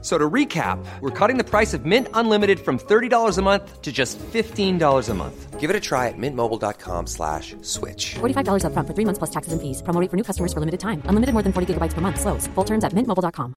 F- 0.00 0.04
So 0.04 0.16
to 0.18 0.30
recap, 0.30 0.78
we're 1.00 1.10
cutting 1.28 1.38
the 1.38 1.44
price 1.44 1.74
of 1.76 1.84
Mint 1.84 2.06
Unlimited 2.14 2.58
from 2.60 2.78
$30 2.78 3.38
a 3.38 3.42
month 3.42 3.82
to 3.82 3.90
just 3.92 4.18
$15 4.32 5.08
a 5.10 5.14
month. 5.14 5.60
Give 5.60 5.70
it 5.70 5.76
a 5.76 5.80
try 5.80 6.06
at 6.08 6.14
mintmobile.com 6.16 7.06
slash 7.06 7.56
switch. 7.62 8.14
$45 8.20 8.62
upfront 8.64 8.86
for 8.86 8.94
three 8.94 9.04
months 9.04 9.18
plus 9.18 9.30
taxes 9.30 9.52
and 9.52 9.60
fees. 9.60 9.82
Promo 9.82 10.00
rate 10.00 10.10
for 10.10 10.16
new 10.16 10.22
customers 10.24 10.52
for 10.52 10.60
limited 10.60 10.78
time. 10.80 11.02
Unlimited 11.10 11.32
more 11.34 11.42
than 11.42 11.52
40 11.52 11.66
gigabytes 11.74 11.94
per 11.94 12.00
month. 12.00 12.20
Slows. 12.20 12.46
Full 12.54 12.64
terms 12.64 12.84
at 12.84 12.92
mintmobile.com. 12.94 13.54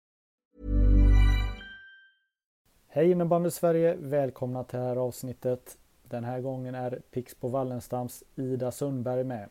Hej 2.88 3.12
innebandy 3.12 3.52
Sverige! 3.52 3.95
Välkomna 4.00 4.64
till 4.64 4.80
det 4.80 4.86
här 4.86 4.95
avsnittet. 4.95 5.78
Den 6.09 6.23
här 6.23 6.39
gången 6.42 6.76
är 6.76 7.00
Pixbo 7.12 7.48
Wallenstams 7.50 8.23
Ida 8.36 8.72
Sundberg 8.72 9.23
med. 9.23 9.50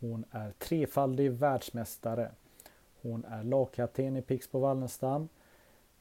Hon 0.00 0.24
är 0.30 0.52
trefaldig 0.58 1.30
världsmästare. 1.32 2.30
Hon 3.02 3.24
är 3.24 3.42
lagkapten 3.44 4.16
i 4.16 4.22
Pixbo 4.22 4.58
Wallenstam. 4.60 5.28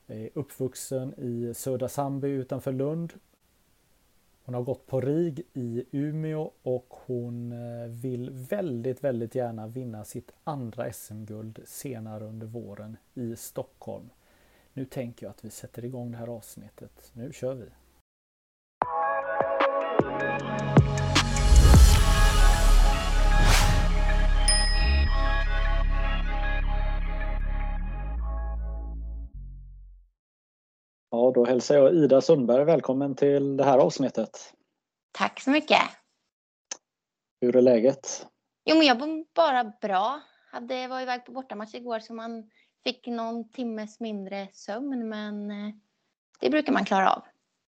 Är 0.09 0.29
uppvuxen 0.33 1.13
i 1.17 1.53
Södra 1.53 1.89
Sandby 1.89 2.27
utanför 2.27 2.71
Lund. 2.71 3.13
Hon 4.43 4.55
har 4.55 4.61
gått 4.61 4.87
på 4.87 5.01
RIG 5.01 5.41
i 5.53 5.85
Umeå 5.91 6.51
och 6.61 6.93
hon 7.05 7.51
eh, 7.51 7.87
vill 7.87 8.29
väldigt, 8.31 9.03
väldigt 9.03 9.35
gärna 9.35 9.67
vinna 9.67 10.05
sitt 10.05 10.31
andra 10.43 10.93
SM-guld 10.93 11.59
senare 11.65 12.25
under 12.25 12.47
våren 12.47 12.97
i 13.13 13.35
Stockholm. 13.35 14.09
Nu 14.73 14.85
tänker 14.85 15.25
jag 15.25 15.31
att 15.31 15.45
vi 15.45 15.49
sätter 15.49 15.85
igång 15.85 16.11
det 16.11 16.17
här 16.17 16.27
avsnittet. 16.27 17.11
Nu 17.13 17.33
kör 17.33 17.53
vi! 17.53 17.65
Ja, 31.11 31.31
då 31.35 31.45
hälsar 31.45 31.75
jag 31.75 31.95
Ida 31.95 32.21
Sundberg 32.21 32.65
välkommen 32.65 33.15
till 33.15 33.57
det 33.57 33.63
här 33.63 33.77
avsnittet. 33.77 34.53
Tack 35.11 35.39
så 35.39 35.49
mycket. 35.49 35.81
Hur 37.41 37.55
är 37.55 37.61
läget? 37.61 38.27
Jo, 38.65 38.77
men 38.77 38.87
jag 38.87 38.99
mår 38.99 39.25
bara 39.35 39.63
bra. 39.81 40.21
Hade 40.51 40.87
var 40.87 41.01
iväg 41.01 41.25
på 41.25 41.31
bortamatch 41.31 41.75
igår 41.75 41.99
så 41.99 42.13
man 42.13 42.49
fick 42.83 43.07
någon 43.07 43.49
timmes 43.49 43.99
mindre 43.99 44.47
sömn, 44.53 45.09
men 45.09 45.51
eh, 45.51 45.73
det 46.39 46.49
brukar 46.49 46.73
man 46.73 46.85
klara 46.85 47.11
av. 47.11 47.23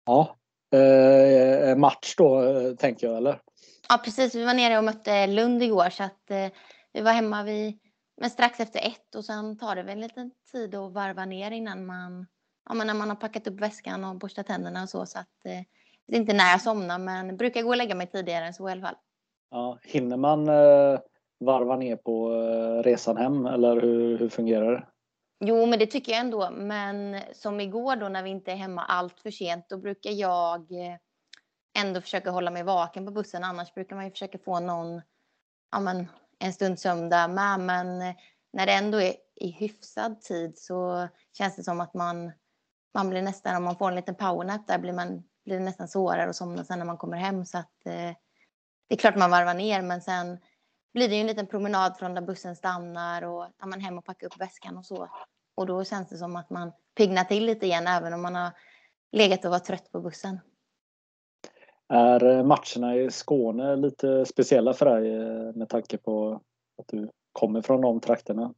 Ja, 0.06 0.36
eh, 0.78 1.76
match 1.76 2.16
då 2.18 2.44
eh, 2.44 2.76
tänker 2.76 3.08
jag 3.08 3.18
eller? 3.18 3.42
Ja, 3.90 4.02
precis. 4.04 4.36
Vi 4.36 4.46
var 4.46 4.54
nere 4.54 4.78
och 4.78 4.84
mötte 4.84 5.28
Lund 5.28 5.64
igår 5.64 5.90
så 5.90 6.04
att 6.04 6.32
eh, 6.32 6.48
vi 6.94 7.02
var 7.02 7.12
hemma 7.12 7.44
vid, 7.44 7.80
men 8.18 8.30
strax 8.30 8.60
efter 8.60 8.80
ett 8.80 9.16
och 9.16 9.26
sen 9.26 9.58
tar 9.58 9.76
det 9.76 9.84
väl 9.84 9.92
en 9.92 10.02
liten 10.02 10.32
tid 10.52 10.76
att 10.76 10.94
varva 10.94 11.26
ner 11.26 11.52
innan 11.52 11.86
man, 11.86 12.28
ja, 12.70 12.76
men 12.76 12.88
när 12.88 12.94
man 12.94 13.10
har 13.10 13.16
packat 13.16 13.48
upp 13.48 13.60
väskan 13.60 14.04
och 14.04 14.16
borstat 14.16 14.48
tänderna 14.48 14.84
och 14.84 14.90
så. 14.90 15.06
Så 15.06 15.20
att 15.20 15.46
eh, 15.46 15.62
det 16.08 16.16
är 16.16 16.20
inte 16.20 16.34
när 16.34 16.52
jag 16.52 16.62
somnar, 16.62 17.00
men 17.00 17.38
brukar 17.38 17.62
gå 17.62 17.70
och 17.70 17.78
lägga 17.78 17.96
mig 17.96 18.08
tidigare 18.08 18.46
än 18.46 18.54
så 18.54 18.70
i 18.70 18.72
alla 18.72 18.82
fall. 18.82 18.96
Ja, 19.52 19.80
hinner 19.84 20.18
man 20.18 20.48
eh, 20.50 21.00
varva 21.40 21.76
ner 21.76 21.96
på 21.96 22.34
eh, 22.34 22.84
resan 22.84 23.18
hem 23.18 23.46
eller 23.46 23.82
hur, 23.82 24.18
hur 24.18 24.30
fungerar 24.30 24.72
det? 24.72 24.88
Jo, 25.40 25.66
men 25.66 25.80
det 25.80 25.86
tycker 25.86 26.12
jag 26.12 26.22
ändå. 26.22 26.50
Men 26.52 27.22
som 27.34 27.60
igår 27.60 27.96
då 27.96 28.10
när 28.10 28.24
vi 28.24 28.30
inte 28.30 28.52
är 28.52 28.56
hemma 28.56 28.84
allt 28.84 29.20
för 29.20 29.32
sent, 29.32 29.70
då 29.70 29.78
brukar 29.78 30.12
jag 30.12 30.72
eh, 30.72 30.96
ändå 31.80 32.02
försöka 32.02 32.32
hålla 32.32 32.52
mig 32.52 32.64
vaken 32.64 33.06
på 33.06 33.12
bussen. 33.12 33.44
Annars 33.44 33.74
brukar 33.74 33.96
man 33.96 34.06
ju 34.06 34.12
försöka 34.12 34.38
få 34.38 34.60
någon, 34.60 35.02
ja 35.72 35.80
men 35.80 36.08
en 36.40 36.54
stund 36.54 36.80
sömn 36.80 37.10
där 37.10 37.28
med. 37.28 37.60
Men 37.60 38.02
eh, 38.02 38.16
när 38.54 38.66
det 38.66 38.74
ändå 38.74 39.02
är 39.02 39.14
i 39.36 39.52
hyfsad 39.52 40.22
tid 40.22 40.58
så 40.58 41.08
känns 41.38 41.56
det 41.56 41.64
som 41.64 41.82
att 41.82 41.94
man, 41.94 42.32
man 42.94 43.10
blir 43.10 43.22
nästan, 43.22 43.56
om 43.56 43.64
man 43.64 43.76
får 43.76 43.90
en 43.90 43.96
liten 43.96 44.16
powernap 44.16 44.68
där 44.68 44.80
blir 44.80 44.94
man 44.94 45.24
blir 45.46 45.58
det 45.58 45.66
nästan 45.66 45.88
svårare 45.88 46.30
att 46.30 46.36
somna 46.36 46.64
sen 46.64 46.80
när 46.80 46.86
man 46.86 46.98
kommer 46.98 47.18
hem. 47.18 47.46
Så 47.46 47.58
att 47.58 47.86
eh, 47.86 48.16
det 48.88 48.96
är 48.96 48.98
klart 48.98 49.16
man 49.16 49.32
varvar 49.32 49.54
ner, 49.54 49.82
men 49.82 50.02
sen 50.02 50.38
blir 50.94 51.10
det 51.10 51.16
ju 51.16 51.22
en 51.22 51.28
liten 51.28 51.48
promenad 51.48 51.98
från 51.98 52.14
där 52.14 52.22
bussen 52.22 52.56
stannar 52.56 53.22
och 53.22 53.46
tar 53.58 53.68
man 53.68 53.82
hem 53.82 53.98
och 53.98 54.06
packar 54.06 54.28
upp 54.28 54.40
väskan 54.40 54.78
och 54.78 54.86
så. 54.86 55.10
Och 55.56 55.66
då 55.66 55.84
känns 55.84 56.10
det 56.10 56.18
som 56.18 56.36
att 56.36 56.50
man 56.50 56.72
piggnar 56.96 57.24
till 57.24 57.46
lite 57.46 57.66
igen 57.66 57.88
även 57.88 58.14
om 58.14 58.22
man 58.22 58.36
har 58.36 58.52
legat 59.12 59.46
och 59.46 59.52
varit 59.52 59.66
trött 59.66 59.92
på 59.92 60.02
bussen. 60.02 60.40
Är 61.88 62.26
eh, 62.26 62.44
matcherna 62.44 62.96
i 62.96 63.12
Skåne 63.12 63.76
lite 63.76 64.26
speciella 64.26 64.74
för 64.74 64.86
dig 64.86 65.14
eh, 65.14 65.56
med 65.56 65.70
tanke 65.70 65.98
på 65.98 66.42
att 66.82 66.88
du 66.88 67.10
kommer 67.32 67.62
från 67.62 67.82
de 67.82 68.00
trakterna? 68.00 68.54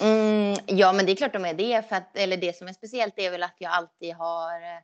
Mm, 0.00 0.56
ja, 0.66 0.92
men 0.92 1.06
det 1.06 1.12
är 1.12 1.16
klart 1.16 1.32
de 1.32 1.44
är 1.44 1.54
det. 1.54 1.88
För 1.88 1.96
att, 1.96 2.16
eller 2.16 2.36
det 2.36 2.56
som 2.56 2.68
är 2.68 2.72
speciellt 2.72 3.14
är 3.16 3.30
väl 3.30 3.42
att 3.42 3.56
jag 3.58 3.72
alltid 3.72 4.14
har 4.14 4.62
eh, 4.62 4.80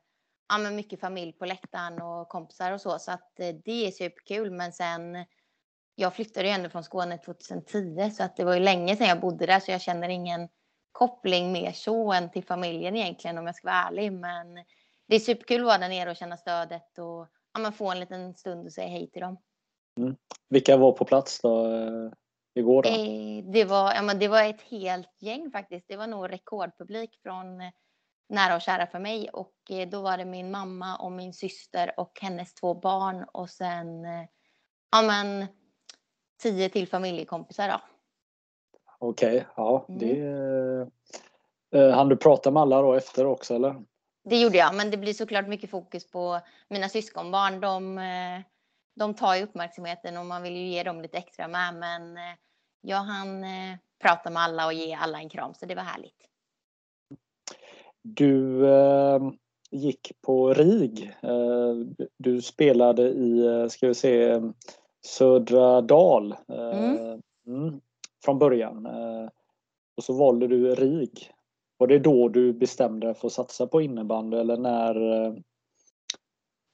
ja, 0.49 0.59
men 0.59 0.77
mycket 0.77 1.01
familj 1.01 1.33
på 1.33 1.45
läktaren 1.45 2.03
och 2.03 2.29
kompisar 2.29 2.73
och 2.73 2.81
så. 2.81 2.99
Så 2.99 3.13
att 3.13 3.41
eh, 3.41 3.55
det 3.65 3.87
är 3.87 3.91
superkul. 3.91 4.51
Men 4.51 4.73
sen, 4.73 5.25
jag 5.95 6.15
flyttade 6.15 6.49
ju 6.49 6.55
ändå 6.55 6.69
från 6.69 6.85
Skåne 6.85 7.19
2010 7.19 8.11
så 8.11 8.23
att 8.23 8.37
det 8.37 8.45
var 8.45 8.55
ju 8.55 8.61
länge 8.61 8.97
sedan 8.97 9.07
jag 9.07 9.21
bodde 9.21 9.47
där 9.47 9.61
så 9.61 9.71
jag 9.71 9.81
känner 9.81 10.09
ingen 10.09 10.49
koppling 10.93 11.53
mer 11.53 11.73
så 11.73 12.13
än 12.13 12.31
till 12.31 12.45
familjen 12.45 12.97
egentligen 12.97 13.39
om 13.39 13.47
jag 13.47 13.55
ska 13.55 13.69
vara 13.69 13.77
ärlig. 13.77 14.13
Men 14.13 14.55
det 15.09 15.17
är 15.17 15.21
superkul 15.21 15.61
att 15.61 15.67
vara 15.67 15.79
där 15.79 15.89
nere 15.89 16.11
och 16.11 16.17
känna 16.17 16.37
stödet 16.37 16.99
och 16.99 17.29
ja, 17.55 17.61
man 17.61 17.73
få 17.73 17.91
en 17.91 18.01
liten 18.01 18.35
stund 18.35 18.67
och 18.67 18.73
säga 18.73 18.89
hej 18.89 19.11
till 19.11 19.23
dem. 19.23 19.37
Mm. 19.99 20.17
Vilka 20.49 20.77
var 20.77 20.93
på 20.93 21.05
plats 21.05 21.41
då 21.41 21.67
eh, 21.67 22.11
igår? 22.55 22.83
Då? 22.83 22.89
Eh, 22.89 23.53
det, 23.53 23.65
var, 23.65 23.95
ja, 23.95 24.03
men 24.03 24.19
det 24.19 24.29
var 24.29 24.43
ett 24.43 24.63
helt 24.63 25.23
gäng 25.23 25.51
faktiskt. 25.51 25.89
Det 25.89 25.97
var 25.97 26.07
nog 26.07 26.33
rekordpublik 26.33 27.19
från 27.23 27.61
eh, 27.61 27.71
nära 28.29 28.55
och 28.55 28.63
kära 28.63 28.87
för 28.87 28.99
mig. 28.99 29.29
Och 29.29 29.55
eh, 29.71 29.89
då 29.89 30.03
var 30.03 30.19
det 30.19 30.25
min 30.25 30.51
mamma 30.51 30.97
och 30.97 31.13
min 31.13 31.33
syster 31.33 31.95
och 31.97 32.19
hennes 32.23 32.55
två 32.55 32.75
barn 32.75 33.25
och 33.33 33.51
sen 33.51 34.05
ja, 34.91 35.03
men, 35.03 35.47
tio 36.43 36.69
till 36.69 36.89
familjekompisar. 36.89 37.69
Då. 37.69 37.81
Okej, 38.99 39.37
okay, 39.37 39.45
ja. 39.57 39.87
Mm. 39.89 39.99
Det, 39.99 40.91
eh, 41.79 41.91
hann 41.91 42.09
du 42.09 42.17
prata 42.17 42.51
med 42.51 42.61
alla 42.61 42.83
då 42.83 42.95
efter 42.95 43.27
också 43.27 43.55
eller? 43.55 43.85
Det 44.25 44.41
gjorde 44.41 44.59
jag, 44.59 44.75
men 44.75 44.91
det 44.91 44.97
blir 44.97 45.13
såklart 45.13 45.49
mycket 45.49 45.71
fokus 45.71 46.11
på 46.11 46.41
mina 46.69 46.89
syskonbarn. 46.89 47.61
De, 47.61 47.99
de 49.01 49.15
tar 49.15 49.37
ju 49.37 49.43
uppmärksamheten 49.43 50.17
och 50.17 50.27
man 50.27 50.43
vill 50.43 50.57
ju 50.57 50.69
ge 50.69 50.83
dem 50.83 51.01
lite 51.01 51.19
extra 51.19 51.49
med. 51.49 51.75
Men 51.75 52.17
eh, 52.17 52.37
jag 52.81 52.97
hann 52.97 53.45
eh, 53.45 53.77
prata 54.03 54.31
med 54.31 54.43
alla 54.43 54.67
och 54.67 54.73
ge 54.73 54.95
alla 54.95 55.19
en 55.19 55.29
kram, 55.29 55.55
så 55.55 55.67
det 55.67 55.75
var 55.75 55.83
härligt. 55.83 56.29
Du 58.03 58.67
eh, 58.69 59.21
gick 59.71 60.13
på 60.23 60.55
RIG. 60.55 61.15
Du 62.17 62.43
spelade 62.43 63.03
i, 63.03 63.67
ska 63.71 63.89
vi 63.89 63.95
se, 63.95 64.41
Södra 65.07 65.81
Dal 65.81 66.37
Mm. 66.49 67.23
mm, 67.47 67.81
från 68.25 68.39
början. 68.39 68.87
och 69.97 70.05
så 70.05 70.13
valde 70.13 70.47
du 70.47 70.75
RIG. 70.75 71.31
Var 71.77 71.87
det 71.87 71.99
då 71.99 72.29
du 72.29 72.53
bestämde 72.53 73.07
dig 73.07 73.15
för 73.15 73.27
att 73.27 73.33
satsa 73.33 73.67
på 73.67 73.81
innebandy 73.81 74.37
eller 74.37 74.57
när, 74.57 74.95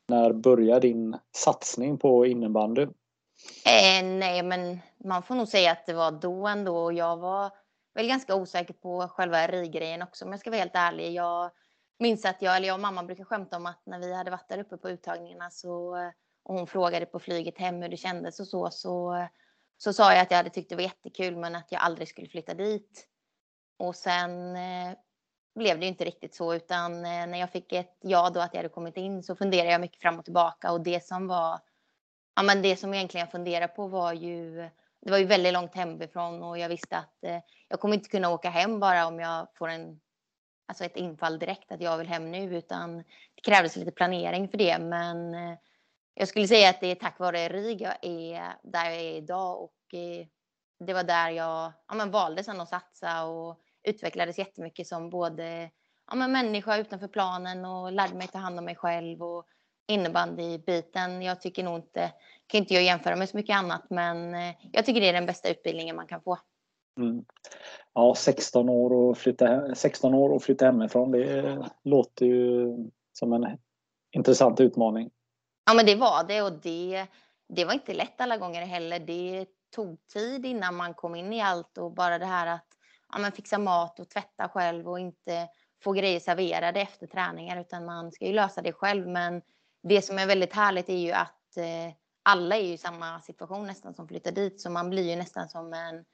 när 0.08 0.32
började 0.32 0.80
din 0.80 1.18
satsning 1.36 1.98
på 1.98 2.26
innebandy? 2.26 2.82
Eh, 2.82 4.04
nej, 4.04 4.42
men 4.42 4.78
man 5.04 5.22
får 5.22 5.34
nog 5.34 5.48
säga 5.48 5.72
att 5.72 5.86
det 5.86 5.94
var 5.94 6.10
då 6.10 6.46
ändå. 6.46 6.76
Och 6.78 6.92
jag 6.92 7.16
var 7.16 7.50
väl 7.94 8.08
ganska 8.08 8.34
osäker 8.34 8.74
på 8.74 9.08
själva 9.08 9.46
RIG-grejen 9.46 10.02
också 10.02 10.24
om 10.24 10.30
jag 10.30 10.40
ska 10.40 10.50
vara 10.50 10.58
helt 10.58 10.76
ärlig. 10.76 11.12
Jag 11.12 11.50
minns 11.98 12.24
att 12.24 12.42
jag, 12.42 12.56
eller 12.56 12.68
jag 12.68 12.74
och 12.74 12.80
mamma 12.80 13.02
brukar 13.02 13.24
skämta 13.24 13.56
om 13.56 13.66
att 13.66 13.82
när 13.86 13.98
vi 13.98 14.14
hade 14.14 14.30
varit 14.30 14.48
där 14.48 14.58
uppe 14.58 14.76
på 14.76 14.90
uttagningarna 14.90 15.50
så 15.50 15.96
och 16.48 16.54
hon 16.54 16.66
frågade 16.66 17.06
på 17.06 17.18
flyget 17.18 17.58
hem 17.58 17.82
hur 17.82 17.88
det 17.88 17.96
kändes 17.96 18.40
och 18.40 18.46
så, 18.46 18.70
så, 18.70 19.26
så 19.78 19.92
sa 19.92 20.12
jag 20.12 20.22
att 20.22 20.30
jag 20.30 20.38
hade 20.38 20.50
tyckt 20.50 20.68
det 20.68 20.76
var 20.76 20.82
jättekul 20.82 21.36
men 21.36 21.56
att 21.56 21.72
jag 21.72 21.82
aldrig 21.82 22.08
skulle 22.08 22.28
flytta 22.28 22.54
dit. 22.54 23.06
Och 23.78 23.96
sen 23.96 24.56
eh, 24.56 24.92
blev 25.56 25.78
det 25.78 25.84
ju 25.84 25.88
inte 25.88 26.04
riktigt 26.04 26.34
så 26.34 26.54
utan 26.54 26.94
eh, 26.94 27.26
när 27.26 27.38
jag 27.38 27.50
fick 27.50 27.72
ett 27.72 27.96
ja 28.00 28.30
då 28.30 28.40
att 28.40 28.54
jag 28.54 28.58
hade 28.58 28.68
kommit 28.68 28.96
in 28.96 29.22
så 29.22 29.36
funderade 29.36 29.70
jag 29.70 29.80
mycket 29.80 30.00
fram 30.00 30.18
och 30.18 30.24
tillbaka 30.24 30.72
och 30.72 30.80
det 30.80 31.04
som 31.04 31.26
var 31.26 31.60
ja 32.36 32.42
men 32.42 32.62
det 32.62 32.76
som 32.76 32.94
egentligen 32.94 33.24
jag 33.24 33.32
funderade 33.32 33.68
på 33.68 33.86
var 33.86 34.12
ju 34.12 34.68
det 35.02 35.10
var 35.10 35.18
ju 35.18 35.24
väldigt 35.24 35.52
långt 35.52 35.74
hemifrån 35.74 36.42
och 36.42 36.58
jag 36.58 36.68
visste 36.68 36.96
att 36.96 37.24
eh, 37.24 37.38
jag 37.68 37.80
kommer 37.80 37.94
inte 37.94 38.08
kunna 38.08 38.30
åka 38.30 38.50
hem 38.50 38.80
bara 38.80 39.06
om 39.06 39.20
jag 39.20 39.46
får 39.54 39.68
en 39.68 40.00
alltså 40.66 40.84
ett 40.84 40.96
infall 40.96 41.38
direkt 41.38 41.72
att 41.72 41.80
jag 41.80 41.98
vill 41.98 42.08
hem 42.08 42.30
nu 42.30 42.56
utan 42.56 42.96
det 43.34 43.42
krävdes 43.44 43.76
lite 43.76 43.90
planering 43.90 44.48
för 44.48 44.58
det. 44.58 44.78
Men 44.78 45.34
eh, 45.34 45.58
jag 46.14 46.28
skulle 46.28 46.48
säga 46.48 46.70
att 46.70 46.80
det 46.80 46.86
är 46.86 46.94
tack 46.94 47.18
vare 47.18 47.48
RIG 47.48 47.80
jag 47.80 47.96
är 48.02 48.54
där 48.62 48.84
jag 48.84 49.00
är 49.00 49.16
idag 49.16 49.62
och 49.62 49.94
eh, 49.94 50.26
det 50.78 50.94
var 50.94 51.04
där 51.04 51.30
jag 51.30 51.72
ja, 51.88 51.94
men 51.94 52.10
valde 52.10 52.44
sen 52.44 52.60
att 52.60 52.68
satsa 52.68 53.24
och 53.24 53.60
utvecklades 53.86 54.38
jättemycket 54.38 54.86
som 54.86 55.10
både 55.10 55.70
ja, 56.10 56.16
men 56.16 56.32
människa 56.32 56.76
utanför 56.76 57.08
planen 57.08 57.64
och 57.64 57.92
lärde 57.92 58.14
mig 58.14 58.28
ta 58.28 58.38
hand 58.38 58.58
om 58.58 58.64
mig 58.64 58.76
själv 58.76 59.22
och 59.22 59.46
innebandybiten. 59.88 61.22
Jag 61.22 61.40
tycker 61.40 61.64
nog 61.64 61.76
inte, 61.76 62.12
kan 62.46 62.58
inte 62.58 62.74
jag 62.74 62.82
jämföra 62.82 63.16
med 63.16 63.28
så 63.28 63.36
mycket 63.36 63.56
annat, 63.56 63.86
men 63.90 64.34
eh, 64.34 64.54
jag 64.72 64.86
tycker 64.86 65.00
det 65.00 65.08
är 65.08 65.12
den 65.12 65.26
bästa 65.26 65.48
utbildningen 65.48 65.96
man 65.96 66.06
kan 66.06 66.22
få. 66.22 66.38
Mm. 67.00 67.24
Ja, 67.94 68.14
16 68.16 68.68
år 68.68 68.92
och 68.92 69.18
flytta, 69.18 69.74
16 69.74 70.14
år 70.14 70.30
och 70.30 70.42
flytta 70.42 70.66
hemifrån, 70.66 71.10
det 71.10 71.58
låter 71.82 72.26
ju 72.26 72.76
som 73.12 73.32
en 73.32 73.58
intressant 74.16 74.60
utmaning. 74.60 75.10
Ja, 75.66 75.74
men 75.74 75.86
det 75.86 75.94
var 75.94 76.24
det 76.28 76.42
och 76.42 76.52
det, 76.52 77.06
det 77.48 77.64
var 77.64 77.72
inte 77.72 77.94
lätt 77.94 78.20
alla 78.20 78.36
gånger 78.36 78.66
heller. 78.66 78.98
Det 78.98 79.46
tog 79.74 80.06
tid 80.06 80.46
innan 80.46 80.76
man 80.76 80.94
kom 80.94 81.14
in 81.14 81.32
i 81.32 81.42
allt 81.42 81.78
och 81.78 81.92
bara 81.92 82.18
det 82.18 82.26
här 82.26 82.46
att 82.46 82.75
ja, 83.12 83.18
men 83.18 83.32
fixa 83.32 83.58
mat 83.58 84.00
och 84.00 84.08
tvätta 84.08 84.48
själv 84.48 84.88
och 84.88 85.00
inte 85.00 85.48
få 85.84 85.92
grejer 85.92 86.20
serverade 86.20 86.80
efter 86.80 87.06
träningar 87.06 87.60
utan 87.60 87.84
man 87.84 88.12
ska 88.12 88.26
ju 88.26 88.32
lösa 88.32 88.62
det 88.62 88.72
själv. 88.72 89.08
Men 89.08 89.42
det 89.82 90.02
som 90.02 90.18
är 90.18 90.26
väldigt 90.26 90.54
härligt 90.54 90.88
är 90.88 90.98
ju 90.98 91.12
att 91.12 91.56
eh, 91.56 91.94
alla 92.22 92.56
är 92.56 92.62
ju 92.62 92.72
i 92.72 92.78
samma 92.78 93.20
situation 93.20 93.66
nästan 93.66 93.94
som 93.94 94.08
flyttar 94.08 94.32
dit 94.32 94.60
så 94.60 94.70
man 94.70 94.90
blir 94.90 95.10
ju 95.10 95.16
nästan 95.16 95.48
som 95.48 95.72
en 95.72 96.04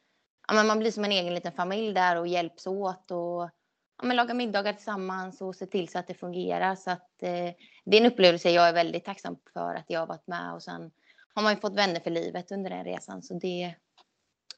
ja, 0.49 0.55
men 0.55 0.67
man 0.67 0.79
blir 0.79 0.91
som 0.91 1.05
en 1.05 1.13
egen 1.13 1.35
liten 1.35 1.53
familj 1.53 1.93
där 1.93 2.17
och 2.17 2.27
hjälps 2.27 2.67
åt 2.67 3.11
och 3.11 3.51
ja, 3.99 4.05
men 4.05 4.17
lagar 4.17 4.35
middagar 4.35 4.73
tillsammans 4.73 5.41
och 5.41 5.57
ser 5.57 5.67
till 5.67 5.89
så 5.89 5.99
att 5.99 6.07
det 6.07 6.15
fungerar. 6.15 6.75
Så 6.75 6.91
att, 6.91 7.23
eh, 7.23 7.55
det 7.85 7.97
är 7.97 8.01
en 8.01 8.13
upplevelse 8.13 8.51
jag 8.51 8.69
är 8.69 8.73
väldigt 8.73 9.05
tacksam 9.05 9.37
för 9.53 9.75
att 9.75 9.85
jag 9.87 10.01
har 10.01 10.07
varit 10.07 10.27
med 10.27 10.55
och 10.55 10.63
sen 10.63 10.91
har 11.35 11.43
man 11.43 11.55
ju 11.55 11.61
fått 11.61 11.77
vänner 11.77 12.01
för 12.01 12.11
livet 12.11 12.53
under 12.53 12.71
den 12.71 12.85
resan. 12.85 13.23
Så 13.23 13.35
det, 13.35 13.75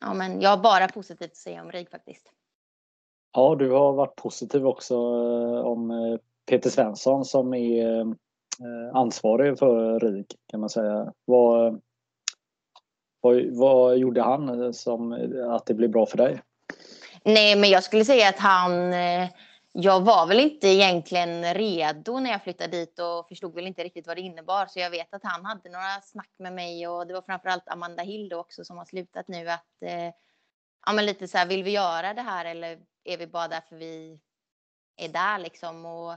ja, 0.05 0.15
men 0.15 0.41
jag 0.41 0.51
har 0.51 0.57
bara 0.57 0.89
positivt 0.89 1.31
att 1.31 1.37
säga 1.37 1.63
om 1.63 1.73
RIG 1.73 1.91
faktiskt. 1.91 2.31
Ja, 3.33 3.55
du 3.55 3.71
har 3.71 3.93
varit 3.93 4.17
positiv 4.17 4.67
också 4.67 4.95
eh, 4.95 5.67
om 5.67 5.91
eh, 5.91 6.19
Peter 6.51 6.71
Svensson 6.71 7.25
som 7.25 7.55
är 7.55 8.01
eh, 8.01 8.07
ansvarig 8.95 9.59
för 9.59 10.01
RIG 10.01 10.27
kan 10.47 10.61
man 10.61 10.71
säga. 10.71 11.13
Vad, 11.25 11.81
vad, 13.21 13.45
vad 13.51 13.99
gjorde 13.99 14.23
han 14.23 14.75
som 14.75 15.13
att 15.51 15.67
det 15.67 15.75
blev 15.75 15.91
bra 15.91 16.07
för 16.07 16.17
dig? 16.17 16.43
Nej, 17.25 17.57
men 17.57 17.71
jag 17.71 17.85
skulle 17.85 18.05
säga 18.05 18.29
att 18.29 18.39
han 18.39 18.93
jag 19.77 20.01
var 20.01 20.27
väl 20.27 20.41
inte 20.41 20.69
egentligen 20.69 21.55
redo 21.55 22.19
när 22.21 22.31
jag 22.31 22.43
flyttade 22.43 22.77
dit 22.77 22.99
och 22.99 23.29
förstod 23.29 23.55
väl 23.55 23.67
inte 23.67 23.85
riktigt 23.85 24.07
vad 24.07 24.17
det 24.17 24.21
innebar. 24.21 24.67
Så 24.67 24.79
jag 24.79 24.91
vet 24.91 25.15
att 25.15 25.25
han 25.25 25.45
hade 25.45 25.71
några 25.71 26.01
snack 26.03 26.31
med 26.39 26.53
mig 26.53 26.89
och 26.89 27.07
det 27.07 27.15
var 27.15 27.23
framförallt 27.23 27.69
Amanda 27.69 28.03
Hill 28.03 28.33
också 28.33 28.65
som 28.65 28.79
har 28.79 28.85
slutat 28.85 29.29
nu 29.29 29.49
att 29.49 29.83
eh, 29.83 30.13
ja, 30.87 30.93
men 30.93 31.07
lite 31.07 31.29
så 31.29 31.39
här, 31.39 31.47
vill 31.47 31.65
vi 31.65 31.71
göra 31.71 32.15
det 32.15 32.23
här 32.23 32.45
eller 32.45 32.81
är 33.05 33.19
vi 33.19 33.27
bara 33.27 33.49
där 33.49 33.61
för 33.61 33.77
vi 33.77 34.21
är 34.97 35.09
där 35.09 35.39
liksom? 35.39 35.87
Och 35.87 36.17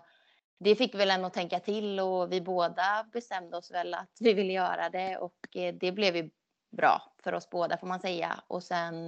det 0.60 0.76
fick 0.76 0.96
väl 0.96 1.12
en 1.12 1.26
att 1.26 1.34
tänka 1.34 1.60
till 1.60 2.00
och 2.00 2.32
vi 2.32 2.42
båda 2.42 3.06
bestämde 3.14 3.58
oss 3.58 3.72
väl 3.72 3.94
att 3.94 4.18
vi 4.20 4.34
ville 4.34 4.54
göra 4.54 4.90
det 4.90 5.18
och 5.18 5.56
eh, 5.56 5.74
det 5.74 5.92
blev 5.92 6.16
ju 6.16 6.30
bra 6.78 7.02
för 7.24 7.34
oss 7.34 7.50
båda 7.50 7.78
får 7.78 7.88
man 7.88 8.00
säga. 8.00 8.44
Och 8.48 8.64
sen, 8.64 9.06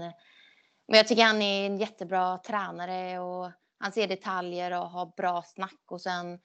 men 0.88 0.98
jag 0.98 1.08
tycker 1.08 1.24
han 1.24 1.42
är 1.42 1.66
en 1.66 1.78
jättebra 1.78 2.38
tränare 2.38 3.20
och 3.20 3.52
han 3.80 3.92
ser 3.92 4.08
detaljer 4.08 4.72
och 4.72 4.90
har 4.90 5.06
bra 5.18 5.42
snack 5.42 5.84
och 5.86 6.02
sen 6.02 6.40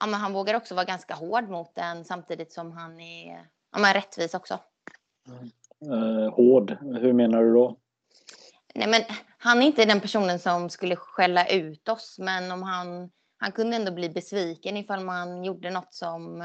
ja, 0.00 0.06
men 0.06 0.20
han 0.20 0.32
vågar 0.32 0.54
också 0.54 0.74
vara 0.74 0.84
ganska 0.84 1.14
hård 1.14 1.48
mot 1.48 1.74
den 1.74 2.04
samtidigt 2.04 2.52
som 2.52 2.72
han 2.72 3.00
är 3.00 3.48
ja, 3.72 3.78
men 3.78 3.94
rättvis 3.94 4.34
också. 4.34 4.58
Mm. 5.26 5.50
Uh, 5.92 6.30
hård, 6.30 6.76
hur 6.80 7.12
menar 7.12 7.42
du 7.42 7.54
då? 7.54 7.76
Nej, 8.74 8.88
men 8.88 9.02
han 9.38 9.62
är 9.62 9.66
inte 9.66 9.84
den 9.84 10.00
personen 10.00 10.38
som 10.38 10.70
skulle 10.70 10.96
skälla 10.96 11.46
ut 11.46 11.88
oss, 11.88 12.16
men 12.18 12.52
om 12.52 12.62
han, 12.62 13.10
han 13.38 13.52
kunde 13.52 13.76
ändå 13.76 13.92
bli 13.92 14.08
besviken 14.08 14.76
ifall 14.76 15.04
man 15.04 15.44
gjorde 15.44 15.70
något 15.70 15.94
som 15.94 16.42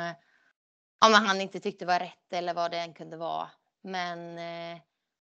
ja, 1.00 1.10
men 1.10 1.26
han 1.28 1.42
inte 1.42 1.60
tyckte 1.60 1.86
var 1.86 2.00
rätt 2.00 2.34
eller 2.34 2.54
vad 2.54 2.72
det 2.72 2.78
än 2.78 2.94
kunde 2.94 3.18
vara. 3.18 3.48
Men, 3.82 4.38
eh, 4.38 4.82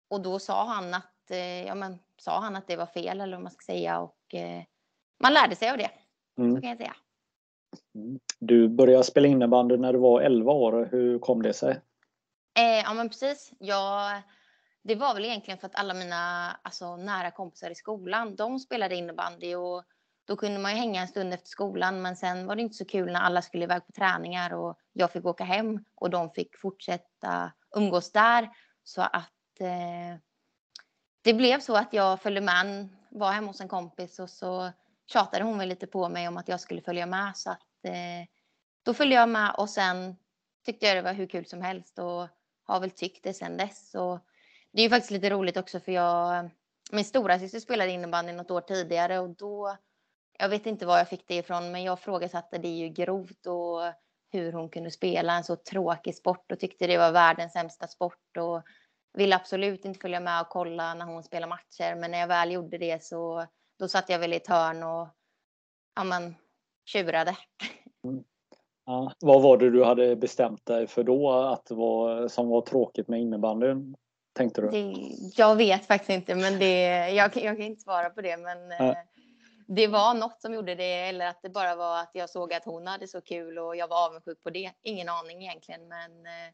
och 0.09 0.21
då 0.21 0.39
sa 0.39 0.65
han 0.65 0.95
att, 0.95 1.31
eh, 1.31 1.67
ja, 1.67 1.75
men, 1.75 1.99
sa 2.17 2.41
han 2.41 2.57
att 2.57 2.67
det 2.67 2.77
var 2.77 2.87
fel 2.87 3.21
eller 3.21 3.37
vad 3.37 3.43
man 3.43 3.53
ska 3.53 3.65
säga 3.65 4.01
och 4.01 4.35
man 5.19 5.33
lärde 5.33 5.57
sig 5.57 5.71
av 5.71 5.79
det. 5.79 5.91
Mm. 6.39 6.55
Så 6.55 6.61
kan 6.61 6.71
jag 6.71 6.79
säga. 6.79 6.97
Mm. 7.95 8.21
Du 8.39 8.69
började 8.69 9.05
spela 9.05 9.29
innebandy 9.29 9.77
när 9.77 9.93
du 9.93 9.99
var 9.99 10.21
11 10.21 10.53
år. 10.53 10.89
Hur 10.93 11.19
kom 11.19 11.43
det 11.43 11.53
sig? 11.53 11.81
Eh, 12.59 12.83
ja, 12.85 12.95
men 12.95 13.09
precis. 13.09 13.53
Jag, 13.59 14.23
det 14.83 14.95
var 14.95 15.15
väl 15.15 15.25
egentligen 15.25 15.59
för 15.59 15.67
att 15.67 15.75
alla 15.75 15.95
mina 15.95 16.51
alltså, 16.63 16.97
nära 16.97 17.31
kompisar 17.31 17.71
i 17.71 17.75
skolan, 17.75 18.37
de 18.37 18.59
spelade 18.59 18.95
innebandy 18.95 19.55
och 19.55 19.85
då 20.25 20.37
kunde 20.37 20.59
man 20.59 20.73
ju 20.73 20.79
hänga 20.79 21.01
en 21.01 21.09
stund 21.09 21.35
efter 21.35 21.49
skolan. 21.49 22.03
Men 22.03 22.17
sen 22.17 22.47
var 22.47 22.57
det 22.57 22.63
inte 22.63 22.77
så 22.77 22.85
kul 22.85 23.13
när 23.13 23.21
alla 23.21 23.43
skulle 23.43 23.65
iväg 23.65 23.87
på 23.87 23.93
träningar 23.93 24.55
och 24.55 24.79
jag 24.93 25.13
fick 25.13 25.25
åka 25.25 25.45
hem 25.45 25.85
och 25.95 26.11
de 26.11 26.31
fick 26.31 26.59
fortsätta 26.59 27.53
umgås 27.77 28.13
där. 28.13 28.51
Så 28.85 29.03
att 29.03 29.61
eh, 29.61 30.21
det 31.23 31.35
blev 31.35 31.61
så 31.61 31.77
att 31.77 31.93
jag 31.93 32.21
följde 32.21 32.41
med, 32.41 32.89
var 33.11 33.33
hemma 33.33 33.47
hos 33.47 33.61
en 33.61 33.69
kompis 33.69 34.19
och 34.19 34.31
så 34.31 34.71
tjatade 35.13 35.45
hon 35.45 35.59
väl 35.59 35.69
lite 35.69 35.87
på 35.87 36.09
mig 36.09 36.29
om 36.29 36.37
att 36.37 36.49
jag 36.49 36.61
skulle 36.61 36.83
följa 36.83 37.07
med. 37.07 37.37
Så 37.37 37.51
att, 37.51 37.85
eh, 37.85 38.29
då 38.85 38.95
följde 38.95 39.17
jag 39.17 39.29
med 39.29 39.55
och 39.59 39.71
sen 39.71 40.17
tyckte 40.67 40.87
jag 40.87 40.97
det 40.97 41.03
var 41.03 41.13
hur 41.13 41.27
kul 41.27 41.47
som 41.47 41.63
helst 41.63 41.99
och 41.99 42.29
har 42.65 42.81
väl 42.81 42.91
tyckt 42.91 43.25
det 43.25 43.35
sen 43.35 43.57
dess. 43.57 43.95
Och 43.95 44.19
det 44.73 44.81
är 44.81 44.85
ju 44.85 44.91
faktiskt 44.91 45.11
lite 45.11 45.31
roligt 45.31 45.57
också 45.57 45.81
för 45.81 45.93
jag, 45.93 46.51
min 46.93 47.05
stora 47.05 47.39
syster 47.39 47.61
spelade 47.61 47.91
innebandy 47.91 48.33
något 48.33 48.51
år 48.51 48.61
tidigare 48.61 49.19
och 49.19 49.31
då, 49.31 49.77
jag 50.39 50.49
vet 50.49 50.67
inte 50.67 50.87
var 50.87 50.99
jag 50.99 51.09
fick 51.09 51.29
det 51.29 51.35
ifrån, 51.35 51.73
men 51.73 51.83
jag 51.83 52.01
frågasatte 52.01 52.59
det 52.59 52.69
ju 52.69 52.89
grovt 52.89 53.47
och 53.47 53.81
hur 54.31 54.53
hon 54.53 54.69
kunde 54.69 54.91
spela 54.91 55.33
en 55.33 55.45
så 55.45 55.57
tråkig 55.57 56.15
sport 56.15 56.53
och 56.53 56.61
tyckte 56.61 56.87
det 56.87 56.99
var 56.99 57.13
världens 57.13 57.53
sämsta 57.53 57.87
sport 57.87 58.37
och 58.37 58.63
ville 59.13 59.37
absolut 59.37 59.85
inte 59.85 60.01
följa 60.01 60.21
med 60.21 60.41
och 60.41 60.49
kolla 60.49 60.95
när 60.95 61.05
hon 61.05 61.23
spelade 61.23 61.51
matcher. 61.51 61.95
Men 61.95 62.11
när 62.11 62.19
jag 62.19 62.29
väl 62.29 62.53
gjorde 62.53 62.79
det 62.79 63.05
så 63.05 63.47
då 63.79 63.89
satt 63.89 64.09
jag 64.09 64.19
väl 64.19 64.33
i 64.33 64.37
ett 64.37 64.47
hörn 64.47 64.83
och 64.83 65.09
ja, 65.95 66.05
men, 66.05 66.35
tjurade. 66.85 67.37
Mm. 68.05 68.25
Ja, 68.87 69.13
vad 69.21 69.43
var 69.43 69.57
det 69.57 69.71
du 69.71 69.85
hade 69.85 70.17
bestämt 70.17 70.67
dig 70.67 70.87
för 70.87 71.05
då 71.05 71.31
att 71.31 71.71
var, 71.71 72.29
som 72.29 72.49
var 72.49 72.61
tråkigt 72.61 73.09
med 73.09 73.21
innebandyn? 73.21 73.97
Tänkte 74.33 74.61
du? 74.61 74.69
Det, 74.69 74.95
jag 75.37 75.57
vet 75.57 75.87
faktiskt 75.87 76.11
inte, 76.11 76.35
men 76.35 76.59
det, 76.59 77.09
jag, 77.11 77.37
jag 77.37 77.57
kan 77.57 77.63
inte 77.63 77.83
svara 77.83 78.11
på 78.11 78.21
det. 78.21 78.37
Men 78.37 78.71
ja. 78.71 78.85
eh, 78.85 78.97
det 79.67 79.87
var 79.87 80.15
något 80.15 80.41
som 80.41 80.55
gjorde 80.55 80.75
det 80.75 81.09
eller 81.09 81.27
att 81.27 81.43
det 81.43 81.49
bara 81.49 81.77
var 81.77 82.01
att 82.01 82.11
jag 82.15 82.31
såg 82.31 82.53
att 82.53 82.65
hon 82.65 82.87
hade 82.87 83.09
så 83.09 83.21
kul 83.21 83.59
och 83.59 83.77
jag 83.77 83.89
var 83.89 84.07
avundsjuk 84.07 84.43
på 84.43 84.51
det. 84.51 84.73
Ingen 84.83 85.09
aning 85.09 85.43
egentligen, 85.43 85.89
men 85.89 86.27
eh, 86.27 86.53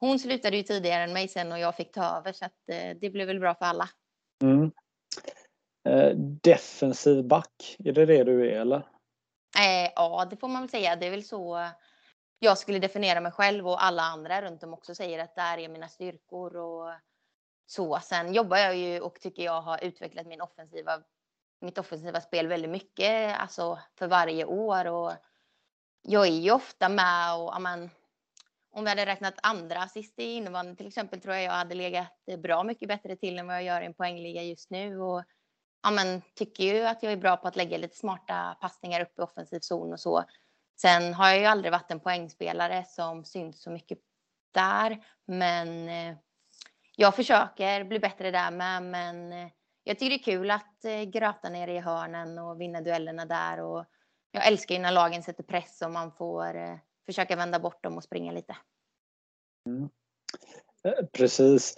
hon 0.00 0.18
slutade 0.18 0.56
ju 0.56 0.62
tidigare 0.62 1.02
än 1.02 1.12
mig 1.12 1.28
sen 1.28 1.52
och 1.52 1.58
jag 1.58 1.76
fick 1.76 1.92
ta 1.92 2.18
över 2.18 2.32
så 2.32 2.44
att 2.44 2.68
eh, 2.72 2.96
det 3.00 3.10
blev 3.10 3.26
väl 3.26 3.40
bra 3.40 3.54
för 3.54 3.64
alla. 3.64 3.88
Mm. 4.42 4.70
Eh, 5.88 6.10
defensiv 6.42 7.24
back, 7.24 7.76
är 7.78 7.92
det 7.92 8.06
det 8.06 8.24
du 8.24 8.50
är 8.50 8.60
eller? 8.60 8.76
Eh, 9.58 9.92
ja, 9.94 10.26
det 10.30 10.36
får 10.36 10.48
man 10.48 10.62
väl 10.62 10.70
säga. 10.70 10.96
Det 10.96 11.06
är 11.06 11.10
väl 11.10 11.24
så 11.24 11.68
jag 12.38 12.58
skulle 12.58 12.78
definiera 12.78 13.20
mig 13.20 13.32
själv 13.32 13.68
och 13.68 13.84
alla 13.84 14.02
andra 14.02 14.42
runt 14.42 14.62
om 14.62 14.74
också 14.74 14.94
säger 14.94 15.18
att 15.18 15.34
där 15.34 15.58
är 15.58 15.68
mina 15.68 15.88
styrkor 15.88 16.56
och 16.56 16.92
så. 17.66 18.00
Sen 18.02 18.34
jobbar 18.34 18.56
jag 18.56 18.76
ju 18.76 19.00
och 19.00 19.20
tycker 19.20 19.42
jag 19.42 19.60
har 19.60 19.84
utvecklat 19.84 20.26
min 20.26 20.40
offensiva, 20.40 21.02
mitt 21.60 21.78
offensiva 21.78 22.20
spel 22.20 22.46
väldigt 22.46 22.70
mycket, 22.70 23.40
alltså 23.40 23.78
för 23.98 24.06
varje 24.06 24.44
år 24.44 24.86
och 24.86 25.12
jag 26.02 26.26
är 26.26 26.32
ju 26.32 26.50
ofta 26.50 26.88
med 26.88 27.34
och 27.36 27.56
amen, 27.56 27.90
om 28.70 28.84
vi 28.84 28.90
hade 28.90 29.06
räknat 29.06 29.34
andra 29.42 29.82
assist 29.82 30.18
i 30.18 30.22
innebandy 30.22 30.76
till 30.76 30.86
exempel 30.86 31.20
tror 31.20 31.34
jag 31.34 31.44
jag 31.44 31.52
hade 31.52 31.74
legat 31.74 32.26
bra 32.38 32.64
mycket 32.64 32.88
bättre 32.88 33.16
till 33.16 33.38
än 33.38 33.46
vad 33.46 33.56
jag 33.56 33.62
gör 33.62 33.82
i 33.82 33.86
en 33.86 33.94
poängliga 33.94 34.42
just 34.42 34.70
nu 34.70 35.00
och 35.00 35.24
ja, 35.82 35.90
men, 35.90 36.22
tycker 36.34 36.64
ju 36.64 36.84
att 36.84 37.02
jag 37.02 37.12
är 37.12 37.16
bra 37.16 37.36
på 37.36 37.48
att 37.48 37.56
lägga 37.56 37.78
lite 37.78 37.96
smarta 37.96 38.56
passningar 38.60 39.00
upp 39.00 39.18
i 39.18 39.22
offensiv 39.22 39.60
zon 39.60 39.92
och 39.92 40.00
så. 40.00 40.24
Sen 40.80 41.14
har 41.14 41.28
jag 41.28 41.38
ju 41.38 41.44
aldrig 41.44 41.72
varit 41.72 41.90
en 41.90 42.00
poängspelare 42.00 42.84
som 42.84 43.24
syns 43.24 43.62
så 43.62 43.70
mycket 43.70 43.98
där, 44.52 45.04
men 45.26 45.88
eh, 45.88 46.16
jag 46.96 47.14
försöker 47.14 47.84
bli 47.84 47.98
bättre 47.98 48.30
där 48.30 48.50
med. 48.50 48.82
Men 48.82 49.32
eh, 49.32 49.50
jag 49.84 49.98
tycker 49.98 50.10
det 50.10 50.22
är 50.22 50.32
kul 50.32 50.50
att 50.50 50.84
eh, 50.84 51.02
gröta 51.02 51.48
ner 51.48 51.68
i 51.68 51.78
hörnen 51.78 52.38
och 52.38 52.60
vinna 52.60 52.80
duellerna 52.80 53.24
där. 53.24 53.60
Och 53.60 53.84
jag 54.30 54.46
älskar 54.46 54.74
ju 54.74 54.80
när 54.80 54.92
lagen 54.92 55.22
sätter 55.22 55.42
press 55.42 55.82
och 55.82 55.90
man 55.90 56.12
får 56.12 56.80
försöka 57.06 57.36
vända 57.36 57.58
bort 57.58 57.82
dem 57.82 57.96
och 57.96 58.04
springa 58.04 58.32
lite. 58.32 58.56
Mm. 59.66 59.88
Precis 61.12 61.76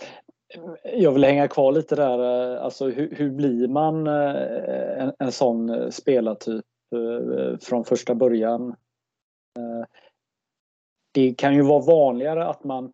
jag 0.97 1.13
vill 1.13 1.25
hänga 1.25 1.49
kvar 1.49 1.73
lite 1.73 1.97
där. 1.97 2.53
Eh, 2.55 2.65
alltså 2.65 2.89
hur, 2.89 3.15
hur 3.15 3.31
blir 3.31 3.69
man 3.69 4.07
eh, 4.07 5.03
en, 5.03 5.13
en 5.19 5.33
sån 5.33 5.93
spelartyp 5.93 6.65
eh, 6.95 7.59
från 7.59 7.85
första 7.85 8.15
början? 8.15 8.77
Det 11.15 11.35
kan 11.35 11.55
ju 11.55 11.63
vara 11.63 11.81
vanligare 11.81 12.47
att 12.47 12.65
man 12.65 12.93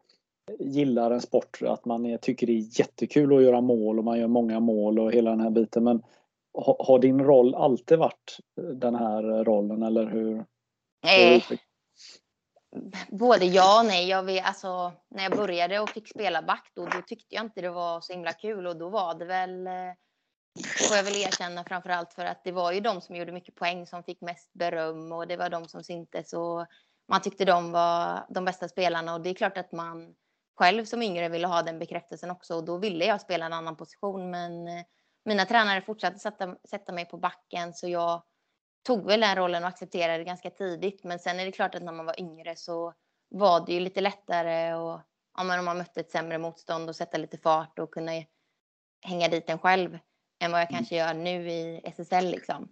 gillar 0.58 1.10
en 1.10 1.20
sport, 1.20 1.58
att 1.62 1.84
man 1.84 2.18
tycker 2.22 2.46
det 2.46 2.52
är 2.52 2.80
jättekul 2.80 3.36
att 3.36 3.42
göra 3.42 3.60
mål 3.60 3.98
och 3.98 4.04
man 4.04 4.18
gör 4.18 4.26
många 4.26 4.60
mål 4.60 4.98
och 4.98 5.12
hela 5.12 5.30
den 5.30 5.40
här 5.40 5.50
biten. 5.50 5.84
Men 5.84 6.02
har, 6.58 6.98
din 6.98 7.20
roll 7.20 7.54
alltid 7.54 7.98
varit 7.98 8.38
den 8.72 8.94
här 8.94 9.44
rollen 9.44 9.82
eller 9.82 10.06
hur? 10.06 10.36
Eh, 10.36 11.42
både 13.08 13.44
ja 13.44 13.80
och 13.80 13.86
nej. 13.86 14.08
Jag 14.08 14.22
vet, 14.22 14.46
alltså, 14.46 14.92
när 15.08 15.22
jag 15.22 15.36
började 15.36 15.80
och 15.80 15.90
fick 15.90 16.08
spela 16.08 16.42
back 16.42 16.70
då, 16.74 16.86
då 16.86 17.02
tyckte 17.02 17.34
jag 17.34 17.44
inte 17.44 17.60
det 17.60 17.70
var 17.70 18.00
så 18.00 18.12
himla 18.12 18.32
kul. 18.32 18.66
Och 18.66 18.76
då 18.76 18.88
var 18.88 19.14
det 19.14 19.24
väl 19.24 19.66
eh, 19.66 19.72
får 20.88 20.96
jag 20.96 21.04
väl 21.04 21.16
erkänna 21.16 21.64
framför 21.64 21.90
allt 21.90 22.14
för 22.14 22.24
att 22.24 22.44
det 22.44 22.52
var 22.52 22.72
ju 22.72 22.80
de 22.80 23.00
som 23.00 23.16
gjorde 23.16 23.32
mycket 23.32 23.54
poäng 23.54 23.86
som 23.86 24.02
fick 24.02 24.20
mest 24.20 24.52
beröm 24.52 25.12
och 25.12 25.26
det 25.26 25.36
var 25.36 25.50
de 25.50 25.68
som 25.68 25.84
syntes. 25.84 26.32
Och 26.32 26.66
man 27.08 27.20
tyckte 27.20 27.44
de 27.44 27.72
var 27.72 28.26
de 28.28 28.44
bästa 28.44 28.68
spelarna. 28.68 29.14
Och 29.14 29.20
det 29.20 29.30
är 29.30 29.34
klart 29.34 29.58
att 29.58 29.72
man 29.72 30.14
själv 30.56 30.84
som 30.84 31.02
yngre 31.02 31.28
ville 31.28 31.46
ha 31.46 31.62
den 31.62 31.78
bekräftelsen 31.78 32.30
också. 32.30 32.54
Och 32.54 32.64
då 32.64 32.78
ville 32.78 33.04
jag 33.04 33.20
spela 33.20 33.46
en 33.46 33.52
annan 33.52 33.76
position. 33.76 34.30
Men 34.30 34.68
eh, 34.68 34.84
mina 35.24 35.44
tränare 35.44 35.82
fortsatte 35.82 36.18
sätta, 36.18 36.56
sätta 36.68 36.92
mig 36.92 37.04
på 37.04 37.16
backen. 37.16 37.74
Så 37.74 37.88
jag 37.88 38.22
tog 38.86 39.06
väl 39.06 39.20
den 39.20 39.36
rollen 39.36 39.62
och 39.62 39.68
accepterade 39.68 40.18
det 40.18 40.24
ganska 40.24 40.50
tidigt 40.50 41.04
men 41.04 41.18
sen 41.18 41.40
är 41.40 41.44
det 41.44 41.52
klart 41.52 41.74
att 41.74 41.82
när 41.82 41.92
man 41.92 42.06
var 42.06 42.20
yngre 42.20 42.56
så 42.56 42.94
var 43.28 43.66
det 43.66 43.72
ju 43.72 43.80
lite 43.80 44.00
lättare 44.00 44.74
och 44.74 45.00
ja, 45.36 45.44
men 45.44 45.58
om 45.58 45.64
man 45.64 45.78
mötte 45.78 46.00
ett 46.00 46.10
sämre 46.10 46.38
motstånd 46.38 46.88
och 46.88 46.96
sätta 46.96 47.18
lite 47.18 47.38
fart 47.38 47.78
och 47.78 47.90
kunna 47.90 48.12
hänga 49.02 49.28
dit 49.28 49.50
en 49.50 49.58
själv 49.58 49.98
än 50.38 50.52
vad 50.52 50.60
jag 50.60 50.70
mm. 50.70 50.78
kanske 50.78 50.96
gör 50.96 51.14
nu 51.14 51.50
i 51.50 51.80
SSL 51.84 52.24
liksom. 52.24 52.68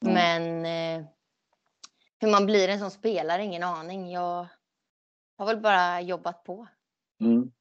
Mm. 0.00 0.14
Men 0.14 0.64
eh, 0.64 1.06
hur 2.20 2.30
man 2.30 2.46
blir 2.46 2.68
en 2.68 2.78
sån 2.78 2.90
spelare, 2.90 3.44
ingen 3.44 3.62
aning. 3.62 4.10
Jag 4.10 4.46
har 5.38 5.46
väl 5.46 5.60
bara 5.60 6.00
jobbat 6.00 6.44
på. 6.44 6.66
Mm. 7.20 7.52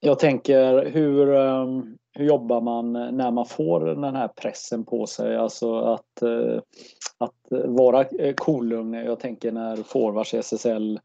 Jag 0.00 0.18
tänker 0.18 0.90
hur, 0.90 1.34
ehm, 1.34 1.98
hur 2.12 2.24
jobbar 2.24 2.60
man 2.60 2.92
när 2.92 3.30
man 3.30 3.46
får 3.46 3.80
den 3.80 4.16
här 4.16 4.28
pressen 4.28 4.84
på 4.84 5.06
sig? 5.06 5.36
Alltså 5.36 5.80
att, 5.80 6.22
eh, 6.22 6.60
att 7.18 7.66
vara 7.66 8.04
eh, 8.04 8.34
kolugn. 8.34 8.94
Jag 8.94 9.20
tänker 9.20 9.52
när 9.52 9.76
forwards 9.76 10.34
i 10.34 10.36
SSL 10.36 11.00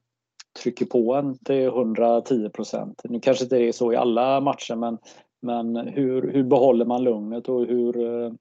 trycker 0.64 0.86
på 0.86 1.16
en 1.16 1.38
till 1.38 1.68
110 1.68 2.50
procent. 2.50 3.02
Nu 3.04 3.20
kanske 3.20 3.44
inte 3.44 3.56
det 3.56 3.68
är 3.68 3.72
så 3.72 3.94
i 3.94 3.96
alla 3.96 4.40
matcher 4.42 4.76
men 4.76 4.98
men 5.42 5.76
hur, 5.76 6.32
hur 6.34 6.44
behåller 6.44 6.86
man 6.86 7.04
lugnet 7.04 7.50
och 7.50 7.66
hur 7.66 8.24
eh, 8.26 8.32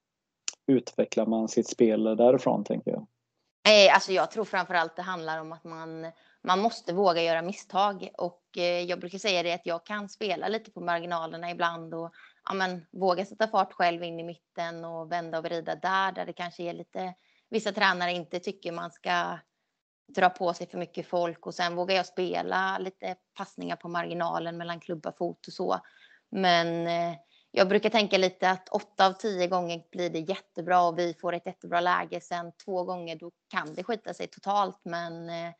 utvecklar 0.67 1.25
man 1.25 1.47
sitt 1.47 1.69
spel 1.69 2.03
därifrån 2.03 2.63
tänker 2.63 2.91
jag? 2.91 3.07
Alltså 3.93 4.11
jag 4.11 4.31
tror 4.31 4.45
framförallt 4.45 4.95
det 4.95 5.01
handlar 5.01 5.41
om 5.41 5.51
att 5.51 5.63
man, 5.63 6.11
man 6.43 6.59
måste 6.59 6.93
våga 6.93 7.23
göra 7.23 7.41
misstag 7.41 8.09
och 8.17 8.41
jag 8.87 8.99
brukar 8.99 9.17
säga 9.17 9.43
det 9.43 9.53
att 9.53 9.65
jag 9.65 9.85
kan 9.85 10.09
spela 10.09 10.47
lite 10.47 10.71
på 10.71 10.81
marginalerna 10.81 11.51
ibland 11.51 11.93
och 11.93 12.11
ja, 12.45 12.53
men, 12.53 12.85
våga 12.91 13.25
sätta 13.25 13.47
fart 13.47 13.73
själv 13.73 14.03
in 14.03 14.19
i 14.19 14.23
mitten 14.23 14.85
och 14.85 15.11
vända 15.11 15.37
och 15.37 15.43
vrida 15.45 15.75
där, 15.75 16.11
där 16.11 16.25
det 16.25 16.33
kanske 16.33 16.63
är 16.63 16.73
lite 16.73 17.13
vissa 17.49 17.71
tränare 17.71 18.11
inte 18.11 18.39
tycker 18.39 18.71
man 18.71 18.91
ska 18.91 19.39
dra 20.07 20.29
på 20.29 20.53
sig 20.53 20.67
för 20.67 20.77
mycket 20.77 21.07
folk 21.07 21.45
och 21.45 21.55
sen 21.55 21.75
vågar 21.75 21.95
jag 21.95 22.05
spela 22.05 22.77
lite 22.77 23.15
passningar 23.37 23.75
på 23.75 23.87
marginalen 23.87 24.57
mellan 24.57 24.79
klubba, 24.79 25.11
fot 25.11 25.47
och 25.47 25.53
så. 25.53 25.79
Men 26.29 26.87
eh, 26.87 27.17
jag 27.51 27.69
brukar 27.69 27.89
tänka 27.89 28.17
lite 28.17 28.49
att 28.49 28.69
åtta 28.69 29.07
av 29.07 29.13
tio 29.13 29.47
gånger 29.47 29.83
blir 29.91 30.09
det 30.09 30.19
jättebra 30.19 30.81
och 30.81 30.99
vi 30.99 31.13
får 31.13 31.33
ett 31.33 31.45
jättebra 31.45 31.79
läge. 31.79 32.21
Sen 32.21 32.51
två 32.65 32.83
gånger 32.83 33.15
då 33.15 33.31
kan 33.47 33.73
det 33.73 33.83
skita 33.83 34.13
sig 34.13 34.27
totalt. 34.27 34.79
Men 34.83 35.29
eh, 35.29 35.53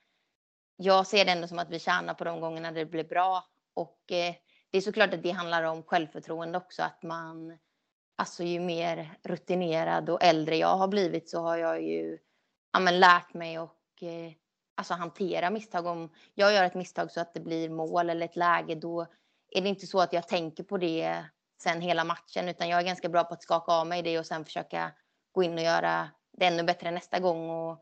jag 0.75 1.08
ser 1.08 1.25
det 1.25 1.32
ändå 1.32 1.48
som 1.48 1.60
att 1.60 1.70
vi 1.70 1.80
tjänar 1.80 2.13
på 2.13 2.24
de 2.24 2.39
gångerna 2.39 2.72
det 2.72 2.86
blir 2.86 3.04
bra. 3.04 3.44
Och 3.74 4.12
eh, 4.12 4.36
det 4.72 4.78
är 4.78 4.82
såklart 4.82 5.14
att 5.14 5.24
det 5.24 5.32
handlar 5.32 5.64
om 5.64 5.84
självförtroende 5.84 6.58
också. 6.58 6.84
Att 6.84 7.04
man, 7.04 7.58
alltså 8.16 8.44
ju 8.44 8.60
mer 8.60 9.18
rutinerad 9.24 10.10
och 10.10 10.24
äldre 10.24 10.58
jag 10.58 10.78
har 10.78 10.88
blivit 10.88 11.30
så 11.30 11.42
har 11.42 11.58
jag 11.58 11.82
ju 11.82 12.18
ja, 12.74 12.80
men 12.80 13.00
lärt 13.00 13.34
mig 13.34 13.60
och 13.60 14.04
eh, 14.04 14.32
alltså 14.76 14.94
hantera 14.94 15.50
misstag. 15.50 15.86
Om 15.86 16.10
jag 16.34 16.54
gör 16.54 16.64
ett 16.64 16.76
misstag 16.76 17.12
så 17.12 17.22
att 17.22 17.34
det 17.34 17.40
blir 17.40 17.70
mål 17.70 18.10
eller 18.10 18.26
ett 18.26 18.36
läge 18.36 18.76
då 18.76 19.08
är 19.50 19.62
det 19.62 19.70
inte 19.70 19.88
så 19.88 20.00
att 20.00 20.14
jag 20.14 20.28
tänker 20.28 20.64
på 20.64 20.78
det 20.78 21.26
sen 21.64 21.82
hela 21.82 22.04
matchen, 22.04 22.50
utan 22.50 22.70
jag 22.70 22.80
är 22.80 22.86
ganska 22.86 23.10
bra 23.10 23.24
på 23.24 23.34
att 23.34 23.44
skaka 23.44 23.72
av 23.72 23.88
mig 23.88 24.02
det 24.02 24.20
och 24.20 24.26
sen 24.26 24.46
försöka 24.46 24.92
gå 25.32 25.44
in 25.44 25.54
och 25.54 25.64
göra 25.64 26.10
det 26.38 26.46
ännu 26.46 26.64
bättre 26.64 26.92
nästa 26.92 27.20
gång. 27.20 27.50
Och 27.50 27.80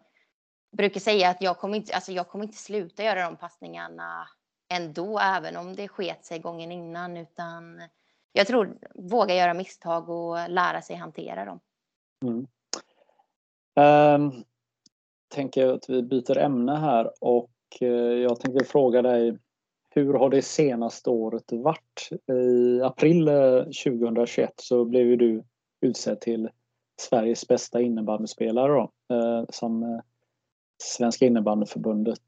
brukar 0.78 1.00
säga 1.00 1.30
att 1.30 1.42
jag 1.42 1.58
kommer 1.58 1.78
inte, 1.78 1.96
alltså 1.96 2.12
jag 2.12 2.28
kommer 2.28 2.46
inte 2.46 2.58
sluta 2.58 3.04
göra 3.04 3.26
de 3.26 3.38
passningarna 3.38 4.28
ändå, 4.74 5.20
även 5.20 5.58
om 5.58 5.76
det 5.76 5.88
sket 5.88 6.26
sig 6.26 6.40
gången 6.40 6.72
innan, 6.72 7.18
utan 7.18 7.82
jag 8.34 8.48
tror 8.48 8.78
våga 8.96 9.36
göra 9.36 9.54
misstag 9.54 10.10
och 10.10 10.50
lära 10.50 10.82
sig 10.82 10.96
hantera 10.96 11.46
dem. 11.46 11.60
Mm. 12.26 12.48
Um, 13.76 14.44
tänker 15.28 15.68
att 15.68 15.90
vi 15.90 16.04
byter 16.04 16.38
ämne 16.38 16.76
här 16.76 17.12
och 17.22 17.52
uh, 17.82 17.88
jag 18.14 18.40
tänkte 18.40 18.66
fråga 18.66 19.02
dig 19.02 19.38
hur 19.96 20.14
har 20.14 20.30
det 20.30 20.42
senaste 20.42 21.10
året 21.10 21.52
varit? 21.52 22.10
I 22.32 22.82
april 22.82 23.28
eh, 23.28 23.64
2021 23.64 24.54
så 24.58 24.86
blev 24.86 25.08
ju 25.08 25.16
du 25.16 25.44
utsedd 25.82 26.22
till 26.22 26.50
Sveriges 27.02 27.48
bästa 27.48 27.82
innebandyspelare 27.82 28.72
då, 28.72 29.16
eh, 29.16 29.46
som 29.50 30.02
Svenska 30.84 31.26
innebandyförbundet 31.26 32.20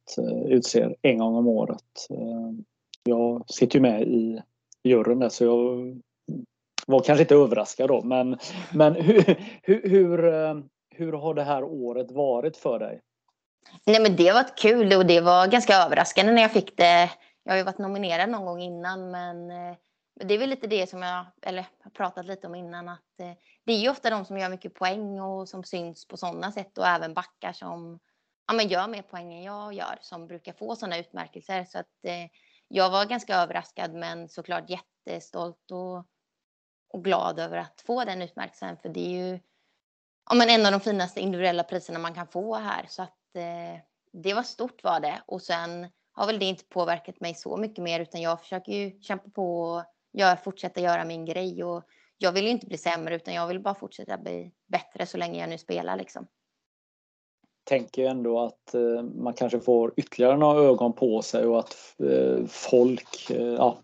utser 0.48 0.96
en 1.02 1.18
gång 1.18 1.36
om 1.36 1.48
året. 1.48 2.08
Jag 3.04 3.50
sitter 3.50 3.76
ju 3.76 3.82
med 3.82 4.02
i 4.02 4.42
juryn 4.84 5.20
där 5.20 5.30
så 5.30 5.44
jag 5.44 6.02
var 6.88 7.00
kanske 7.00 7.22
inte 7.22 7.36
överraskad 7.36 7.90
då 7.90 8.02
men, 8.02 8.38
men 8.74 8.96
hur, 8.96 9.36
hur, 9.64 9.90
hur, 9.90 10.18
hur 10.90 11.14
har 11.14 11.34
det 11.34 11.44
här 11.44 11.64
året 11.64 12.12
varit 12.12 12.58
för 12.58 12.80
dig? 12.80 13.02
Nej 13.86 14.02
men 14.02 14.16
det 14.16 14.28
har 14.28 14.34
varit 14.34 14.60
kul 14.60 14.94
och 14.94 15.06
det 15.06 15.22
var 15.22 15.48
ganska 15.48 15.76
överraskande 15.76 16.32
när 16.32 16.42
jag 16.42 16.52
fick 16.52 16.78
det 16.78 17.10
jag 17.44 17.54
har 17.54 17.58
ju 17.58 17.64
varit 17.64 17.78
nominerad 17.78 18.30
någon 18.30 18.46
gång 18.46 18.62
innan 18.62 19.12
men 19.12 19.52
eh, 19.52 19.78
det 20.16 20.34
är 20.34 20.38
väl 20.38 20.50
lite 20.50 20.68
det 20.68 20.90
som 20.90 21.02
jag 21.02 21.26
eller, 21.42 21.66
har 21.84 21.92
pratat 21.92 22.26
lite 22.26 22.48
om 22.48 22.56
innan 22.56 22.90
att 22.90 23.20
eh, 23.20 23.32
det 23.66 23.74
är 23.74 23.78
ju 23.78 23.90
ofta 23.90 24.10
de 24.10 24.26
som 24.26 24.38
gör 24.38 24.50
mycket 24.50 24.74
poäng 24.74 25.22
och 25.22 25.50
som 25.50 25.64
syns 25.64 26.08
på 26.08 26.18
sådana 26.18 26.52
sätt 26.52 26.78
och 26.78 26.88
även 26.88 27.14
backar 27.14 27.54
som 27.54 28.00
ja, 28.48 28.54
men 28.54 28.68
gör 28.68 28.88
mer 28.88 29.02
poäng 29.02 29.34
än 29.34 29.44
jag 29.44 29.74
gör 29.74 29.98
som 30.02 30.28
brukar 30.28 30.54
få 30.54 30.76
sådana 30.76 30.98
utmärkelser. 30.98 31.64
Så 31.64 31.80
att 31.80 32.06
eh, 32.06 32.30
jag 32.68 32.90
var 32.90 33.06
ganska 33.06 33.36
överraskad 33.36 33.94
men 33.94 34.30
såklart 34.30 34.70
jättestolt 34.70 35.72
och, 35.72 36.06
och 36.90 37.04
glad 37.04 37.40
över 37.40 37.58
att 37.58 37.84
få 37.86 38.04
den 38.04 38.22
utmärkelsen 38.22 38.78
för 38.78 38.90
det 38.90 39.06
är 39.06 39.10
ju 39.10 39.40
ja, 40.30 40.36
men 40.36 40.50
en 40.50 40.66
av 40.66 40.72
de 40.72 40.82
finaste 40.82 41.20
individuella 41.20 41.64
priserna 41.64 42.00
man 42.00 42.14
kan 42.14 42.28
få 42.28 42.56
här 42.56 42.86
så 42.90 43.02
att 43.02 43.36
eh, 43.36 43.82
det 44.12 44.34
var 44.34 44.44
stort 44.44 44.84
var 44.84 45.00
det 45.00 45.22
och 45.26 45.42
sen 45.42 45.88
har 46.12 46.28
väl 46.28 46.40
det 46.40 46.46
inte 46.46 46.66
påverkat 46.66 47.20
mig 47.20 47.36
så 47.36 47.58
mycket 47.58 47.84
mer 47.84 48.00
utan 48.00 48.22
jag 48.22 48.42
försöker 48.42 48.72
ju 48.72 49.02
kämpa 49.02 49.30
på 49.30 49.62
och 49.62 49.84
gör, 50.14 50.36
fortsätta 50.36 50.82
göra 50.82 51.06
min 51.06 51.26
grej 51.26 51.64
och 51.64 51.84
jag 52.18 52.32
vill 52.32 52.44
ju 52.44 52.50
inte 52.50 52.68
bli 52.68 52.78
sämre 52.78 53.16
utan 53.16 53.34
jag 53.34 53.48
vill 53.48 53.60
bara 53.60 53.76
fortsätta 53.76 54.18
bli 54.18 54.52
bättre 54.68 55.06
så 55.06 55.18
länge 55.18 55.40
jag 55.40 55.50
nu 55.50 55.58
spelar 55.58 55.98
liksom. 55.98 56.28
Tänker 57.66 58.06
ändå 58.06 58.40
att 58.40 58.74
eh, 58.74 59.04
man 59.04 59.34
kanske 59.34 59.60
får 59.60 59.94
ytterligare 59.98 60.38
några 60.38 60.60
ögon 60.60 60.94
på 60.94 61.22
sig 61.22 61.46
och 61.46 61.60
att 61.60 61.76
eh, 62.04 62.46
folk, 62.48 63.30
eh, 63.30 63.54
ja, 63.54 63.78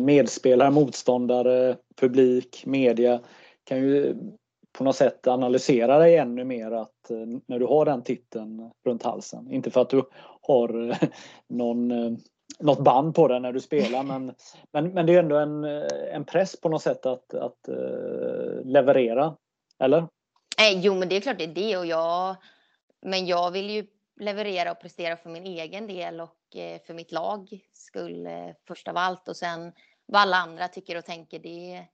medspelare, 0.00 0.70
motståndare, 0.70 1.76
publik, 2.00 2.62
media 2.66 3.20
kan 3.64 3.78
ju 3.78 4.16
på 4.78 4.84
något 4.84 4.96
sätt 4.96 5.26
analysera 5.26 5.98
dig 5.98 6.16
ännu 6.16 6.44
mer 6.44 6.70
att 6.70 7.10
när 7.46 7.58
du 7.58 7.66
har 7.66 7.84
den 7.84 8.02
titeln 8.02 8.70
runt 8.86 9.02
halsen. 9.02 9.50
Inte 9.50 9.70
för 9.70 9.80
att 9.80 9.90
du 9.90 10.02
har 10.42 10.96
någon, 11.48 11.88
något 12.58 12.84
band 12.84 13.14
på 13.14 13.28
dig 13.28 13.40
när 13.40 13.52
du 13.52 13.60
spelar 13.60 14.02
men, 14.02 14.34
men, 14.72 14.92
men 14.92 15.06
det 15.06 15.14
är 15.14 15.18
ändå 15.18 15.36
en, 15.36 15.64
en 16.12 16.24
press 16.24 16.60
på 16.60 16.68
något 16.68 16.82
sätt 16.82 17.06
att, 17.06 17.34
att 17.34 17.68
leverera. 18.64 19.36
Eller? 19.78 19.98
Eh, 20.60 20.80
jo 20.80 20.94
men 20.94 21.08
det 21.08 21.16
är 21.16 21.20
klart 21.20 21.38
det 21.38 21.44
är 21.44 21.54
det 21.54 21.76
och 21.76 21.86
jag 21.86 22.36
men 23.02 23.26
jag 23.26 23.50
vill 23.50 23.70
ju 23.70 23.86
leverera 24.20 24.72
och 24.72 24.80
prestera 24.80 25.16
för 25.16 25.30
min 25.30 25.46
egen 25.46 25.86
del 25.86 26.20
och 26.20 26.56
eh, 26.56 26.80
för 26.82 26.94
mitt 26.94 27.12
lag 27.12 27.60
skull 27.72 28.26
eh, 28.26 28.50
först 28.68 28.88
av 28.88 28.96
allt. 28.96 29.28
Och 29.28 29.36
sen 29.36 29.72
vad 30.06 30.22
alla 30.22 30.36
andra 30.36 30.68
tycker 30.68 30.96
och 30.96 31.04
tänker 31.04 31.38
det 31.38 31.86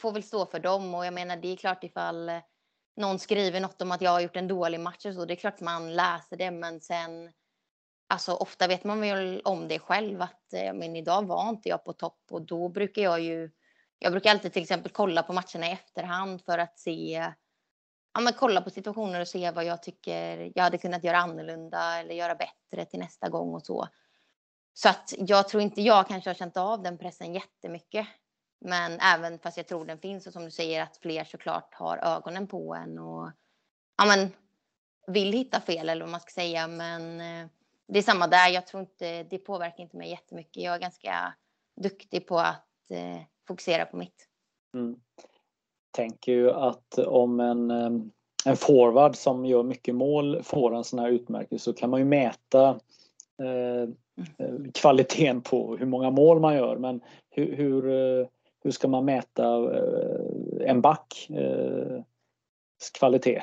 får 0.00 0.12
väl 0.12 0.22
stå 0.22 0.46
för 0.46 0.58
dem. 0.58 0.94
Och 0.94 1.06
jag 1.06 1.14
menar 1.14 1.36
det 1.36 1.48
är 1.48 1.56
klart 1.56 1.84
ifall 1.84 2.28
eh, 2.28 2.40
någon 2.96 3.18
skriver 3.18 3.60
något 3.60 3.82
om 3.82 3.92
att 3.92 4.02
jag 4.02 4.10
har 4.10 4.20
gjort 4.20 4.36
en 4.36 4.48
dålig 4.48 4.80
match 4.80 5.06
och 5.06 5.14
så, 5.14 5.24
det 5.24 5.34
är 5.34 5.36
klart 5.36 5.60
man 5.60 5.94
läser 5.94 6.36
det. 6.36 6.50
Men 6.50 6.80
sen 6.80 7.32
Alltså 8.10 8.32
ofta 8.32 8.66
vet 8.66 8.84
man 8.84 9.00
väl 9.00 9.40
om 9.44 9.68
det 9.68 9.78
själv 9.78 10.22
att 10.22 10.54
men 10.74 10.96
idag 10.96 11.26
var 11.26 11.48
inte 11.48 11.68
jag 11.68 11.84
på 11.84 11.92
topp. 11.92 12.20
Och 12.30 12.42
då 12.42 12.68
brukar 12.68 13.02
jag 13.02 13.20
ju 13.20 13.50
jag 13.98 14.12
brukar 14.12 14.30
alltid 14.30 14.52
till 14.52 14.62
exempel 14.62 14.92
kolla 14.92 15.22
på 15.22 15.32
matcherna 15.32 15.66
i 15.66 15.72
efterhand 15.72 16.44
för 16.44 16.58
att 16.58 16.78
se 16.78 17.32
ja, 18.18 18.22
men 18.22 18.32
kolla 18.32 18.60
på 18.60 18.70
situationer 18.70 19.20
och 19.20 19.28
se 19.28 19.50
vad 19.50 19.64
jag 19.64 19.82
tycker 19.82 20.52
jag 20.54 20.64
hade 20.64 20.78
kunnat 20.78 21.04
göra 21.04 21.18
annorlunda 21.18 21.98
eller 22.00 22.14
göra 22.14 22.34
bättre 22.34 22.84
till 22.84 22.98
nästa 22.98 23.28
gång 23.28 23.54
och 23.54 23.66
så. 23.66 23.88
Så 24.74 24.88
att 24.88 25.14
jag 25.18 25.48
tror 25.48 25.62
inte 25.62 25.82
jag 25.82 26.08
kanske 26.08 26.30
har 26.30 26.34
känt 26.34 26.56
av 26.56 26.82
den 26.82 26.98
pressen 26.98 27.34
jättemycket 27.34 28.06
Men 28.60 29.00
även 29.00 29.38
fast 29.38 29.56
jag 29.56 29.66
tror 29.66 29.84
den 29.84 29.98
finns 29.98 30.26
och 30.26 30.32
som 30.32 30.44
du 30.44 30.50
säger 30.50 30.82
att 30.82 30.96
fler 30.96 31.24
såklart 31.24 31.74
har 31.74 31.96
ögonen 31.96 32.46
på 32.46 32.74
en 32.74 32.98
och 32.98 33.30
ja, 33.96 34.06
men, 34.06 34.32
vill 35.06 35.32
hitta 35.32 35.60
fel 35.60 35.88
eller 35.88 36.04
vad 36.04 36.12
man 36.12 36.20
ska 36.20 36.30
säga. 36.30 36.68
Men 36.68 37.20
eh, 37.20 37.48
det 37.88 37.98
är 37.98 38.02
samma 38.02 38.26
där. 38.26 38.48
Jag 38.48 38.66
tror 38.66 38.80
inte 38.80 39.22
det 39.22 39.38
påverkar 39.38 39.82
inte 39.82 39.96
mig 39.96 40.10
jättemycket. 40.10 40.62
Jag 40.62 40.74
är 40.74 40.80
ganska 40.80 41.34
duktig 41.82 42.26
på 42.26 42.38
att 42.38 42.90
eh, 42.90 43.22
fokusera 43.48 43.86
på 43.86 43.96
mitt. 43.96 44.28
Mm. 44.74 45.00
Tänker 45.90 46.32
ju 46.32 46.50
att 46.50 46.98
om 46.98 47.40
en, 47.40 47.70
eh, 47.70 47.90
en 48.44 48.56
forward 48.56 49.16
som 49.16 49.46
gör 49.46 49.62
mycket 49.62 49.94
mål 49.94 50.42
får 50.42 50.74
en 50.74 50.84
sån 50.84 50.98
här 50.98 51.08
utmärkelse 51.08 51.64
så 51.64 51.72
kan 51.72 51.90
man 51.90 52.00
ju 52.00 52.06
mäta 52.06 52.68
eh, 53.42 53.88
mm. 54.38 54.72
kvaliteten 54.74 55.42
på 55.42 55.76
hur 55.76 55.86
många 55.86 56.10
mål 56.10 56.40
man 56.40 56.56
gör. 56.56 56.76
Men 56.76 57.00
hur, 57.30 57.56
hur, 57.56 57.82
hur 58.62 58.70
ska 58.70 58.88
man 58.88 59.04
mäta 59.04 59.70
en 60.60 60.80
back 60.80 61.28
kvalitet? 62.98 63.42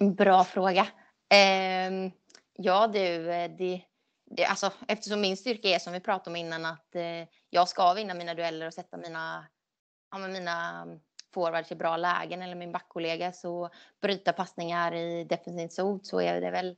Bra 0.16 0.44
fråga. 0.44 0.86
Eh, 1.32 2.10
ja 2.52 2.86
du, 2.86 3.24
det, 3.58 3.80
det, 4.30 4.44
alltså, 4.44 4.72
eftersom 4.88 5.20
min 5.20 5.36
styrka 5.36 5.68
är 5.68 5.78
som 5.78 5.92
vi 5.92 6.00
pratade 6.00 6.30
om 6.30 6.36
innan 6.36 6.64
att 6.64 6.94
eh, 6.94 7.28
jag 7.50 7.68
ska 7.68 7.94
vinna 7.94 8.14
mina 8.14 8.34
dueller 8.34 8.66
och 8.66 8.74
sätta 8.74 8.96
mina, 8.96 9.46
ja, 10.10 10.18
mina 10.18 10.86
forwards 11.34 11.72
i 11.72 11.74
bra 11.74 11.96
lägen 11.96 12.42
eller 12.42 12.54
min 12.54 12.72
backkollega 12.72 13.32
så 13.32 13.70
bryta 14.00 14.32
passningar 14.32 14.94
i 14.94 15.24
defensiv 15.24 15.68
zon 15.68 16.00
så 16.02 16.20
är 16.20 16.40
det 16.40 16.50
väl 16.50 16.76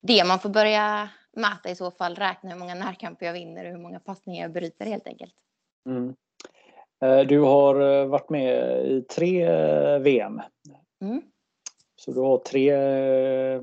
det 0.00 0.24
man 0.24 0.38
får 0.38 0.48
börja 0.48 1.08
mäta 1.32 1.70
i 1.70 1.74
så 1.74 1.90
fall. 1.90 2.14
Räkna 2.14 2.50
hur 2.50 2.58
många 2.58 2.74
närkamper 2.74 3.26
jag 3.26 3.32
vinner 3.32 3.64
och 3.64 3.70
hur 3.70 3.78
många 3.78 4.00
passningar 4.00 4.42
jag 4.42 4.52
bryter 4.52 4.86
helt 4.86 5.06
enkelt. 5.06 5.34
Mm. 5.86 6.14
Eh, 7.02 7.20
du 7.20 7.40
har 7.40 7.80
eh, 7.80 8.06
varit 8.06 8.30
med 8.30 8.86
i 8.86 9.02
tre 9.02 9.48
VM. 9.98 10.40
Mm. 11.02 11.22
Så 11.96 12.12
du 12.12 12.20
har 12.20 12.38
tre 12.38 12.70
eh, 12.72 13.62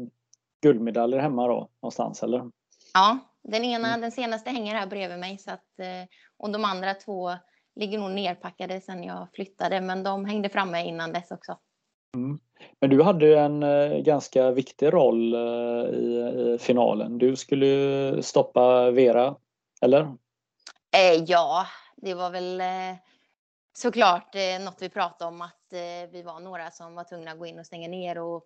guldmedaljer 0.62 1.20
hemma 1.20 1.48
då 1.48 1.70
någonstans 1.82 2.24
eller? 2.24 2.52
Ja, 2.94 3.18
den 3.44 3.64
ena, 3.64 3.88
mm. 3.88 4.02
den 4.02 4.12
senaste 4.12 4.50
hänger 4.50 4.76
här 4.76 4.88
bredvid 4.88 5.20
mig 5.20 5.38
så 5.38 5.52
att 5.52 5.80
eh, 5.80 6.10
och 6.38 6.52
de 6.52 6.66
andra 6.66 6.94
två 6.94 7.32
ligger 7.76 8.00
nog 8.00 8.12
nerpackade 8.12 8.82
sedan 8.82 9.04
jag 9.04 9.28
flyttade 9.34 9.82
men 9.82 10.04
de 10.04 10.26
hängde 10.26 10.50
framme 10.50 10.84
innan 10.84 11.14
dess 11.14 11.32
också. 11.32 11.58
Mm. 12.16 12.40
Men 12.80 12.90
du 12.90 13.04
hade 13.04 13.40
en 13.40 13.64
eh, 13.64 13.98
ganska 13.98 14.52
viktig 14.52 14.94
roll 14.94 15.36
i, 15.36 15.98
i, 15.98 16.58
finalen. 16.60 17.18
Du 17.18 17.36
skulle 17.36 18.24
stoppa 18.24 18.92
Vera, 18.92 19.36
eller? 19.82 20.02
Eh, 20.96 21.24
ja, 21.28 21.68
det 21.96 22.14
var 22.14 22.30
väl 22.30 22.62
eh, 22.62 22.96
såklart 23.74 24.36
eh, 24.36 24.64
något 24.66 24.82
vi 24.82 24.90
pratade 24.90 25.28
om 25.28 25.42
att 25.42 25.74
eh, 25.74 26.12
vi 26.12 26.22
var 26.26 26.40
några 26.40 26.72
som 26.72 26.96
var 26.96 27.04
tvungna 27.04 27.32
att 27.32 27.40
gå 27.40 27.46
in 27.46 27.60
och 27.60 27.66
stänga 27.66 27.88
ner 27.88 28.18
och 28.18 28.46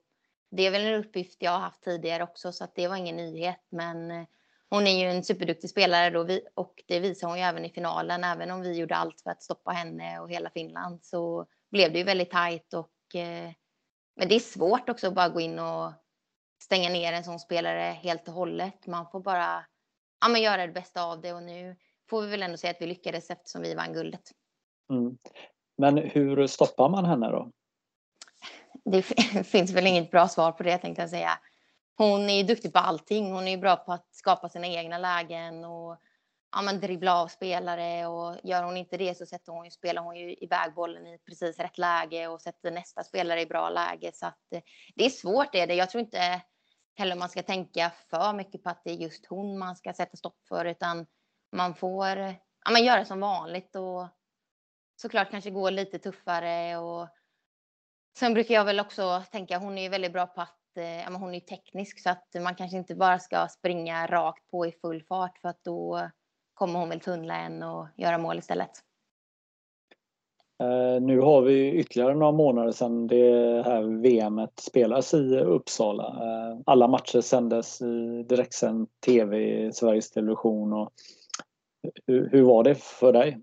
det 0.51 0.67
är 0.67 0.71
väl 0.71 0.85
en 0.85 0.99
uppgift 0.99 1.37
jag 1.39 1.51
har 1.51 1.59
haft 1.59 1.83
tidigare 1.83 2.23
också 2.23 2.51
så 2.51 2.63
att 2.63 2.75
det 2.75 2.87
var 2.87 2.95
ingen 2.95 3.15
nyhet 3.15 3.61
men 3.69 4.11
eh, 4.11 4.23
hon 4.69 4.87
är 4.87 4.99
ju 4.99 5.11
en 5.11 5.23
superduktig 5.23 5.69
spelare 5.69 6.09
då 6.09 6.39
och 6.55 6.83
det 6.87 6.99
visar 6.99 7.27
hon 7.27 7.37
ju 7.37 7.43
även 7.43 7.65
i 7.65 7.69
finalen. 7.69 8.23
Även 8.23 8.51
om 8.51 8.61
vi 8.61 8.73
gjorde 8.73 8.95
allt 8.95 9.21
för 9.21 9.29
att 9.29 9.43
stoppa 9.43 9.71
henne 9.71 10.19
och 10.19 10.31
hela 10.31 10.49
Finland 10.49 10.99
så 11.03 11.45
blev 11.71 11.93
det 11.93 11.97
ju 11.99 12.03
väldigt 12.05 12.31
tajt 12.31 12.73
och 12.73 13.15
eh, 13.15 13.51
men 14.15 14.27
det 14.27 14.35
är 14.35 14.39
svårt 14.39 14.89
också 14.89 15.07
att 15.07 15.13
bara 15.13 15.29
gå 15.29 15.39
in 15.39 15.59
och 15.59 15.91
stänga 16.63 16.89
ner 16.89 17.13
en 17.13 17.23
sån 17.23 17.39
spelare 17.39 17.81
helt 17.81 18.27
och 18.27 18.33
hållet. 18.33 18.87
Man 18.87 19.11
får 19.11 19.19
bara 19.19 19.65
ja, 20.21 20.27
men 20.29 20.41
göra 20.41 20.67
det 20.67 20.73
bästa 20.73 21.03
av 21.03 21.21
det 21.21 21.33
och 21.33 21.43
nu 21.43 21.75
får 22.09 22.21
vi 22.21 22.27
väl 22.27 22.43
ändå 22.43 22.57
säga 22.57 22.71
att 22.71 22.81
vi 22.81 22.85
lyckades 22.85 23.29
eftersom 23.29 23.61
vi 23.61 23.75
vann 23.75 23.93
guldet. 23.93 24.31
Mm. 24.91 25.17
Men 25.77 25.97
hur 25.97 26.47
stoppar 26.47 26.89
man 26.89 27.05
henne 27.05 27.29
då? 27.29 27.51
Det 28.85 29.01
finns 29.45 29.71
väl 29.71 29.87
inget 29.87 30.11
bra 30.11 30.27
svar 30.27 30.51
på 30.51 30.63
det 30.63 30.77
tänkte 30.77 31.01
jag 31.01 31.09
säga. 31.09 31.31
Hon 32.01 32.29
är 32.29 32.43
duktig 32.43 32.73
på 32.73 32.79
allting. 32.79 33.31
Hon 33.31 33.47
är 33.47 33.57
bra 33.57 33.75
på 33.75 33.93
att 33.93 34.07
skapa 34.11 34.49
sina 34.49 34.67
egna 34.67 34.97
lägen 34.97 35.65
och 35.65 35.97
ja, 36.51 36.61
men 36.61 36.79
dribbla 36.79 37.21
av 37.21 37.27
spelare 37.27 38.07
och 38.07 38.35
gör 38.43 38.63
hon 38.63 38.77
inte 38.77 38.97
det 38.97 39.17
så 39.17 39.25
sätter 39.25 39.51
hon 39.51 39.65
ju, 39.65 39.71
spelar 39.71 40.01
hon 40.01 40.15
ju 40.15 40.33
iväg 40.33 40.73
bollen 40.73 41.07
i 41.07 41.17
precis 41.17 41.59
rätt 41.59 41.77
läge 41.77 42.27
och 42.27 42.41
sätter 42.41 42.71
nästa 42.71 43.03
spelare 43.03 43.41
i 43.41 43.45
bra 43.45 43.69
läge. 43.69 44.11
Så 44.13 44.25
att 44.25 44.53
eh, 44.53 44.61
det 44.95 45.05
är 45.05 45.09
svårt 45.09 45.55
är 45.55 45.67
det. 45.67 45.73
Jag 45.73 45.89
tror 45.89 46.01
inte 46.01 46.41
heller 46.95 47.15
man 47.15 47.29
ska 47.29 47.43
tänka 47.43 47.91
för 48.09 48.33
mycket 48.33 48.63
på 48.63 48.69
att 48.69 48.81
det 48.83 48.91
är 48.91 48.95
just 48.95 49.25
hon 49.25 49.59
man 49.59 49.75
ska 49.75 49.93
sätta 49.93 50.17
stopp 50.17 50.37
för 50.47 50.65
utan 50.65 51.05
man 51.51 51.75
får 51.75 52.17
ja, 52.65 52.71
men 52.71 52.83
göra 52.83 53.05
som 53.05 53.19
vanligt 53.19 53.75
och 53.75 54.07
såklart 54.95 55.31
kanske 55.31 55.49
gå 55.49 55.69
lite 55.69 55.99
tuffare 55.99 56.77
och 56.77 57.07
sen 58.17 58.33
brukar 58.33 58.55
jag 58.55 58.65
väl 58.65 58.79
också 58.79 59.23
tänka 59.31 59.57
hon 59.57 59.77
är 59.77 59.81
ju 59.81 59.89
väldigt 59.89 60.13
bra 60.13 60.27
på 60.27 60.41
att 60.41 60.58
eh, 60.79 61.19
hon 61.19 61.35
är 61.35 61.39
teknisk 61.39 61.99
så 61.99 62.09
att 62.09 62.25
man 62.43 62.55
kanske 62.55 62.77
inte 62.77 62.95
bara 62.95 63.19
ska 63.19 63.47
springa 63.47 64.07
rakt 64.07 64.47
på 64.51 64.65
i 64.65 64.71
full 64.71 65.03
fart 65.03 65.37
för 65.37 65.49
att 65.49 65.63
då 65.63 66.09
kommer 66.53 66.79
hon 66.79 66.89
väl 66.89 66.99
tunnla 66.99 67.37
en 67.37 67.63
och 67.63 67.87
göra 67.97 68.17
mål 68.17 68.39
istället. 68.39 68.71
Eh, 70.63 71.01
nu 71.01 71.19
har 71.19 71.41
vi 71.41 71.71
ytterligare 71.71 72.15
några 72.15 72.31
månader 72.31 72.71
sedan 72.71 73.07
det 73.07 73.63
här 73.65 73.81
VMet 73.81 74.59
spelas 74.59 75.13
i 75.13 75.39
Uppsala. 75.39 76.07
Eh, 76.07 76.59
alla 76.65 76.87
matcher 76.87 77.21
sändes 77.21 77.81
i 77.81 78.23
direktsänd 78.29 78.87
tv 79.05 79.37
i 79.37 79.73
Sveriges 79.73 80.11
Television. 80.11 80.73
Och 80.73 80.91
eh, 81.83 81.91
hur, 82.07 82.29
hur 82.29 82.43
var 82.43 82.63
det 82.63 82.75
för 82.75 83.13
dig? 83.13 83.37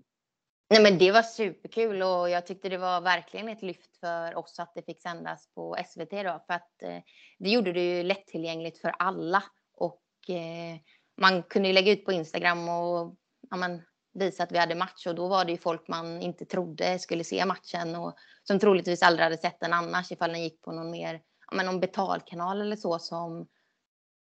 Nej, 0.69 0.83
men 0.83 0.97
det 0.97 1.11
var 1.11 1.21
superkul 1.21 2.01
och 2.01 2.29
jag 2.29 2.45
tyckte 2.47 2.69
det 2.69 2.77
var 2.77 3.01
verkligen 3.01 3.49
ett 3.49 3.61
lyft 3.61 3.97
för 3.99 4.37
oss 4.37 4.59
att 4.59 4.71
det 4.75 4.81
fick 4.81 5.01
sändas 5.01 5.53
på 5.53 5.77
SVT 5.87 6.11
då 6.11 6.43
för 6.47 6.53
att 6.53 6.83
eh, 6.83 6.99
det 7.39 7.49
gjorde 7.49 7.73
det 7.73 7.95
ju 7.95 8.03
lättillgängligt 8.03 8.81
för 8.81 8.93
alla 8.99 9.43
och 9.73 10.03
eh, 10.29 10.77
man 11.17 11.43
kunde 11.43 11.67
ju 11.67 11.73
lägga 11.73 11.91
ut 11.91 12.05
på 12.05 12.11
Instagram 12.11 12.69
och 12.69 13.15
ja, 13.49 13.57
men, 13.57 13.81
visa 14.13 14.43
att 14.43 14.51
vi 14.51 14.57
hade 14.57 14.75
match 14.75 15.07
och 15.07 15.15
då 15.15 15.27
var 15.27 15.45
det 15.45 15.51
ju 15.51 15.57
folk 15.57 15.87
man 15.87 16.21
inte 16.21 16.45
trodde 16.45 16.99
skulle 16.99 17.23
se 17.23 17.45
matchen 17.45 17.95
och 17.95 18.15
som 18.43 18.59
troligtvis 18.59 19.03
aldrig 19.03 19.23
hade 19.23 19.37
sett 19.37 19.59
den 19.59 19.73
annars 19.73 20.11
ifall 20.11 20.31
den 20.31 20.43
gick 20.43 20.61
på 20.61 20.71
någon 20.71 20.91
mer 20.91 21.21
ja, 21.51 21.57
men 21.57 21.65
någon 21.65 21.79
betalkanal 21.79 22.61
eller 22.61 22.75
så 22.75 22.99
som 22.99 23.47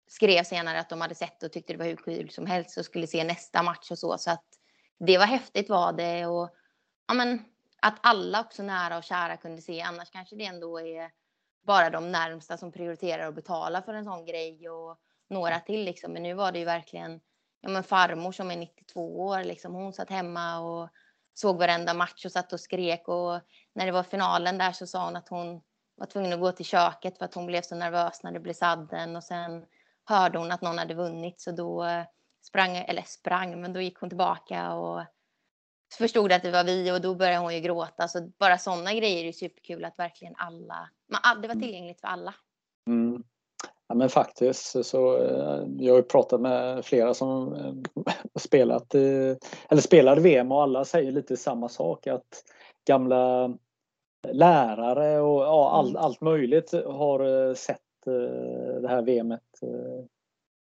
skrev 0.07 0.45
senare 0.45 0.81
att 0.81 0.89
de 0.89 1.01
hade 1.01 1.15
sett 1.15 1.43
och 1.43 1.53
tyckte 1.53 1.73
det 1.73 1.79
var 1.79 1.87
hur 1.87 1.97
kul 1.97 2.31
som 2.31 2.47
helst 2.47 2.79
och 2.79 2.85
skulle 2.85 3.07
se 3.07 3.25
nästa 3.25 3.63
match 3.63 3.91
och 3.91 3.99
så. 3.99 4.19
Så 4.19 4.31
att 4.31 4.45
det 4.99 5.19
var 5.19 5.27
häftigt 5.27 5.69
var 5.69 5.93
det 5.93 6.27
och 6.27 6.51
ja, 7.09 7.15
men, 7.15 7.45
att 7.83 7.99
alla 8.03 8.41
också 8.41 8.63
nära 8.63 8.99
och 8.99 9.05
kära 9.05 9.37
kunde 9.37 9.63
se. 9.63 9.81
Annars 9.81 10.11
kanske 10.11 10.37
det 10.37 10.45
ändå 10.45 10.81
är 10.81 11.11
bara 11.67 11.91
de 11.91 12.13
närmsta 12.13 12.57
som 12.57 12.73
prioriterar 12.73 13.29
att 13.29 13.35
betala 13.35 13.83
för 13.83 13.95
en 13.95 14.05
sån 14.05 14.27
grej 14.27 14.69
och 14.69 14.99
några 15.29 15.61
till 15.61 15.85
liksom. 15.85 16.13
Men 16.13 16.23
nu 16.23 16.35
var 16.35 16.53
det 16.53 16.59
ju 16.59 16.65
verkligen 16.65 17.21
ja, 17.61 17.69
men 17.69 17.85
farmor 17.85 18.33
som 18.33 18.51
är 18.51 18.57
92 18.57 19.21
år 19.21 19.45
liksom. 19.45 19.75
Hon 19.75 19.93
satt 19.93 20.11
hemma 20.11 20.59
och 20.59 20.89
såg 21.35 21.59
varenda 21.59 21.95
match 21.95 22.25
och 22.25 22.33
satt 22.33 22.53
och 22.53 22.61
skrek 22.61 23.09
och 23.09 23.41
när 23.75 23.87
det 23.87 23.93
var 23.93 24.03
finalen 24.03 24.59
där 24.59 24.73
så 24.73 24.87
sa 24.87 25.05
hon 25.05 25.17
att 25.17 25.29
hon 25.29 25.63
var 25.97 26.07
tvungen 26.07 26.33
att 26.33 26.41
gå 26.41 26.53
till 26.53 26.67
köket 26.67 27.19
för 27.19 27.25
att 27.25 27.35
hon 27.35 27.47
blev 27.47 27.63
så 27.63 27.75
nervös 27.75 28.23
när 28.23 28.33
det 28.33 28.41
blev 28.41 28.55
sadden 28.55 29.17
och 29.17 29.25
sen 29.25 29.67
hörde 30.05 30.39
hon 30.39 30.53
att 30.53 30.61
någon 30.61 30.79
hade 30.79 30.95
vunnit 30.95 31.41
så 31.41 31.53
då 31.53 31.85
sprang, 32.47 32.77
eller 32.77 33.03
sprang, 33.03 33.61
men 33.61 33.73
då 33.73 33.81
gick 33.81 33.99
hon 33.99 34.09
tillbaka 34.09 34.75
och 34.75 35.03
förstod 35.99 36.33
att 36.33 36.43
det 36.43 36.51
var 36.51 36.65
vi 36.65 36.93
och 36.93 37.01
då 37.01 37.15
började 37.15 37.39
hon 37.39 37.55
ju 37.55 37.61
gråta. 37.61 38.09
Så 38.09 38.31
bara 38.39 38.59
sådana 38.59 38.95
grejer 38.95 39.25
är 39.25 39.33
superkul 39.33 39.85
att 39.85 39.99
verkligen 39.99 40.35
alla, 40.37 40.89
man, 41.07 41.43
det 41.43 41.49
var 41.49 41.55
mm. 41.55 41.63
tillgängligt 41.63 42.01
för 42.01 42.09
alla. 42.09 42.35
Mm. 42.87 43.23
Ja, 43.89 43.95
men 43.95 44.09
faktiskt 44.09 44.87
så 44.87 45.17
eh, 45.17 45.67
jag 45.79 45.93
har 45.93 45.99
ju 45.99 46.03
pratat 46.03 46.41
med 46.41 46.85
flera 46.85 47.15
som 47.15 47.55
eh, 47.55 47.75
spelat 48.41 48.95
eller 48.95 49.81
spelade 49.81 50.21
VM 50.21 50.53
och 50.53 50.63
alla 50.63 50.85
säger 50.85 51.13
lite 51.13 51.37
samma 51.37 51.69
sak 51.69 52.07
att 52.07 52.45
gamla 52.87 53.55
lärare 54.33 55.21
och 55.21 55.43
ja, 55.43 55.71
all, 55.71 55.91
mm. 55.91 56.03
allt 56.03 56.21
möjligt 56.21 56.73
har 56.73 57.49
eh, 57.49 57.55
sett 57.55 57.81
det 58.81 58.89
här 58.89 59.03
VMet 59.03 59.61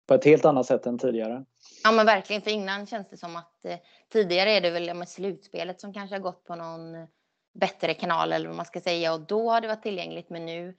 på 0.07 0.13
ett 0.13 0.25
helt 0.25 0.45
annat 0.45 0.65
sätt 0.65 0.85
än 0.85 0.97
tidigare. 0.97 1.45
Ja 1.83 1.91
men 1.91 2.05
verkligen, 2.05 2.41
för 2.41 2.51
innan 2.51 2.87
känns 2.87 3.09
det 3.09 3.17
som 3.17 3.35
att 3.35 3.65
eh, 3.65 3.77
tidigare 4.09 4.51
är 4.51 4.61
det 4.61 4.69
väl 4.69 4.93
med 4.93 5.09
slutspelet 5.09 5.81
som 5.81 5.93
kanske 5.93 6.15
har 6.15 6.21
gått 6.21 6.43
på 6.43 6.55
någon 6.55 7.07
bättre 7.53 7.93
kanal 7.93 8.33
eller 8.33 8.47
vad 8.47 8.57
man 8.57 8.65
ska 8.65 8.81
säga 8.81 9.13
och 9.13 9.21
då 9.21 9.49
har 9.51 9.61
det 9.61 9.67
varit 9.67 9.83
tillgängligt 9.83 10.29
men 10.29 10.45
nu 10.45 10.75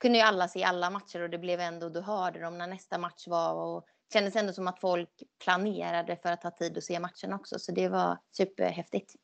kunde 0.00 0.18
ju 0.18 0.24
alla 0.24 0.48
se 0.48 0.64
alla 0.64 0.90
matcher 0.90 1.22
och 1.22 1.30
det 1.30 1.38
blev 1.38 1.60
ändå, 1.60 1.88
du 1.88 2.00
hörde 2.00 2.40
dem 2.40 2.58
när 2.58 2.66
nästa 2.66 2.98
match 2.98 3.26
var 3.26 3.54
och 3.54 3.84
det 4.08 4.12
kändes 4.12 4.36
ändå 4.36 4.52
som 4.52 4.68
att 4.68 4.80
folk 4.80 5.22
planerade 5.44 6.16
för 6.16 6.28
att 6.28 6.42
ha 6.42 6.50
tid 6.50 6.78
att 6.78 6.84
se 6.84 7.00
matchen 7.00 7.32
också 7.32 7.58
så 7.58 7.72
det 7.72 7.88
var 7.88 8.18
superhäftigt. 8.36 9.14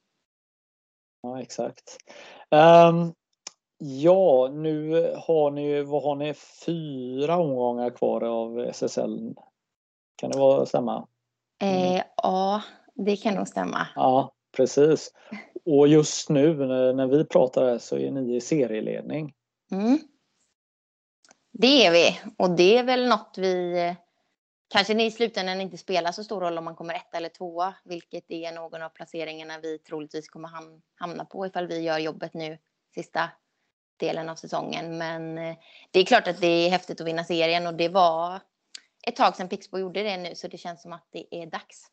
Ja 1.23 1.43
exakt. 1.43 1.97
Um, 2.51 3.15
Ja, 3.87 4.49
nu 4.53 4.93
har 5.17 5.51
ni, 5.51 5.83
vad 5.83 6.03
har 6.03 6.15
ni, 6.15 6.35
fyra 6.67 7.37
omgångar 7.37 7.91
kvar 7.91 8.25
av 8.25 8.59
SSL? 8.59 9.35
Kan 10.17 10.31
det 10.31 10.39
vara 10.39 10.67
stämma? 10.67 11.09
Eh, 11.63 12.03
ja, 12.17 12.63
det 12.95 13.17
kan 13.17 13.35
nog 13.35 13.49
stämma. 13.49 13.87
Ja, 13.95 14.33
precis. 14.57 15.13
och 15.65 15.89
just 15.89 16.29
nu 16.29 16.55
när 16.95 17.07
vi 17.07 17.25
pratar 17.25 17.79
så 17.79 17.99
är 17.99 18.11
ni 18.11 18.37
i 18.37 18.41
serieledning. 18.41 19.35
Mm. 19.73 19.99
Det 21.53 21.87
är 21.87 21.93
vi 21.93 22.21
och 22.39 22.51
det 22.51 22.79
är 22.79 22.85
väl 22.85 23.09
något 23.09 23.35
vi 23.39 23.95
kanske 24.69 25.03
i 25.03 25.11
slutändan 25.11 25.61
inte 25.61 25.79
spelar 25.79 26.13
så 26.13 26.25
stor 26.25 26.41
roll 26.41 26.59
om 26.59 26.65
man 26.65 26.77
kommer 26.77 26.95
ett 26.95 27.15
eller 27.15 27.29
tvåa, 27.29 27.75
vilket 27.85 28.25
är 28.29 28.53
någon 28.53 28.83
av 28.83 28.89
placeringarna 28.89 29.59
vi 29.63 29.79
troligtvis 29.79 30.29
kommer 30.29 30.51
hamna 30.95 31.25
på 31.25 31.47
ifall 31.47 31.67
vi 31.67 31.81
gör 31.81 31.99
jobbet 31.99 32.35
nu 32.35 32.59
sista 32.95 33.31
delen 33.97 34.29
av 34.29 34.35
säsongen. 34.35 34.99
Men 34.99 35.39
eh, 35.39 35.57
det 35.91 36.01
är 36.01 36.05
klart 36.05 36.29
att 36.29 36.41
det 36.41 36.47
är 36.47 36.71
häftigt 36.71 37.01
att 37.01 37.07
vinna 37.07 37.25
serien 37.25 37.67
och 37.67 37.75
det 37.75 37.89
var 37.89 38.41
ett 39.07 39.17
tag 39.17 39.37
sedan 39.37 39.49
Pixbo 39.49 39.79
gjorde 39.79 40.03
det 40.03 40.17
nu 40.17 40.35
så 40.35 40.49
det 40.49 40.59
känns 40.59 40.83
som 40.83 40.93
att 40.93 41.07
det 41.11 41.27
är 41.31 41.47
dags. 41.47 41.87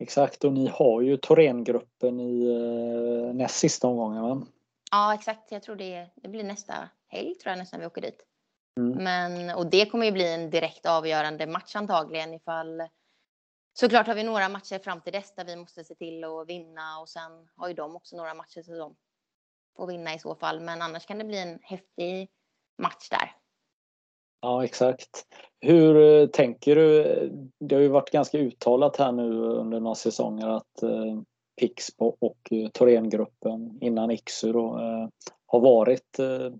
Exakt 0.00 0.44
och 0.44 0.52
ni 0.52 0.68
har 0.68 1.00
ju 1.00 1.16
Thorengruppen 1.16 2.20
i 2.20 2.46
eh, 2.48 3.34
näst 3.34 3.54
sista 3.54 3.86
omgången 3.86 4.22
va? 4.22 4.42
Ja 4.90 5.14
exakt, 5.14 5.52
jag 5.52 5.62
tror 5.62 5.76
det, 5.76 6.06
det 6.14 6.28
blir 6.28 6.44
nästa 6.44 6.74
helg 7.08 7.34
tror 7.34 7.50
jag 7.50 7.58
nästan 7.58 7.80
vi 7.80 7.86
åker 7.86 8.02
dit. 8.02 8.24
Mm. 8.78 9.04
Men, 9.04 9.56
och 9.56 9.66
det 9.66 9.86
kommer 9.86 10.06
ju 10.06 10.12
bli 10.12 10.34
en 10.34 10.50
direkt 10.50 10.86
avgörande 10.86 11.46
match 11.46 11.76
antagligen 11.76 12.34
ifall 12.34 12.82
Såklart 13.80 14.06
har 14.06 14.14
vi 14.14 14.22
några 14.22 14.48
matcher 14.48 14.78
fram 14.78 15.00
till 15.00 15.12
dess 15.12 15.34
där 15.34 15.44
vi 15.44 15.56
måste 15.56 15.84
se 15.84 15.94
till 15.94 16.24
att 16.24 16.48
vinna 16.48 16.98
och 17.00 17.08
sen 17.08 17.48
har 17.56 17.68
ju 17.68 17.74
de 17.74 17.96
också 17.96 18.16
några 18.16 18.34
matcher 18.34 18.62
som 18.62 18.78
de 18.78 18.96
och 19.78 19.90
vinna 19.90 20.14
i 20.14 20.18
så 20.18 20.34
fall. 20.34 20.60
Men 20.60 20.82
annars 20.82 21.06
kan 21.06 21.18
det 21.18 21.24
bli 21.24 21.38
en 21.38 21.58
häftig 21.62 22.28
match 22.82 23.08
där. 23.10 23.32
Ja, 24.40 24.64
exakt. 24.64 25.26
Hur 25.60 26.20
eh, 26.22 26.26
tänker 26.26 26.76
du? 26.76 27.02
Det 27.60 27.74
har 27.74 27.82
ju 27.82 27.88
varit 27.88 28.10
ganska 28.10 28.38
uttalat 28.38 28.96
här 28.96 29.12
nu 29.12 29.32
under 29.42 29.80
några 29.80 29.94
säsonger 29.94 30.48
att 30.48 30.82
eh, 30.82 31.20
Pixbo 31.60 32.16
och 32.20 32.38
eh, 32.50 32.68
Thorengruppen 32.68 33.78
innan 33.80 34.10
Iksu 34.10 34.52
då, 34.52 34.78
eh, 34.78 35.08
har 35.46 35.60
varit 35.60 36.18
eh, 36.18 36.52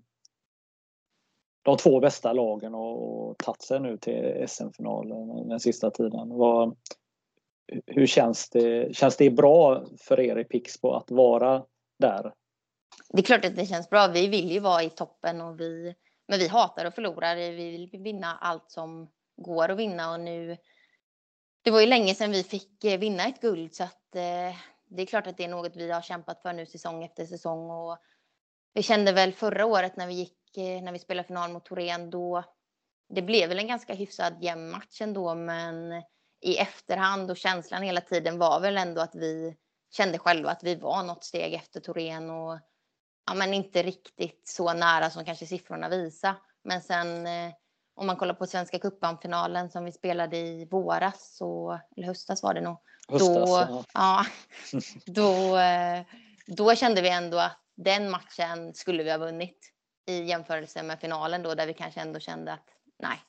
de 1.61 1.77
två 1.77 1.99
bästa 1.99 2.33
lagen 2.33 2.75
och, 2.75 3.29
och 3.29 3.37
tagit 3.37 3.61
sig 3.61 3.79
nu 3.79 3.97
till 3.97 4.45
SM-finalen 4.47 5.49
den 5.49 5.59
sista 5.59 5.91
tiden. 5.91 6.29
Vad, 6.29 6.77
hur 7.85 8.05
känns 8.05 8.49
det? 8.49 8.95
Känns 8.95 9.17
det 9.17 9.29
bra 9.29 9.85
för 9.99 10.19
er 10.19 10.37
i 10.37 10.43
Pixbo 10.43 10.91
att 10.91 11.11
vara 11.11 11.63
där? 11.99 12.33
Det 13.13 13.19
är 13.19 13.23
klart 13.23 13.45
att 13.45 13.55
det 13.55 13.65
känns 13.65 13.89
bra. 13.89 14.07
Vi 14.07 14.27
vill 14.27 14.51
ju 14.51 14.59
vara 14.59 14.83
i 14.83 14.89
toppen 14.89 15.41
och 15.41 15.59
vi, 15.59 15.95
men 16.27 16.39
vi 16.39 16.47
hatar 16.47 16.85
att 16.85 16.95
förlora. 16.95 17.35
Vi 17.35 17.51
vill 17.51 17.89
vinna 18.03 18.37
allt 18.41 18.71
som 18.71 19.09
går 19.37 19.69
att 19.69 19.77
vinna 19.77 20.11
och 20.11 20.19
nu. 20.19 20.57
Det 21.61 21.71
var 21.71 21.81
ju 21.81 21.87
länge 21.87 22.15
sedan 22.15 22.31
vi 22.31 22.43
fick 22.43 22.83
eh, 22.83 22.99
vinna 22.99 23.27
ett 23.27 23.41
guld 23.41 23.75
så 23.75 23.83
att 23.83 24.15
eh, 24.15 24.55
det 24.89 25.01
är 25.01 25.05
klart 25.05 25.27
att 25.27 25.37
det 25.37 25.43
är 25.43 25.47
något 25.47 25.75
vi 25.75 25.91
har 25.91 26.01
kämpat 26.01 26.41
för 26.41 26.53
nu 26.53 26.65
säsong 26.65 27.03
efter 27.03 27.25
säsong 27.25 27.71
och 27.71 27.97
vi 28.73 28.83
kände 28.83 29.11
väl 29.11 29.33
förra 29.33 29.65
året 29.65 29.95
när 29.95 30.07
vi 30.07 30.13
gick 30.13 30.57
eh, 30.57 30.81
när 30.81 30.91
vi 30.91 30.99
spelade 30.99 31.27
final 31.27 31.51
mot 31.51 31.65
Torén 31.65 32.09
då. 32.09 32.43
Det 33.09 33.21
blev 33.21 33.49
väl 33.49 33.59
en 33.59 33.67
ganska 33.67 33.93
hyfsad 33.93 34.43
jämn 34.43 34.71
match 34.71 35.01
ändå, 35.01 35.35
men 35.35 36.03
i 36.41 36.57
efterhand 36.57 37.31
och 37.31 37.37
känslan 37.37 37.83
hela 37.83 38.01
tiden 38.01 38.39
var 38.39 38.59
väl 38.59 38.77
ändå 38.77 39.01
att 39.01 39.15
vi 39.15 39.55
kände 39.91 40.17
själva 40.19 40.51
att 40.51 40.63
vi 40.63 40.75
var 40.75 41.03
något 41.03 41.23
steg 41.23 41.53
efter 41.53 41.79
Torén 41.79 42.29
och 42.29 42.59
ja, 43.29 43.35
men 43.35 43.53
inte 43.53 43.83
riktigt 43.83 44.47
så 44.47 44.73
nära 44.73 45.09
som 45.09 45.25
kanske 45.25 45.45
siffrorna 45.45 45.89
visar. 45.89 46.35
Men 46.63 46.81
sen 46.81 47.27
eh, 47.27 47.53
om 47.95 48.07
man 48.07 48.15
kollar 48.15 48.33
på 48.33 48.47
Svenska 48.47 48.79
cupen-finalen 48.79 49.69
som 49.69 49.85
vi 49.85 49.91
spelade 49.91 50.37
i 50.37 50.65
våras, 50.71 51.35
så, 51.37 51.79
eller 51.97 52.07
höstas 52.07 52.43
var 52.43 52.53
det 52.53 52.61
nog. 52.61 52.77
Höstas, 53.07 53.67
då, 53.67 53.83
ja. 53.93 54.25
då, 55.05 55.57
eh, 55.57 56.01
då 56.47 56.75
kände 56.75 57.01
vi 57.01 57.09
ändå 57.09 57.37
att 57.37 57.59
den 57.75 58.09
matchen 58.09 58.73
skulle 58.73 59.03
vi 59.03 59.11
ha 59.11 59.17
vunnit 59.17 59.73
i 60.05 60.23
jämförelse 60.23 60.83
med 60.83 60.99
finalen 60.99 61.43
då 61.43 61.55
där 61.55 61.67
vi 61.67 61.73
kanske 61.73 61.99
ändå 61.99 62.19
kände 62.19 62.53
att 62.53 62.69
nej. 62.99 63.19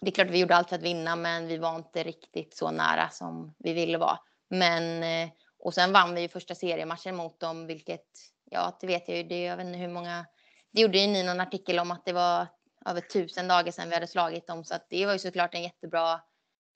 Det 0.00 0.10
är 0.10 0.12
klart 0.12 0.30
vi 0.30 0.38
gjorde 0.38 0.56
allt 0.56 0.68
för 0.68 0.76
att 0.76 0.82
vinna 0.82 1.16
men 1.16 1.46
vi 1.46 1.58
var 1.58 1.76
inte 1.76 2.02
riktigt 2.02 2.56
så 2.56 2.70
nära 2.70 3.08
som 3.10 3.54
vi 3.58 3.72
ville 3.72 3.98
vara. 3.98 4.18
Men 4.50 5.02
eh, 5.02 5.32
och 5.58 5.74
sen 5.74 5.92
vann 5.92 6.14
vi 6.14 6.20
ju 6.20 6.28
första 6.28 6.54
seriematchen 6.54 7.16
mot 7.16 7.40
dem 7.40 7.66
vilket 7.66 8.06
ja 8.50 8.78
det 8.80 8.86
vet 8.86 9.08
jag 9.08 9.16
ju. 9.16 9.22
Det, 9.22 9.42
jag 9.42 9.56
vet 9.56 9.66
inte 9.66 9.78
hur 9.78 9.88
många. 9.88 10.26
Det 10.72 10.80
gjorde 10.80 10.98
ju 10.98 11.06
ni 11.06 11.22
någon 11.22 11.40
artikel 11.40 11.78
om 11.78 11.90
att 11.90 12.04
det 12.04 12.12
var 12.12 12.46
över 12.86 13.00
tusen 13.00 13.48
dagar 13.48 13.72
sedan 13.72 13.88
vi 13.88 13.94
hade 13.94 14.06
slagit 14.06 14.46
dem 14.46 14.64
så 14.64 14.74
att 14.74 14.86
det 14.90 15.06
var 15.06 15.12
ju 15.12 15.18
såklart 15.18 15.54
en 15.54 15.62
jättebra 15.62 16.20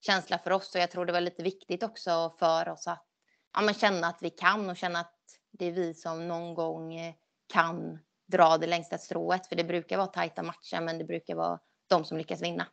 känsla 0.06 0.38
för 0.38 0.50
oss 0.50 0.74
och 0.74 0.80
jag 0.80 0.90
tror 0.90 1.06
det 1.06 1.12
var 1.12 1.20
lite 1.20 1.42
viktigt 1.42 1.82
också 1.82 2.34
för 2.38 2.68
oss 2.68 2.87
att 2.87 3.06
ja, 3.54 3.62
men 3.62 3.74
känna 3.74 4.06
att 4.06 4.18
vi 4.22 4.30
kan 4.30 4.70
och 4.70 4.76
känna 4.76 4.98
att 4.98 5.14
det 5.58 5.66
är 5.66 5.72
vi 5.72 5.94
som 5.94 6.28
någon 6.28 6.54
gång 6.54 6.94
eh, 6.94 7.14
kan 7.52 7.98
dra 8.26 8.58
det 8.58 8.66
längsta 8.66 8.98
strået. 8.98 9.46
För 9.46 9.56
det 9.56 9.64
brukar 9.64 9.96
vara 9.96 10.06
tajta 10.06 10.42
matcher, 10.42 10.80
men 10.80 10.98
det 10.98 11.04
brukar 11.04 11.34
vara 11.34 11.58
de 11.88 12.04
som 12.04 12.18
lyckas 12.18 12.42
vinna. 12.42 12.66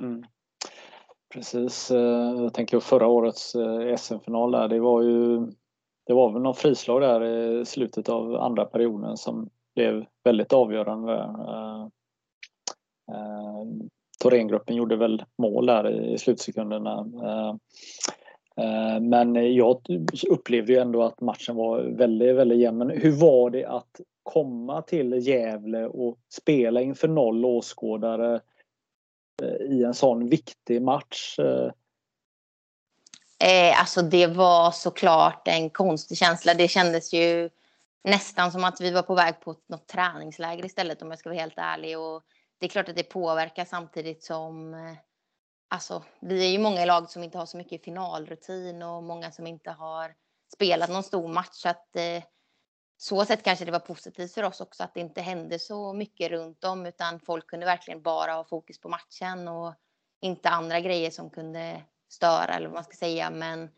Mm. 0.00 0.24
Precis. 1.32 1.90
Eh, 1.90 2.42
jag 2.42 2.54
tänker 2.54 2.76
på 2.76 2.80
förra 2.80 3.06
årets 3.06 3.54
eh, 3.54 3.96
SM-final 3.96 4.50
där. 4.50 4.68
Det 4.68 4.80
var 4.80 5.02
ju 5.02 5.52
det 6.06 6.12
var 6.12 6.32
väl 6.32 6.42
någon 6.42 6.54
frislag 6.54 7.00
där 7.00 7.24
i 7.24 7.64
slutet 7.64 8.08
av 8.08 8.34
andra 8.36 8.64
perioden 8.64 9.16
som 9.16 9.50
blev 9.74 10.04
väldigt 10.24 10.52
avgörande. 10.52 11.12
Eh, 11.14 11.82
eh, 13.14 13.64
Thorengruppen 14.22 14.76
gjorde 14.76 14.96
väl 14.96 15.24
mål 15.38 15.66
där 15.66 15.90
i 15.90 16.18
slutsekunderna. 16.18 17.06
Eh, 17.24 17.54
eh, 18.64 19.00
men 19.00 19.54
jag 19.54 19.80
upplevde 20.30 20.72
ju 20.72 20.78
ändå 20.78 21.02
att 21.02 21.20
matchen 21.20 21.56
var 21.56 21.82
väldigt, 21.82 22.36
väldigt 22.36 22.58
jämn. 22.58 22.78
Men 22.78 22.90
hur 22.90 23.20
var 23.20 23.50
det 23.50 23.64
att 23.64 24.00
komma 24.22 24.82
till 24.82 25.12
Gävle 25.12 25.86
och 25.86 26.18
spela 26.32 26.80
inför 26.80 27.08
noll 27.08 27.44
åskådare 27.44 28.40
i 29.70 29.84
en 29.84 29.94
sån 29.94 30.28
viktig 30.28 30.82
match? 30.82 31.36
Eh, 33.44 33.80
alltså 33.80 34.02
det 34.02 34.26
var 34.26 34.70
såklart 34.70 35.48
en 35.48 35.70
konstig 35.70 36.18
känsla. 36.18 36.54
Det 36.54 36.68
kändes 36.68 37.12
ju 37.12 37.50
nästan 38.04 38.52
som 38.52 38.64
att 38.64 38.80
vi 38.80 38.90
var 38.90 39.02
på 39.02 39.14
väg 39.14 39.40
på 39.40 39.56
något 39.66 39.86
träningsläger 39.86 40.64
istället 40.64 41.02
om 41.02 41.10
jag 41.10 41.18
ska 41.18 41.28
vara 41.28 41.40
helt 41.40 41.58
ärlig. 41.58 41.98
Och 41.98 42.22
det 42.58 42.66
är 42.66 42.70
klart 42.70 42.88
att 42.88 42.96
det 42.96 43.02
påverkar 43.02 43.64
samtidigt 43.64 44.24
som 44.24 44.74
eh, 44.74 44.96
alltså, 45.68 46.02
vi 46.20 46.46
är 46.46 46.50
ju 46.50 46.58
många 46.58 46.82
i 46.82 46.86
laget 46.86 47.10
som 47.10 47.22
inte 47.22 47.38
har 47.38 47.46
så 47.46 47.56
mycket 47.56 47.84
finalrutin 47.84 48.82
och 48.82 49.02
många 49.02 49.30
som 49.32 49.46
inte 49.46 49.70
har 49.70 50.14
spelat 50.52 50.90
någon 50.90 51.02
stor 51.02 51.28
match. 51.28 51.52
Så 51.52 51.68
att 51.68 51.96
eh, 51.96 52.22
så 52.96 53.24
sätt 53.24 53.42
kanske 53.42 53.64
det 53.64 53.72
var 53.72 53.78
positivt 53.78 54.34
för 54.34 54.42
oss 54.42 54.60
också 54.60 54.82
att 54.82 54.94
det 54.94 55.00
inte 55.00 55.20
hände 55.20 55.58
så 55.58 55.92
mycket 55.92 56.30
runt 56.30 56.64
om 56.64 56.86
utan 56.86 57.20
folk 57.20 57.46
kunde 57.46 57.66
verkligen 57.66 58.02
bara 58.02 58.32
ha 58.32 58.44
fokus 58.44 58.80
på 58.80 58.88
matchen 58.88 59.48
och 59.48 59.74
inte 60.20 60.48
andra 60.48 60.80
grejer 60.80 61.10
som 61.10 61.30
kunde 61.30 61.82
störa 62.14 62.54
eller 62.54 62.66
vad 62.66 62.74
man 62.74 62.84
ska 62.84 62.96
säga. 62.96 63.30
Men 63.30 63.70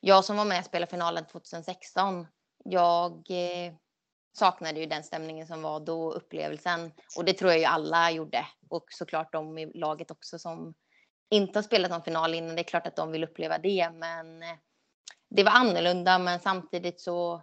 jag 0.00 0.24
som 0.24 0.36
var 0.36 0.44
med 0.44 0.58
och 0.58 0.64
spelade 0.64 0.90
finalen 0.90 1.26
2016, 1.26 2.26
jag 2.64 3.12
eh, 3.30 3.74
saknade 4.32 4.80
ju 4.80 4.86
den 4.86 5.04
stämningen 5.04 5.46
som 5.46 5.62
var 5.62 5.80
då, 5.80 6.12
upplevelsen. 6.12 6.92
Och 7.16 7.24
det 7.24 7.32
tror 7.32 7.50
jag 7.50 7.58
ju 7.60 7.64
alla 7.64 8.10
gjorde. 8.10 8.46
Och 8.68 8.84
såklart 8.90 9.32
de 9.32 9.58
i 9.58 9.72
laget 9.74 10.10
också 10.10 10.38
som 10.38 10.74
inte 11.30 11.58
har 11.58 11.62
spelat 11.62 11.90
någon 11.90 12.02
final 12.02 12.34
innan. 12.34 12.56
Det 12.56 12.62
är 12.62 12.64
klart 12.64 12.86
att 12.86 12.96
de 12.96 13.12
vill 13.12 13.24
uppleva 13.24 13.58
det, 13.58 13.90
men 13.90 14.42
eh, 14.42 14.56
det 15.30 15.44
var 15.44 15.52
annorlunda. 15.52 16.18
Men 16.18 16.40
samtidigt 16.40 17.00
så 17.00 17.42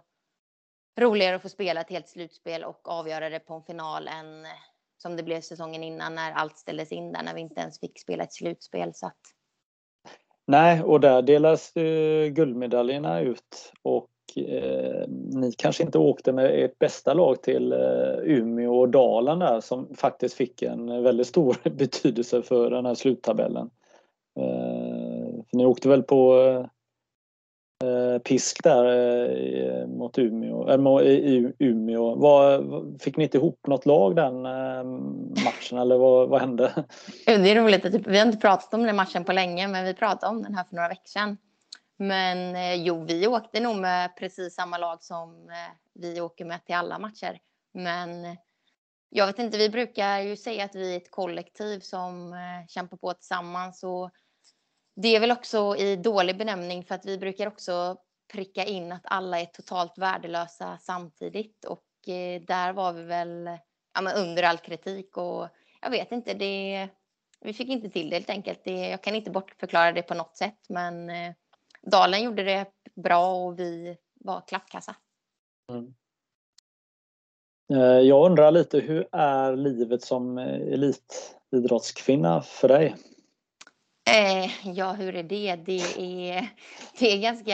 roligare 1.00 1.36
att 1.36 1.42
få 1.42 1.48
spela 1.48 1.80
ett 1.80 1.90
helt 1.90 2.08
slutspel 2.08 2.64
och 2.64 2.88
avgöra 2.88 3.28
det 3.28 3.40
på 3.40 3.54
en 3.54 3.62
final 3.62 4.08
än 4.08 4.44
eh, 4.44 4.50
som 4.98 5.16
det 5.16 5.22
blev 5.22 5.40
säsongen 5.40 5.84
innan 5.84 6.14
när 6.14 6.32
allt 6.32 6.58
ställdes 6.58 6.92
in 6.92 7.12
där 7.12 7.22
när 7.22 7.34
vi 7.34 7.40
inte 7.40 7.60
ens 7.60 7.80
fick 7.80 8.00
spela 8.00 8.24
ett 8.24 8.32
slutspel. 8.32 8.94
Så 8.94 9.06
att... 9.06 9.20
Nej, 10.50 10.82
och 10.82 11.00
där 11.00 11.22
delas 11.22 11.76
eh, 11.76 12.26
guldmedaljerna 12.28 13.20
ut 13.20 13.72
och 13.82 14.10
eh, 14.36 15.08
ni 15.08 15.52
kanske 15.58 15.82
inte 15.82 15.98
åkte 15.98 16.32
med 16.32 16.64
ert 16.64 16.78
bästa 16.78 17.14
lag 17.14 17.42
till 17.42 17.72
eh, 17.72 18.18
Umeå 18.22 18.80
och 18.80 18.88
Dalen 18.88 19.38
där 19.38 19.60
som 19.60 19.94
faktiskt 19.94 20.34
fick 20.34 20.62
en 20.62 21.02
väldigt 21.02 21.26
stor 21.26 21.56
betydelse 21.70 22.42
för 22.42 22.70
den 22.70 22.86
här 22.86 22.94
sluttabellen. 22.94 23.70
Eh, 24.40 25.44
för 25.50 25.56
ni 25.56 25.66
åkte 25.66 25.88
väl 25.88 26.02
på 26.02 26.40
eh, 26.40 26.66
pisk 28.18 28.62
där 28.62 28.84
eh, 28.84 29.86
mot 29.86 30.18
Umeå, 30.18 31.00
äh, 31.00 31.06
i 31.06 31.52
Umeå. 31.58 32.14
Var, 32.14 32.98
fick 32.98 33.16
ni 33.16 33.24
inte 33.24 33.36
ihop 33.36 33.66
något 33.66 33.86
lag 33.86 34.16
den 34.16 34.46
eh, 34.46 34.84
matchen 35.44 35.78
eller 35.78 35.98
vad, 35.98 36.28
vad 36.28 36.40
hände? 36.40 36.84
Det 37.26 37.32
är 37.32 37.62
roligt 37.62 37.84
att 37.84 37.92
typ, 37.92 38.06
vi 38.06 38.18
har 38.18 38.26
inte 38.26 38.38
pratat 38.38 38.74
om 38.74 38.82
den 38.82 38.96
matchen 38.96 39.24
på 39.24 39.32
länge 39.32 39.68
men 39.68 39.84
vi 39.84 39.94
pratade 39.94 40.36
om 40.36 40.42
den 40.42 40.54
här 40.54 40.64
för 40.64 40.74
några 40.76 40.88
veckor 40.88 41.08
sedan. 41.08 41.36
Men 41.96 42.56
eh, 42.56 42.74
jo, 42.74 43.04
vi 43.04 43.26
åkte 43.26 43.60
nog 43.60 43.76
med 43.76 44.16
precis 44.16 44.54
samma 44.54 44.78
lag 44.78 45.02
som 45.02 45.50
vi 45.94 46.20
åker 46.20 46.44
med 46.44 46.64
till 46.64 46.74
alla 46.74 46.98
matcher. 46.98 47.38
Men 47.74 48.36
jag 49.10 49.26
vet 49.26 49.38
inte, 49.38 49.58
vi 49.58 49.68
brukar 49.68 50.18
ju 50.18 50.36
säga 50.36 50.64
att 50.64 50.74
vi 50.74 50.92
är 50.92 50.96
ett 50.96 51.10
kollektiv 51.10 51.80
som 51.80 52.34
kämpar 52.68 52.96
på 52.96 53.12
tillsammans. 53.12 53.82
Och 53.84 54.10
det 55.02 55.16
är 55.16 55.20
väl 55.20 55.32
också 55.32 55.76
i 55.76 55.96
dålig 55.96 56.38
benämning 56.38 56.84
för 56.84 56.94
att 56.94 57.06
vi 57.06 57.18
brukar 57.18 57.46
också 57.46 57.96
pricka 58.32 58.64
in 58.64 58.92
att 58.92 59.02
alla 59.04 59.40
är 59.40 59.44
totalt 59.44 59.98
värdelösa 59.98 60.78
samtidigt 60.80 61.64
och 61.64 62.08
eh, 62.08 62.42
där 62.42 62.72
var 62.72 62.92
vi 62.92 63.02
väl 63.02 63.50
ja, 63.94 64.00
men 64.00 64.16
under 64.16 64.42
all 64.42 64.58
kritik 64.58 65.16
och 65.16 65.48
jag 65.82 65.90
vet 65.90 66.12
inte, 66.12 66.34
det, 66.34 66.88
vi 67.40 67.52
fick 67.52 67.68
inte 67.68 67.90
till 67.90 68.10
det 68.10 68.16
helt 68.16 68.30
enkelt. 68.30 68.60
Det, 68.64 68.88
jag 68.88 69.02
kan 69.02 69.14
inte 69.14 69.30
bortförklara 69.30 69.92
det 69.92 70.02
på 70.02 70.14
något 70.14 70.36
sätt, 70.36 70.58
men 70.68 71.10
eh, 71.10 71.32
Dalen 71.82 72.22
gjorde 72.22 72.44
det 72.44 72.66
bra 72.94 73.34
och 73.34 73.58
vi 73.58 73.96
var 74.14 74.42
klappkassa. 74.48 74.94
Mm. 75.70 75.94
Eh, 77.72 78.00
jag 78.00 78.26
undrar 78.26 78.50
lite, 78.50 78.78
hur 78.78 79.08
är 79.12 79.56
livet 79.56 80.02
som 80.02 80.38
elitidrottskvinna 80.38 82.42
för 82.42 82.68
dig? 82.68 82.96
Eh, 84.08 84.68
ja, 84.68 84.92
hur 84.92 85.16
är 85.16 85.22
det? 85.22 85.56
Det 85.56 85.80
är, 86.30 86.48
det 86.98 87.12
är 87.12 87.22
ganska 87.22 87.50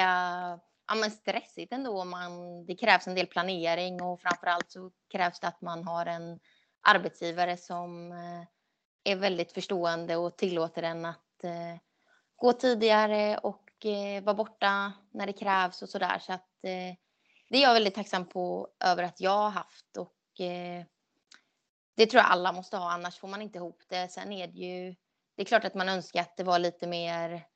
ja, 0.88 0.94
men 0.94 1.10
stressigt 1.10 1.72
ändå. 1.72 2.04
Man, 2.04 2.66
det 2.66 2.74
krävs 2.74 3.06
en 3.06 3.14
del 3.14 3.26
planering 3.26 4.02
och 4.02 4.20
framförallt 4.20 4.70
så 4.70 4.90
krävs 5.12 5.40
det 5.40 5.48
att 5.48 5.60
man 5.60 5.84
har 5.84 6.06
en 6.06 6.40
arbetsgivare 6.82 7.56
som 7.56 8.12
eh, 8.12 9.12
är 9.12 9.16
väldigt 9.16 9.52
förstående 9.52 10.16
och 10.16 10.36
tillåter 10.36 10.82
en 10.82 11.04
att 11.04 11.44
eh, 11.44 11.80
gå 12.36 12.52
tidigare 12.52 13.38
och 13.38 13.86
eh, 13.86 14.22
vara 14.22 14.34
borta 14.34 14.92
när 15.10 15.26
det 15.26 15.32
krävs 15.32 15.82
och 15.82 15.88
så 15.88 15.98
där. 15.98 16.18
Så 16.18 16.32
att 16.32 16.64
eh, 16.64 16.96
det 17.48 17.58
är 17.58 17.62
jag 17.62 17.74
väldigt 17.74 17.94
tacksam 17.94 18.28
på 18.28 18.68
över 18.84 19.02
att 19.02 19.20
jag 19.20 19.38
har 19.38 19.50
haft 19.50 19.96
och 19.96 20.40
eh, 20.40 20.84
det 21.96 22.06
tror 22.06 22.22
jag 22.22 22.30
alla 22.30 22.52
måste 22.52 22.76
ha, 22.76 22.92
annars 22.92 23.18
får 23.18 23.28
man 23.28 23.42
inte 23.42 23.58
ihop 23.58 23.82
det. 23.88 24.08
Sen 24.08 24.32
är 24.32 24.46
det 24.46 24.58
ju, 24.58 24.94
det 25.36 25.42
är 25.42 25.46
klart 25.46 25.64
att 25.64 25.74
man 25.74 25.88
önskar 25.88 26.20
att 26.20 26.36
det 26.36 26.42
var 26.42 26.58
lite 26.58 26.86
mer, 26.86 27.46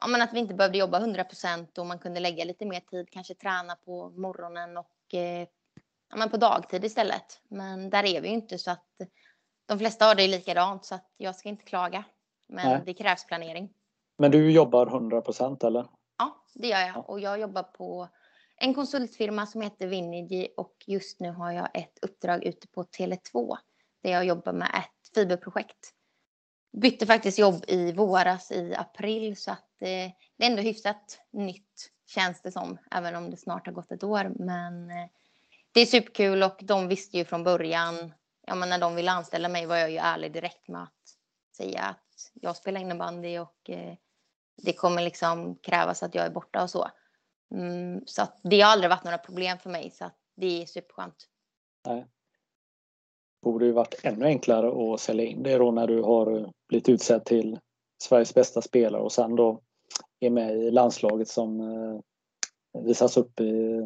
ja 0.00 0.06
men 0.06 0.22
att 0.22 0.32
vi 0.32 0.38
inte 0.38 0.54
behövde 0.54 0.78
jobba 0.78 0.98
100 0.98 1.24
procent 1.24 1.78
och 1.78 1.86
man 1.86 1.98
kunde 1.98 2.20
lägga 2.20 2.44
lite 2.44 2.66
mer 2.66 2.80
tid, 2.80 3.10
kanske 3.10 3.34
träna 3.34 3.76
på 3.76 4.10
morgonen 4.10 4.76
och 4.76 5.14
eh, 5.14 5.48
ja, 6.10 6.16
men 6.16 6.30
på 6.30 6.36
dagtid 6.36 6.84
istället. 6.84 7.40
Men 7.48 7.90
där 7.90 8.04
är 8.04 8.20
vi 8.20 8.28
ju 8.28 8.34
inte 8.34 8.58
så 8.58 8.70
att 8.70 8.86
de 9.66 9.78
flesta 9.78 10.04
har 10.04 10.14
det 10.14 10.28
likadant 10.28 10.84
så 10.84 10.94
att 10.94 11.14
jag 11.16 11.36
ska 11.36 11.48
inte 11.48 11.64
klaga. 11.64 12.04
Men 12.48 12.68
Nej. 12.68 12.82
det 12.86 12.94
krävs 12.94 13.26
planering. 13.26 13.70
Men 14.18 14.30
du 14.30 14.50
jobbar 14.50 14.86
100 14.86 15.20
procent 15.20 15.64
eller? 15.64 15.86
Ja, 16.18 16.44
det 16.54 16.68
gör 16.68 16.80
jag 16.80 17.10
och 17.10 17.20
jag 17.20 17.40
jobbar 17.40 17.62
på 17.62 18.08
en 18.56 18.74
konsultfirma 18.74 19.46
som 19.46 19.60
heter 19.60 19.86
Vinergy 19.86 20.48
och 20.56 20.84
just 20.86 21.20
nu 21.20 21.30
har 21.30 21.52
jag 21.52 21.68
ett 21.74 21.98
uppdrag 22.02 22.44
ute 22.44 22.68
på 22.68 22.82
Tele2 22.82 23.56
där 24.02 24.10
jag 24.10 24.24
jobbar 24.24 24.52
med 24.52 24.68
ett 24.68 25.14
fiberprojekt. 25.14 25.94
Bytte 26.72 27.06
faktiskt 27.06 27.38
jobb 27.38 27.64
i 27.68 27.92
våras 27.92 28.50
i 28.50 28.74
april 28.74 29.36
så 29.36 29.50
att 29.50 29.82
eh, 29.82 30.12
det 30.36 30.44
är 30.44 30.50
ändå 30.50 30.62
hyfsat 30.62 31.20
nytt 31.32 31.90
känns 32.06 32.42
det 32.42 32.52
som, 32.52 32.78
även 32.90 33.16
om 33.16 33.30
det 33.30 33.36
snart 33.36 33.66
har 33.66 33.72
gått 33.72 33.92
ett 33.92 34.04
år. 34.04 34.32
Men 34.38 34.90
eh, 34.90 35.08
det 35.72 35.80
är 35.80 35.86
superkul 35.86 36.42
och 36.42 36.58
de 36.62 36.88
visste 36.88 37.16
ju 37.16 37.24
från 37.24 37.44
början, 37.44 38.12
ja 38.46 38.54
men 38.54 38.68
när 38.68 38.78
de 38.78 38.94
ville 38.94 39.10
anställa 39.10 39.48
mig 39.48 39.66
var 39.66 39.76
jag 39.76 39.90
ju 39.90 39.96
ärlig 39.96 40.32
direkt 40.32 40.68
med 40.68 40.82
att 40.82 41.16
säga 41.56 41.82
att 41.82 42.32
jag 42.34 42.56
spelar 42.56 42.80
innebandy 42.80 43.38
och 43.38 43.70
eh, 43.70 43.94
det 44.62 44.72
kommer 44.72 45.02
liksom 45.02 45.56
krävas 45.56 46.02
att 46.02 46.14
jag 46.14 46.26
är 46.26 46.30
borta 46.30 46.62
och 46.62 46.70
så. 46.70 46.90
Mm, 47.54 48.02
så 48.06 48.22
att 48.22 48.40
det 48.42 48.60
har 48.60 48.72
aldrig 48.72 48.90
varit 48.90 49.04
några 49.04 49.18
problem 49.18 49.58
för 49.58 49.70
mig 49.70 49.90
så 49.90 50.04
att 50.04 50.18
det 50.36 50.62
är 50.62 50.66
superskönt. 50.66 51.28
Nej. 51.86 52.06
Borde 53.48 53.66
ju 53.66 53.72
varit 53.72 54.00
ännu 54.02 54.26
enklare 54.26 54.94
att 54.94 55.00
sälja 55.00 55.24
in 55.24 55.42
det 55.42 55.58
då 55.58 55.70
när 55.70 55.86
du 55.86 56.02
har 56.02 56.36
eh, 56.36 56.48
blivit 56.68 56.88
utsedd 56.88 57.24
till 57.24 57.58
Sveriges 58.02 58.34
bästa 58.34 58.62
spelare 58.62 59.02
och 59.02 59.12
sen 59.12 59.36
då 59.36 59.60
är 60.20 60.30
med 60.30 60.56
i 60.56 60.70
landslaget 60.70 61.28
som 61.28 61.60
eh, 61.60 62.00
visas 62.82 63.16
upp 63.16 63.40
i, 63.40 63.82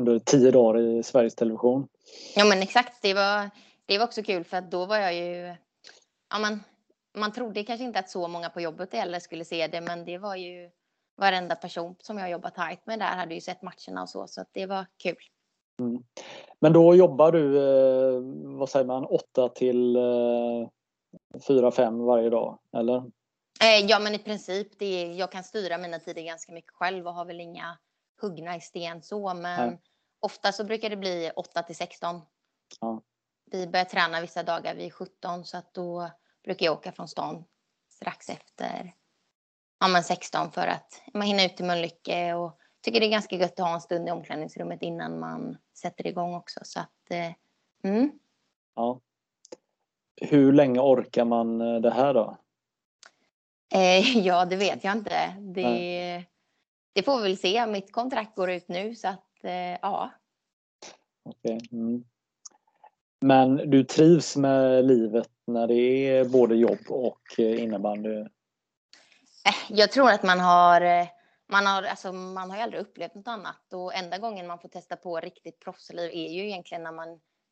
under 0.00 0.18
tio 0.18 0.50
dagar 0.50 0.80
i 0.80 1.02
Sveriges 1.02 1.34
Television. 1.34 1.88
Ja 2.36 2.44
men 2.44 2.62
exakt, 2.62 3.02
det 3.02 3.14
var, 3.14 3.50
det 3.86 3.98
var 3.98 4.04
också 4.04 4.22
kul 4.22 4.44
för 4.44 4.56
att 4.56 4.70
då 4.70 4.86
var 4.86 4.96
jag 4.96 5.14
ju, 5.14 5.56
ja 6.30 6.38
man, 6.38 6.60
man 7.16 7.32
trodde 7.32 7.64
kanske 7.64 7.84
inte 7.84 7.98
att 7.98 8.10
så 8.10 8.28
många 8.28 8.50
på 8.50 8.60
jobbet 8.60 8.92
heller 8.92 9.20
skulle 9.20 9.44
se 9.44 9.66
det 9.66 9.80
men 9.80 10.04
det 10.04 10.18
var 10.18 10.36
ju 10.36 10.70
varenda 11.16 11.54
person 11.54 11.94
som 11.98 12.18
jag 12.18 12.30
jobbat 12.30 12.54
tajt 12.54 12.86
med 12.86 12.98
där 12.98 13.16
hade 13.16 13.34
ju 13.34 13.40
sett 13.40 13.62
matcherna 13.62 14.02
och 14.02 14.08
så 14.08 14.26
så 14.26 14.40
att 14.40 14.50
det 14.52 14.66
var 14.66 14.86
kul. 15.02 15.16
Mm. 15.78 16.02
Men 16.60 16.72
då 16.72 16.94
jobbar 16.94 17.32
du, 17.32 17.56
eh, 17.56 18.20
vad 18.58 18.68
säger 18.68 18.86
man, 18.86 19.04
8 19.04 19.48
till 19.48 19.96
eh, 19.96 20.68
4-5 21.48 22.06
varje 22.06 22.30
dag, 22.30 22.58
eller? 22.72 22.96
Eh, 23.62 23.86
ja, 23.88 23.98
men 23.98 24.14
i 24.14 24.18
princip. 24.18 24.78
Det 24.78 24.86
är, 24.86 25.12
jag 25.12 25.32
kan 25.32 25.44
styra 25.44 25.78
mina 25.78 25.98
tider 25.98 26.22
ganska 26.22 26.52
mycket 26.52 26.72
själv 26.72 27.06
och 27.06 27.14
har 27.14 27.24
väl 27.24 27.40
inga 27.40 27.78
huggna 28.20 28.56
i 28.56 28.60
sten 28.60 29.02
så, 29.02 29.34
men 29.34 29.68
Nej. 29.68 29.80
ofta 30.20 30.52
så 30.52 30.64
brukar 30.64 30.90
det 30.90 30.96
bli 30.96 31.30
8 31.36 31.62
till 31.62 31.76
16. 31.76 32.20
Ja. 32.80 33.02
Vi 33.50 33.66
börjar 33.66 33.84
träna 33.84 34.20
vissa 34.20 34.42
dagar 34.42 34.74
vid 34.74 34.92
17 34.92 35.44
så 35.44 35.56
att 35.56 35.74
då 35.74 36.10
brukar 36.44 36.66
jag 36.66 36.72
åka 36.72 36.92
från 36.92 37.08
stan 37.08 37.44
strax 37.88 38.28
efter 38.28 38.94
ja, 39.80 39.88
men 39.88 40.04
16 40.04 40.50
för 40.50 40.66
att 40.66 41.02
man 41.14 41.22
hinner 41.22 41.46
ut 41.46 41.56
till 41.56 41.66
Mölnlycke 41.66 42.34
och 42.34 42.58
tycker 42.82 43.00
det 43.00 43.06
är 43.06 43.10
ganska 43.10 43.36
gött 43.36 43.60
att 43.60 43.66
ha 43.66 43.74
en 43.74 43.80
stund 43.80 44.08
i 44.08 44.10
omklädningsrummet 44.10 44.82
innan 44.82 45.20
man 45.20 45.56
sätter 45.74 46.06
igång 46.06 46.34
också. 46.34 46.60
Så 46.62 46.80
att, 46.80 47.10
eh, 47.10 47.32
mm. 47.90 48.10
ja. 48.74 49.00
Hur 50.20 50.52
länge 50.52 50.80
orkar 50.80 51.24
man 51.24 51.60
eh, 51.60 51.80
det 51.80 51.90
här 51.90 52.14
då? 52.14 52.36
Eh, 53.74 54.18
ja, 54.26 54.44
det 54.44 54.56
vet 54.56 54.84
jag 54.84 54.92
inte. 54.92 55.34
Det, 55.38 56.24
det 56.92 57.02
får 57.02 57.16
vi 57.16 57.22
väl 57.22 57.38
se. 57.38 57.66
Mitt 57.66 57.92
kontrakt 57.92 58.36
går 58.36 58.50
ut 58.50 58.68
nu 58.68 58.94
så 58.94 59.08
att 59.08 59.44
eh, 59.44 59.78
ja. 59.82 60.10
Okay. 61.24 61.60
Mm. 61.72 62.04
Men 63.20 63.56
du 63.56 63.84
trivs 63.84 64.36
med 64.36 64.84
livet 64.84 65.30
när 65.46 65.66
det 65.66 66.08
är 66.08 66.24
både 66.24 66.56
jobb 66.56 66.78
och 66.88 67.20
eh, 67.38 67.62
innebandy? 67.62 68.20
Eh, 69.48 69.54
jag 69.68 69.92
tror 69.92 70.10
att 70.10 70.22
man 70.22 70.40
har 70.40 71.08
man 71.48 71.66
har, 71.66 71.82
alltså, 71.82 72.12
man 72.12 72.50
har 72.50 72.56
ju 72.56 72.62
aldrig 72.62 72.82
upplevt 72.82 73.14
något 73.14 73.28
annat 73.28 73.72
och 73.72 73.94
enda 73.94 74.18
gången 74.18 74.46
man 74.46 74.58
får 74.58 74.68
testa 74.68 74.96
på 74.96 75.20
riktigt 75.20 75.60
proffsliv 75.60 76.10
är 76.10 76.28
ju 76.32 76.46
egentligen 76.46 76.82
när 76.82 76.92
man 76.92 77.08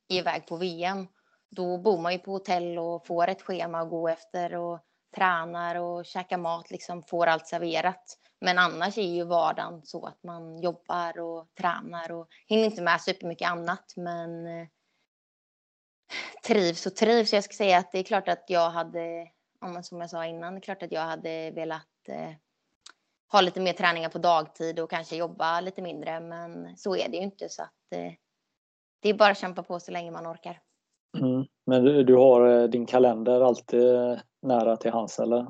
är 0.08 0.18
iväg 0.18 0.46
på 0.46 0.56
VM. 0.56 1.06
Då 1.50 1.78
bor 1.78 1.98
man 1.98 2.12
ju 2.12 2.18
på 2.18 2.32
hotell 2.32 2.78
och 2.78 3.06
får 3.06 3.28
ett 3.28 3.42
schema 3.42 3.80
att 3.80 3.90
gå 3.90 4.08
efter 4.08 4.54
och 4.54 4.80
tränar 5.16 5.76
och 5.76 6.06
käkar 6.06 6.38
mat, 6.38 6.70
liksom 6.70 7.02
får 7.02 7.26
allt 7.26 7.46
serverat. 7.46 8.18
Men 8.40 8.58
annars 8.58 8.98
är 8.98 9.02
ju 9.02 9.24
vardagen 9.24 9.82
så 9.84 10.06
att 10.06 10.22
man 10.22 10.58
jobbar 10.58 11.18
och 11.20 11.54
tränar 11.54 12.12
och 12.12 12.28
hinner 12.46 12.64
inte 12.64 12.82
med 12.82 13.00
supermycket 13.00 13.50
annat. 13.50 13.92
Men 13.96 14.46
eh, 14.46 14.66
trivs 16.46 16.86
och 16.86 16.96
trivs. 16.96 17.32
Jag 17.32 17.44
ska 17.44 17.54
säga 17.54 17.78
att 17.78 17.92
det 17.92 17.98
är 17.98 18.02
klart 18.02 18.28
att 18.28 18.44
jag 18.48 18.70
hade, 18.70 19.28
som 19.82 20.00
jag 20.00 20.10
sa 20.10 20.26
innan, 20.26 20.54
det 20.54 20.58
är 20.58 20.62
klart 20.62 20.82
att 20.82 20.92
jag 20.92 21.00
hade 21.00 21.50
velat 21.50 22.08
eh, 22.08 22.30
ha 23.36 23.40
lite 23.40 23.60
mer 23.60 23.72
träningar 23.72 24.08
på 24.08 24.18
dagtid 24.18 24.80
och 24.80 24.90
kanske 24.90 25.16
jobba 25.16 25.60
lite 25.60 25.82
mindre. 25.82 26.20
Men 26.20 26.76
så 26.76 26.96
är 26.96 27.08
det 27.08 27.16
ju 27.16 27.22
inte 27.22 27.48
så 27.48 27.62
att 27.62 27.92
eh, 27.92 28.12
det 29.02 29.08
är 29.08 29.14
bara 29.14 29.30
att 29.30 29.38
kämpa 29.38 29.62
på 29.62 29.80
så 29.80 29.90
länge 29.90 30.10
man 30.10 30.26
orkar. 30.26 30.60
Mm. 31.18 31.46
Men 31.66 31.84
du, 31.84 32.04
du, 32.04 32.14
har 32.14 32.48
eh, 32.48 32.68
din 32.68 32.86
kalender 32.86 33.40
alltid 33.40 34.20
nära 34.42 34.76
till 34.76 34.92
hands 34.92 35.18
eller? 35.18 35.46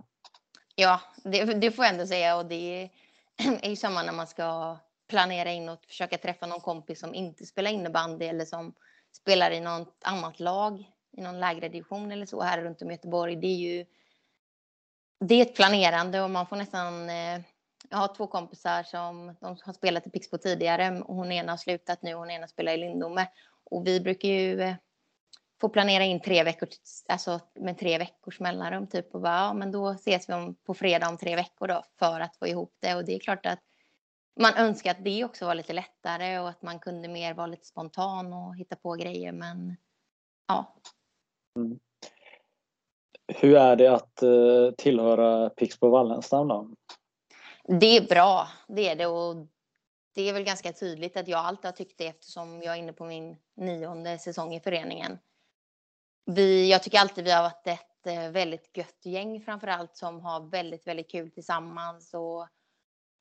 Ja, 0.74 1.00
det, 1.24 1.44
det 1.44 1.70
får 1.70 1.84
jag 1.84 1.92
ändå 1.92 2.06
säga 2.06 2.36
och 2.36 2.46
det 2.46 2.90
är 3.62 3.70
ju 3.70 3.76
samma 3.76 4.02
när 4.02 4.12
man 4.12 4.26
ska 4.26 4.76
planera 5.08 5.52
in 5.52 5.68
och 5.68 5.84
försöka 5.84 6.18
träffa 6.18 6.46
någon 6.46 6.60
kompis 6.60 7.00
som 7.00 7.14
inte 7.14 7.46
spelar 7.46 7.70
innebandy 7.70 8.26
eller 8.26 8.44
som 8.44 8.74
spelar 9.16 9.50
i 9.50 9.60
något 9.60 10.02
annat 10.04 10.40
lag 10.40 10.90
i 11.16 11.20
någon 11.20 11.40
lägre 11.40 11.68
division 11.68 12.12
eller 12.12 12.26
så 12.26 12.42
här 12.42 12.62
runt 12.62 12.82
om 12.82 12.90
Göteborg. 12.90 13.36
Det 13.36 13.46
är 13.46 13.56
ju 13.56 13.86
det 15.20 15.34
är 15.34 15.42
ett 15.42 15.56
planerande 15.56 16.22
och 16.22 16.30
man 16.30 16.46
får 16.46 16.56
nästan 16.56 17.10
eh, 17.10 17.40
jag 17.90 17.98
har 17.98 18.14
två 18.14 18.26
kompisar 18.26 18.82
som 18.82 19.34
de 19.40 19.56
har 19.64 19.72
spelat 19.72 20.06
i 20.06 20.10
Pixbo 20.10 20.38
tidigare. 20.38 21.02
Hon 21.06 21.32
ena 21.32 21.52
har 21.52 21.56
slutat 21.56 22.02
nu, 22.02 22.14
och 22.14 22.20
hon 22.20 22.30
ena 22.30 22.48
spelar 22.48 22.72
i 22.72 22.76
Lindome. 22.76 23.28
Och 23.64 23.86
vi 23.86 24.00
brukar 24.00 24.28
ju 24.28 24.60
eh, 24.60 24.74
få 25.60 25.68
planera 25.68 26.04
in 26.04 26.20
tre 26.20 26.44
veckor, 26.44 26.68
alltså 27.08 27.40
med 27.54 27.78
tre 27.78 27.98
veckors 27.98 28.40
mellanrum 28.40 28.86
typ. 28.86 29.14
Och 29.14 29.20
bara, 29.20 29.36
ja, 29.36 29.54
men 29.54 29.72
då 29.72 29.88
ses 29.90 30.28
vi 30.28 30.32
om, 30.32 30.54
på 30.54 30.74
fredag 30.74 31.08
om 31.08 31.16
tre 31.16 31.36
veckor 31.36 31.68
då 31.68 31.82
för 31.98 32.20
att 32.20 32.36
få 32.36 32.46
ihop 32.46 32.76
det. 32.80 32.94
Och 32.94 33.04
det 33.04 33.14
är 33.14 33.18
klart 33.18 33.46
att 33.46 33.60
man 34.40 34.54
önskar 34.54 34.90
att 34.90 35.04
det 35.04 35.24
också 35.24 35.46
var 35.46 35.54
lite 35.54 35.72
lättare 35.72 36.38
och 36.38 36.48
att 36.48 36.62
man 36.62 36.78
kunde 36.78 37.08
mer 37.08 37.34
vara 37.34 37.46
lite 37.46 37.66
spontan 37.66 38.32
och 38.32 38.56
hitta 38.56 38.76
på 38.76 38.92
grejer. 38.92 39.32
Men 39.32 39.76
ja. 40.48 40.74
Mm. 41.58 41.78
Hur 43.34 43.56
är 43.56 43.76
det 43.76 43.94
att 43.94 44.22
eh, 44.22 44.70
tillhöra 44.78 45.50
Pixbo 45.50 45.90
Wallenstam 45.90 46.48
då? 46.48 46.68
Det 47.68 47.96
är 47.96 48.08
bra, 48.08 48.48
det 48.68 48.88
är 48.88 48.96
det. 48.96 49.06
Och 49.06 49.36
det 50.14 50.22
är 50.22 50.32
väl 50.32 50.44
ganska 50.44 50.72
tydligt 50.72 51.16
att 51.16 51.28
jag 51.28 51.40
alltid 51.40 51.64
har 51.64 51.72
tyckt 51.72 51.98
det 51.98 52.06
eftersom 52.06 52.62
jag 52.62 52.74
är 52.74 52.78
inne 52.78 52.92
på 52.92 53.04
min 53.04 53.36
nionde 53.56 54.18
säsong 54.18 54.54
i 54.54 54.60
föreningen. 54.60 55.18
Vi, 56.24 56.70
jag 56.70 56.82
tycker 56.82 56.98
alltid 56.98 57.24
vi 57.24 57.30
har 57.30 57.42
varit 57.42 57.66
ett 57.66 58.06
eh, 58.06 58.30
väldigt 58.30 58.76
gött 58.76 59.06
gäng 59.06 59.40
framför 59.40 59.66
allt 59.66 59.96
som 59.96 60.20
har 60.20 60.40
väldigt, 60.40 60.86
väldigt 60.86 61.10
kul 61.10 61.30
tillsammans 61.30 62.14
och 62.14 62.48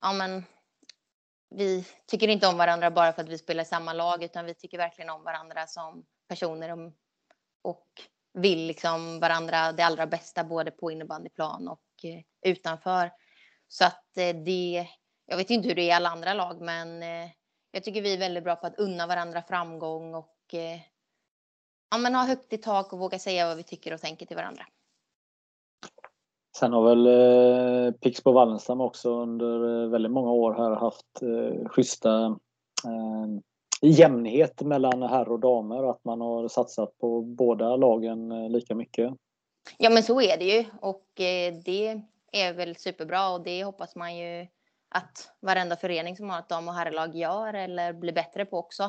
ja 0.01 0.13
men 0.13 0.43
vi 1.49 1.85
tycker 2.07 2.27
inte 2.27 2.47
om 2.47 2.57
varandra 2.57 2.91
bara 2.91 3.13
för 3.13 3.21
att 3.21 3.29
vi 3.29 3.37
spelar 3.37 3.63
i 3.63 3.65
samma 3.65 3.93
lag 3.93 4.23
utan 4.23 4.45
vi 4.45 4.53
tycker 4.53 4.77
verkligen 4.77 5.09
om 5.09 5.23
varandra 5.23 5.67
som 5.67 6.05
personer 6.27 6.71
och, 6.71 6.91
och 7.61 7.87
vill 8.33 8.67
liksom 8.67 9.19
varandra 9.19 9.71
det 9.71 9.83
allra 9.83 10.07
bästa 10.07 10.43
både 10.43 10.71
på 10.71 10.91
innebandyplan 10.91 11.67
och 11.67 11.81
eh, 12.03 12.21
utanför. 12.51 13.11
Så 13.67 13.85
att 13.85 14.17
eh, 14.17 14.35
det, 14.35 14.87
jag 15.25 15.37
vet 15.37 15.49
inte 15.49 15.67
hur 15.67 15.75
det 15.75 15.81
är 15.81 15.87
i 15.87 15.91
alla 15.91 16.09
andra 16.09 16.33
lag 16.33 16.61
men 16.61 17.03
eh, 17.03 17.29
jag 17.71 17.83
tycker 17.83 18.01
vi 18.01 18.13
är 18.13 18.17
väldigt 18.17 18.43
bra 18.43 18.55
på 18.55 18.67
att 18.67 18.79
unna 18.79 19.07
varandra 19.07 19.41
framgång 19.41 20.15
och 20.15 20.31
ja, 21.91 21.97
men 21.97 22.15
ha 22.15 22.25
högt 22.25 22.53
i 22.53 22.57
tak 22.57 22.93
och 22.93 22.99
våga 22.99 23.19
säga 23.19 23.47
vad 23.47 23.57
vi 23.57 23.63
tycker 23.63 23.93
och 23.93 24.01
tänker 24.01 24.25
till 24.25 24.37
varandra. 24.37 24.65
Sen 26.57 26.73
har 26.73 26.95
väl 26.95 27.07
eh, 27.07 27.91
Pixbo 27.91 28.31
Wallenstam 28.31 28.81
också 28.81 29.09
under 29.09 29.83
eh, 29.83 29.89
väldigt 29.89 30.11
många 30.11 30.31
år 30.31 30.53
här 30.53 30.71
haft 30.71 31.21
eh, 31.21 31.69
schyssta 31.69 32.25
eh, 32.85 33.27
jämnhet 33.81 34.61
mellan 34.61 35.03
herr 35.03 35.29
och 35.29 35.39
damer. 35.39 35.89
Att 35.89 36.05
man 36.05 36.21
har 36.21 36.47
satsat 36.47 36.97
på 36.97 37.21
båda 37.21 37.75
lagen 37.75 38.31
eh, 38.31 38.49
lika 38.49 38.75
mycket. 38.75 39.13
Ja 39.77 39.89
men 39.89 40.03
så 40.03 40.21
är 40.21 40.37
det 40.37 40.45
ju 40.45 40.65
och 40.81 41.21
eh, 41.21 41.53
det 41.65 42.01
är 42.31 42.53
väl 42.53 42.75
superbra 42.75 43.29
och 43.29 43.41
det 43.41 43.63
hoppas 43.63 43.95
man 43.95 44.17
ju 44.17 44.47
att 44.89 45.31
varenda 45.39 45.75
förening 45.75 46.17
som 46.17 46.29
har 46.29 46.39
ett 46.39 46.49
dam 46.49 46.67
och 46.67 46.73
herrlag 46.73 47.15
gör 47.15 47.53
eller 47.53 47.93
blir 47.93 48.13
bättre 48.13 48.45
på 48.45 48.57
också. 48.57 48.83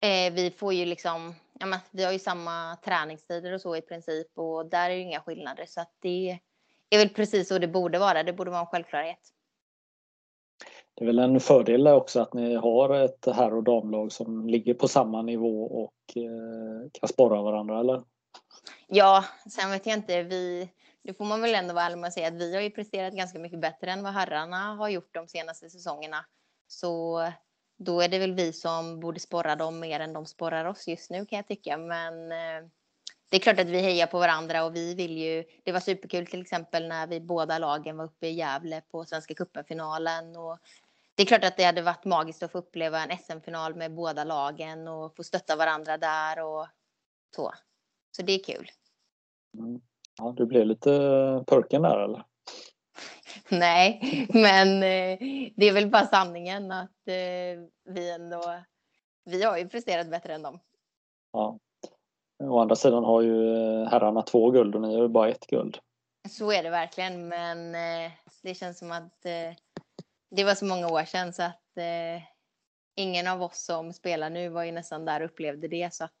Eh, 0.00 0.32
vi 0.32 0.50
får 0.50 0.74
ju 0.74 0.84
liksom, 0.84 1.34
ja 1.60 1.66
men 1.66 1.78
vi 1.90 2.04
har 2.04 2.12
ju 2.12 2.18
samma 2.18 2.76
träningstider 2.84 3.52
och 3.52 3.60
så 3.60 3.76
i 3.76 3.80
princip 3.80 4.38
och 4.38 4.66
där 4.66 4.90
är 4.90 4.94
ju 4.94 5.02
inga 5.02 5.20
skillnader 5.20 5.66
så 5.66 5.80
att 5.80 5.92
det 6.00 6.38
är 6.90 6.98
väl 6.98 7.08
precis 7.08 7.48
så 7.48 7.58
det 7.58 7.68
borde 7.68 7.98
vara. 7.98 8.22
Det 8.22 8.32
borde 8.32 8.50
vara 8.50 8.60
en 8.60 8.66
självklarhet. 8.66 9.32
Det 10.94 11.04
är 11.04 11.06
väl 11.06 11.18
en 11.18 11.40
fördel 11.40 11.86
också 11.86 12.20
att 12.20 12.34
ni 12.34 12.54
har 12.54 12.94
ett 12.94 13.26
herr 13.26 13.54
och 13.54 13.62
damlag 13.62 14.12
som 14.12 14.48
ligger 14.48 14.74
på 14.74 14.88
samma 14.88 15.22
nivå 15.22 15.64
och 15.64 16.16
eh, 16.16 16.90
kan 16.92 17.08
sporra 17.08 17.42
varandra, 17.42 17.80
eller? 17.80 18.02
Ja, 18.86 19.24
sen 19.50 19.70
vet 19.70 19.86
jag 19.86 19.96
inte. 19.96 20.22
Vi, 20.22 20.68
det 21.08 21.14
får 21.14 21.24
man 21.24 21.40
väl 21.40 21.54
ändå 21.54 21.74
vara 21.74 21.84
ärlig 21.84 21.98
med 21.98 22.08
att 22.08 22.14
säga 22.14 22.28
att 22.28 22.34
vi 22.34 22.54
har 22.54 22.62
ju 22.62 22.70
presterat 22.70 23.14
ganska 23.14 23.38
mycket 23.38 23.60
bättre 23.60 23.90
än 23.90 24.02
vad 24.02 24.12
herrarna 24.12 24.74
har 24.74 24.88
gjort 24.88 25.14
de 25.14 25.28
senaste 25.28 25.70
säsongerna. 25.70 26.26
Så 26.66 27.22
då 27.78 28.00
är 28.00 28.08
det 28.08 28.18
väl 28.18 28.34
vi 28.34 28.52
som 28.52 29.00
borde 29.00 29.20
sporra 29.20 29.56
dem 29.56 29.80
mer 29.80 30.00
än 30.00 30.12
de 30.12 30.26
sporrar 30.26 30.64
oss 30.64 30.88
just 30.88 31.10
nu 31.10 31.26
kan 31.26 31.36
jag 31.36 31.48
tycka. 31.48 31.76
Men 31.76 32.32
eh, 32.32 32.68
det 33.28 33.36
är 33.36 33.40
klart 33.40 33.58
att 33.58 33.68
vi 33.68 33.80
hejar 33.80 34.06
på 34.06 34.18
varandra 34.18 34.64
och 34.64 34.76
vi 34.76 34.94
vill 34.94 35.18
ju. 35.18 35.44
Det 35.64 35.72
var 35.72 35.80
superkul 35.80 36.26
till 36.26 36.40
exempel 36.40 36.88
när 36.88 37.06
vi 37.06 37.20
båda 37.20 37.58
lagen 37.58 37.96
var 37.96 38.04
uppe 38.04 38.26
i 38.26 38.32
Gävle 38.32 38.82
på 38.90 39.04
Svenska 39.04 39.34
cupen-finalen 39.34 40.36
och 40.36 40.58
det 41.14 41.22
är 41.22 41.26
klart 41.26 41.44
att 41.44 41.56
det 41.56 41.64
hade 41.64 41.82
varit 41.82 42.04
magiskt 42.04 42.42
att 42.42 42.52
få 42.52 42.58
uppleva 42.58 43.04
en 43.04 43.18
SM-final 43.18 43.74
med 43.74 43.94
båda 43.94 44.24
lagen 44.24 44.88
och 44.88 45.16
få 45.16 45.24
stötta 45.24 45.56
varandra 45.56 45.96
där 45.98 46.42
och 46.42 46.66
så. 47.36 47.54
Så 48.16 48.22
det 48.22 48.32
är 48.32 48.44
kul. 48.44 48.70
Mm. 49.58 49.80
Ja, 50.18 50.34
du 50.36 50.46
blev 50.46 50.66
lite 50.66 50.90
purken 51.46 51.82
där 51.82 51.98
eller? 51.98 52.24
Nej, 53.48 54.00
men 54.34 54.68
eh, 54.68 55.18
det 55.56 55.68
är 55.68 55.72
väl 55.72 55.90
bara 55.90 56.06
sanningen 56.06 56.72
att 56.72 57.08
eh, 57.08 57.94
vi 57.94 58.10
ändå. 58.10 58.62
Vi 59.24 59.42
har 59.42 59.58
ju 59.58 59.68
presterat 59.68 60.10
bättre 60.10 60.34
än 60.34 60.42
dem. 60.42 60.60
Ja, 61.32 61.58
Å 62.42 62.58
andra 62.58 62.76
sidan 62.76 63.04
har 63.04 63.22
ju 63.22 63.54
eh, 63.54 63.88
herrarna 63.88 64.22
två 64.22 64.50
guld 64.50 64.74
och 64.74 64.80
ni 64.80 64.94
har 64.94 65.02
ju 65.02 65.08
bara 65.08 65.28
ett 65.28 65.46
guld. 65.46 65.78
Så 66.28 66.52
är 66.52 66.62
det 66.62 66.70
verkligen, 66.70 67.28
men 67.28 67.72
det 68.42 68.54
känns 68.54 68.78
som 68.78 68.92
att 68.92 69.22
det 70.30 70.44
var 70.44 70.54
så 70.54 70.64
många 70.64 70.88
år 70.88 71.04
sedan 71.04 71.32
så 71.32 71.42
att 71.42 71.78
ingen 72.96 73.26
av 73.26 73.42
oss 73.42 73.64
som 73.64 73.92
spelar 73.92 74.30
nu 74.30 74.48
var 74.48 74.64
ju 74.64 74.72
nästan 74.72 75.04
där 75.04 75.20
och 75.20 75.30
upplevde 75.30 75.68
det. 75.68 75.94
Så 75.94 76.04
att... 76.04 76.18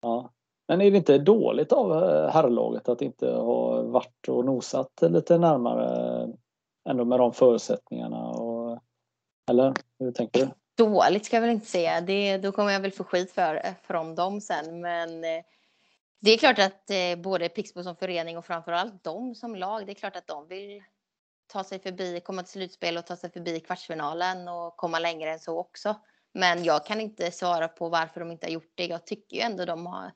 Ja. 0.00 0.30
Men 0.68 0.80
är 0.80 0.90
det 0.90 0.96
inte 0.96 1.18
dåligt 1.18 1.72
av 1.72 1.92
eh, 1.92 2.30
herrlaget 2.30 2.88
att 2.88 3.02
inte 3.02 3.30
ha 3.30 3.82
varit 3.82 4.28
och 4.28 4.44
nosat 4.44 4.92
lite 5.00 5.38
närmare 5.38 6.22
eh, 6.22 6.28
ändå 6.88 7.04
med 7.04 7.18
de 7.18 7.32
förutsättningarna? 7.32 8.28
Och, 8.28 8.78
eller 9.50 9.74
hur 9.98 10.12
tänker 10.12 10.40
du? 10.40 10.48
dåligt 10.76 11.24
ska 11.26 11.36
jag 11.36 11.40
väl 11.40 11.50
inte 11.50 11.66
säga. 11.66 12.00
Det, 12.00 12.38
då 12.38 12.52
kommer 12.52 12.72
jag 12.72 12.80
väl 12.80 12.92
få 12.92 13.04
skit 13.04 13.32
för, 13.32 13.54
eh, 13.54 13.72
från 13.82 14.14
dem 14.14 14.40
sen. 14.40 14.80
Men 14.80 15.20
det 16.20 16.30
är 16.30 16.38
klart 16.38 16.58
att 16.58 16.90
både 17.18 17.48
Pixbo 17.48 17.82
som 17.82 17.96
förening 17.96 18.38
och 18.38 18.44
framförallt 18.44 19.04
de 19.04 19.34
som 19.34 19.56
lag, 19.56 19.86
det 19.86 19.92
är 19.92 19.94
klart 19.94 20.16
att 20.16 20.26
de 20.26 20.48
vill 20.48 20.82
ta 21.46 21.64
sig 21.64 21.78
förbi, 21.78 22.20
komma 22.20 22.42
till 22.42 22.52
slutspel 22.52 22.96
och 22.96 23.06
ta 23.06 23.16
sig 23.16 23.30
förbi 23.30 23.60
kvartsfinalen 23.60 24.48
och 24.48 24.76
komma 24.76 24.98
längre 24.98 25.32
än 25.32 25.38
så 25.38 25.58
också. 25.58 25.94
Men 26.34 26.64
jag 26.64 26.86
kan 26.86 27.00
inte 27.00 27.30
svara 27.30 27.68
på 27.68 27.88
varför 27.88 28.20
de 28.20 28.30
inte 28.30 28.46
har 28.46 28.52
gjort 28.52 28.72
det. 28.74 28.86
Jag 28.86 29.06
tycker 29.06 29.36
ju 29.36 29.42
ändå 29.42 29.64
de 29.64 29.86
har 29.86 30.12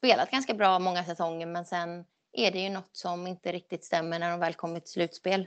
spelat 0.00 0.30
ganska 0.30 0.54
bra 0.54 0.78
många 0.78 1.04
säsonger, 1.04 1.46
men 1.46 1.64
sen 1.64 2.04
är 2.32 2.50
det 2.50 2.58
ju 2.58 2.70
något 2.70 2.90
som 2.92 3.26
inte 3.26 3.52
riktigt 3.52 3.84
stämmer 3.84 4.18
när 4.18 4.30
de 4.30 4.40
väl 4.40 4.54
kommer 4.54 4.80
till 4.80 4.92
slutspel. 4.92 5.46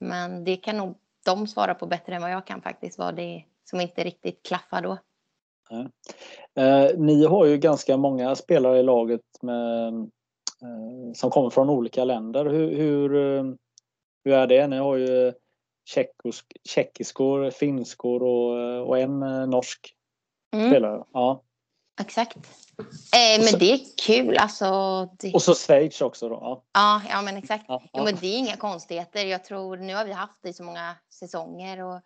Men 0.00 0.44
det 0.44 0.56
kan 0.56 0.76
nog 0.76 0.98
de 1.24 1.46
svara 1.46 1.74
på 1.74 1.86
bättre 1.86 2.14
än 2.14 2.22
vad 2.22 2.30
jag 2.30 2.46
kan 2.46 2.62
faktiskt, 2.62 2.98
vad 2.98 3.16
det 3.16 3.44
som 3.64 3.80
inte 3.80 4.04
riktigt 4.04 4.46
klaffar 4.46 4.82
då. 4.82 4.98
Eh, 6.60 6.98
ni 6.98 7.24
har 7.24 7.46
ju 7.46 7.58
ganska 7.58 7.96
många 7.96 8.34
spelare 8.34 8.78
i 8.78 8.82
laget 8.82 9.42
med, 9.42 9.94
eh, 10.62 11.12
som 11.14 11.30
kommer 11.30 11.50
från 11.50 11.70
olika 11.70 12.04
länder. 12.04 12.44
Hur, 12.44 12.76
hur, 12.76 13.14
eh, 13.14 13.44
hur 14.24 14.32
är 14.32 14.46
det? 14.46 14.66
Ni 14.66 14.76
har 14.76 14.96
ju 14.96 15.32
tjeckiskor, 16.68 17.50
finskor 17.50 18.22
och, 18.22 18.88
och 18.88 18.98
en 18.98 19.20
norsk 19.50 19.94
mm. 20.54 20.70
spelare. 20.70 21.04
Ja. 21.12 21.42
Exakt. 22.00 22.36
Eh, 22.36 23.38
men 23.38 23.48
så, 23.48 23.56
det 23.56 23.72
är 23.72 23.80
kul. 24.06 24.36
Alltså, 24.38 24.66
det... 25.18 25.34
Och 25.34 25.42
så 25.42 25.54
Schweiz 25.54 26.00
också 26.00 26.28
då? 26.28 26.34
Ja, 26.34 26.62
ja, 26.72 27.02
ja 27.08 27.22
men 27.22 27.36
exakt. 27.36 27.64
Ja, 27.68 27.82
ja. 27.82 27.90
Jo, 27.92 28.04
men 28.04 28.16
det 28.16 28.26
är 28.26 28.38
inga 28.38 28.56
konstigheter. 28.56 29.24
Jag 29.24 29.44
tror, 29.44 29.76
nu 29.76 29.94
har 29.94 30.04
vi 30.04 30.12
haft 30.12 30.42
det 30.42 30.48
i 30.48 30.52
så 30.52 30.62
många 30.62 30.96
säsonger 31.10 31.82
och 31.82 32.00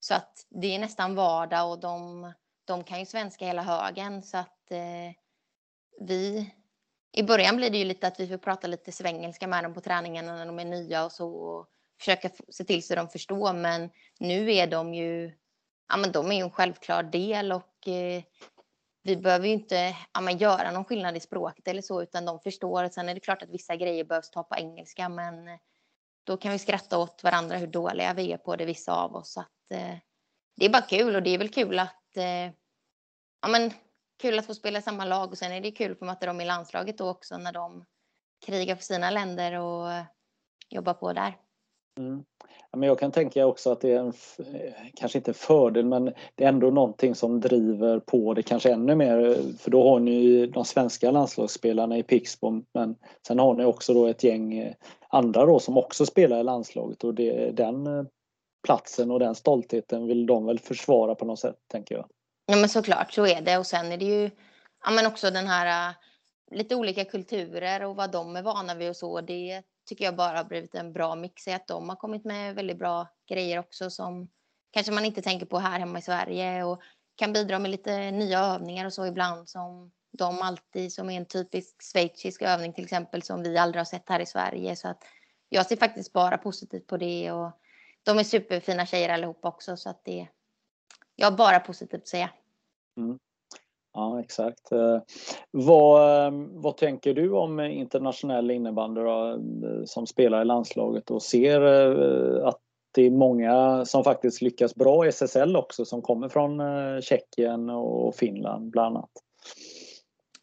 så 0.00 0.14
att 0.14 0.46
det 0.50 0.74
är 0.74 0.78
nästan 0.78 1.14
vardag 1.14 1.70
och 1.70 1.80
de, 1.80 2.32
de 2.64 2.84
kan 2.84 2.98
ju 2.98 3.06
svenska 3.06 3.46
hela 3.46 3.62
högen 3.62 4.22
så 4.22 4.36
att 4.36 4.70
eh, 4.70 5.14
vi 6.00 6.52
i 7.12 7.22
början 7.22 7.56
blir 7.56 7.70
det 7.70 7.78
ju 7.78 7.84
lite 7.84 8.06
att 8.06 8.20
vi 8.20 8.28
får 8.28 8.38
prata 8.38 8.66
lite 8.66 8.92
svengelska 8.92 9.46
med 9.46 9.64
dem 9.64 9.74
på 9.74 9.80
träningarna 9.80 10.36
när 10.36 10.46
de 10.46 10.58
är 10.58 10.64
nya 10.64 11.04
och 11.04 11.12
så 11.12 11.28
och 11.28 11.66
försöka 11.98 12.30
se 12.48 12.64
till 12.64 12.86
så 12.86 12.94
de 12.94 13.08
förstår. 13.08 13.52
Men 13.52 13.90
nu 14.20 14.52
är 14.54 14.66
de 14.66 14.94
ju, 14.94 15.32
ja 15.88 15.96
men 15.96 16.12
de 16.12 16.32
är 16.32 16.36
ju 16.36 16.42
en 16.42 16.50
självklar 16.50 17.02
del 17.02 17.52
och 17.52 17.88
eh, 17.88 18.22
vi 19.02 19.16
behöver 19.16 19.46
ju 19.46 19.52
inte 19.52 19.96
ja, 20.14 20.20
men 20.20 20.38
göra 20.38 20.70
någon 20.70 20.84
skillnad 20.84 21.16
i 21.16 21.20
språket 21.20 21.68
eller 21.68 21.82
så 21.82 22.02
utan 22.02 22.24
de 22.24 22.40
förstår. 22.40 22.88
Sen 22.88 23.08
är 23.08 23.14
det 23.14 23.20
klart 23.20 23.42
att 23.42 23.50
vissa 23.50 23.76
grejer 23.76 24.04
behövs 24.04 24.30
ta 24.30 24.42
på 24.42 24.56
engelska 24.56 25.08
men 25.08 25.48
eh, 25.48 25.58
då 26.24 26.36
kan 26.36 26.52
vi 26.52 26.58
skratta 26.58 26.98
åt 26.98 27.22
varandra 27.22 27.56
hur 27.56 27.66
dåliga 27.66 28.14
vi 28.14 28.32
är 28.32 28.38
på 28.38 28.56
det, 28.56 28.64
vissa 28.64 28.92
av 28.92 29.16
oss. 29.16 29.36
Att, 29.36 29.70
eh, 29.70 29.96
det 30.56 30.64
är 30.64 30.70
bara 30.70 30.82
kul 30.82 31.16
och 31.16 31.22
det 31.22 31.30
är 31.30 31.38
väl 31.38 31.48
kul 31.48 31.78
att 31.78 32.16
eh, 32.16 32.52
ja, 33.42 33.48
men, 33.48 33.70
kul 34.22 34.38
att 34.38 34.46
få 34.46 34.54
spela 34.54 34.78
i 34.78 34.82
samma 34.82 35.04
lag 35.04 35.30
och 35.30 35.38
sen 35.38 35.52
är 35.52 35.60
det 35.60 35.70
kul 35.70 35.92
att 35.92 35.98
få 35.98 36.04
möta 36.04 36.26
dem 36.26 36.40
i 36.40 36.44
landslaget 36.44 36.98
då 36.98 37.10
också 37.10 37.38
när 37.38 37.52
de 37.52 37.84
krigar 38.46 38.76
för 38.76 38.84
sina 38.84 39.10
länder 39.10 39.58
och 39.58 39.92
eh, 39.92 40.04
jobbar 40.68 40.94
på 40.94 41.12
där. 41.12 41.38
Mm. 41.98 42.24
Men 42.76 42.88
jag 42.88 42.98
kan 42.98 43.12
tänka 43.12 43.46
också 43.46 43.72
att 43.72 43.80
det 43.80 43.92
är 43.92 43.98
en, 43.98 44.12
eh, 44.38 44.72
kanske 44.94 45.18
inte 45.18 45.30
en 45.30 45.34
fördel 45.34 45.84
men 45.84 46.04
det 46.34 46.44
är 46.44 46.48
ändå 46.48 46.70
någonting 46.70 47.14
som 47.14 47.40
driver 47.40 47.98
på 47.98 48.34
det 48.34 48.42
kanske 48.42 48.72
ännu 48.72 48.94
mer 48.94 49.36
för 49.58 49.70
då 49.70 49.88
har 49.88 50.00
ni 50.00 50.46
de 50.46 50.64
svenska 50.64 51.10
landslagsspelarna 51.10 51.98
i 51.98 52.02
Pixbo 52.02 52.62
men 52.74 52.96
sen 53.26 53.38
har 53.38 53.54
ni 53.54 53.64
också 53.64 53.94
då 53.94 54.06
ett 54.06 54.24
gäng 54.24 54.58
eh, 54.58 54.74
andra 55.08 55.46
då 55.46 55.58
som 55.58 55.78
också 55.78 56.06
spelar 56.06 56.40
i 56.40 56.44
landslaget 56.44 57.04
och 57.04 57.14
det, 57.14 57.50
den 57.50 57.86
eh, 57.86 58.04
platsen 58.66 59.10
och 59.10 59.18
den 59.18 59.34
stoltheten 59.34 60.06
vill 60.06 60.26
de 60.26 60.46
väl 60.46 60.58
försvara 60.58 61.14
på 61.14 61.24
något 61.24 61.40
sätt 61.40 61.56
tänker 61.72 61.94
jag. 61.94 62.06
Ja 62.46 62.56
men 62.56 62.68
såklart 62.68 63.12
så 63.12 63.26
är 63.26 63.40
det 63.40 63.58
och 63.58 63.66
sen 63.66 63.92
är 63.92 63.96
det 63.96 64.04
ju 64.04 64.30
ja, 64.84 64.90
men 64.90 65.06
också 65.06 65.30
den 65.30 65.46
här 65.46 65.94
lite 66.50 66.74
olika 66.74 67.04
kulturer 67.04 67.84
och 67.84 67.96
vad 67.96 68.12
de 68.12 68.36
är 68.36 68.42
vana 68.42 68.74
vid 68.74 68.90
och 68.90 68.96
så. 68.96 69.20
Det 69.20 69.62
tycker 69.84 70.04
jag 70.04 70.16
bara 70.16 70.36
har 70.36 70.44
blivit 70.44 70.74
en 70.74 70.92
bra 70.92 71.14
mix 71.14 71.48
i 71.48 71.52
att 71.52 71.68
de 71.68 71.88
har 71.88 71.96
kommit 71.96 72.24
med 72.24 72.54
väldigt 72.54 72.78
bra 72.78 73.08
grejer 73.28 73.58
också 73.58 73.90
som 73.90 74.28
kanske 74.70 74.92
man 74.92 75.04
inte 75.04 75.22
tänker 75.22 75.46
på 75.46 75.58
här 75.58 75.78
hemma 75.78 75.98
i 75.98 76.02
Sverige 76.02 76.64
och 76.64 76.82
kan 77.16 77.32
bidra 77.32 77.58
med 77.58 77.70
lite 77.70 78.10
nya 78.10 78.40
övningar 78.40 78.86
och 78.86 78.92
så 78.92 79.06
ibland 79.06 79.48
som 79.48 79.92
de 80.12 80.42
alltid 80.42 80.92
som 80.92 81.10
är 81.10 81.16
en 81.16 81.26
typisk 81.26 81.82
schweizisk 81.92 82.42
övning 82.42 82.72
till 82.72 82.84
exempel 82.84 83.22
som 83.22 83.42
vi 83.42 83.58
aldrig 83.58 83.80
har 83.80 83.84
sett 83.84 84.08
här 84.08 84.20
i 84.20 84.26
Sverige 84.26 84.76
så 84.76 84.88
att 84.88 85.04
jag 85.48 85.66
ser 85.66 85.76
faktiskt 85.76 86.12
bara 86.12 86.38
positivt 86.38 86.86
på 86.86 86.96
det 86.96 87.32
och 87.32 87.50
de 88.02 88.18
är 88.18 88.24
superfina 88.24 88.86
tjejer 88.86 89.08
allihopa 89.08 89.48
också 89.48 89.76
så 89.76 89.90
att 89.90 90.04
det 90.04 90.28
jag 91.16 91.30
har 91.30 91.36
bara 91.36 91.60
positivt 91.60 92.02
att 92.02 92.08
säga. 92.08 92.30
Mm. 92.96 93.18
Ja, 93.94 94.20
exakt. 94.20 94.72
Eh, 94.72 95.00
vad, 95.50 96.26
eh, 96.26 96.30
vad 96.50 96.76
tänker 96.76 97.14
du 97.14 97.30
om 97.30 97.60
internationell 97.60 98.50
innebandy 98.50 99.00
då, 99.00 99.30
eh, 99.30 99.84
som 99.84 100.06
spelar 100.06 100.42
i 100.42 100.44
landslaget 100.44 101.10
och 101.10 101.22
ser 101.22 101.60
att 102.46 102.58
det 102.94 103.06
är 103.06 103.10
många 103.10 103.84
som 103.84 104.04
faktiskt 104.04 104.42
lyckas 104.42 104.74
bra 104.74 105.06
i 105.06 105.08
SSL 105.08 105.56
också 105.56 105.84
som 105.84 106.02
kommer 106.02 106.28
från 106.28 106.60
Tjeckien 107.02 107.70
och 107.70 108.14
Finland 108.14 108.70
bland 108.70 108.96
annat. 108.96 109.10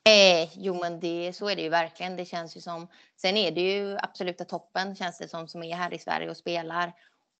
Eh, 0.09 0.49
jo, 0.53 0.73
men 0.73 0.99
det, 0.99 1.33
så 1.35 1.49
är 1.49 1.55
det 1.55 1.61
ju 1.61 1.69
verkligen. 1.69 2.15
Det 2.15 2.25
känns 2.25 2.57
ju 2.57 2.61
som. 2.61 2.87
Sen 3.21 3.37
är 3.37 3.51
det 3.51 3.61
ju 3.61 3.97
absoluta 3.97 4.45
toppen 4.45 4.95
känns 4.95 5.17
det 5.17 5.27
som 5.27 5.47
som 5.47 5.63
är 5.63 5.75
här 5.75 5.93
i 5.93 5.99
Sverige 5.99 6.29
och 6.29 6.37
spelar. 6.37 6.93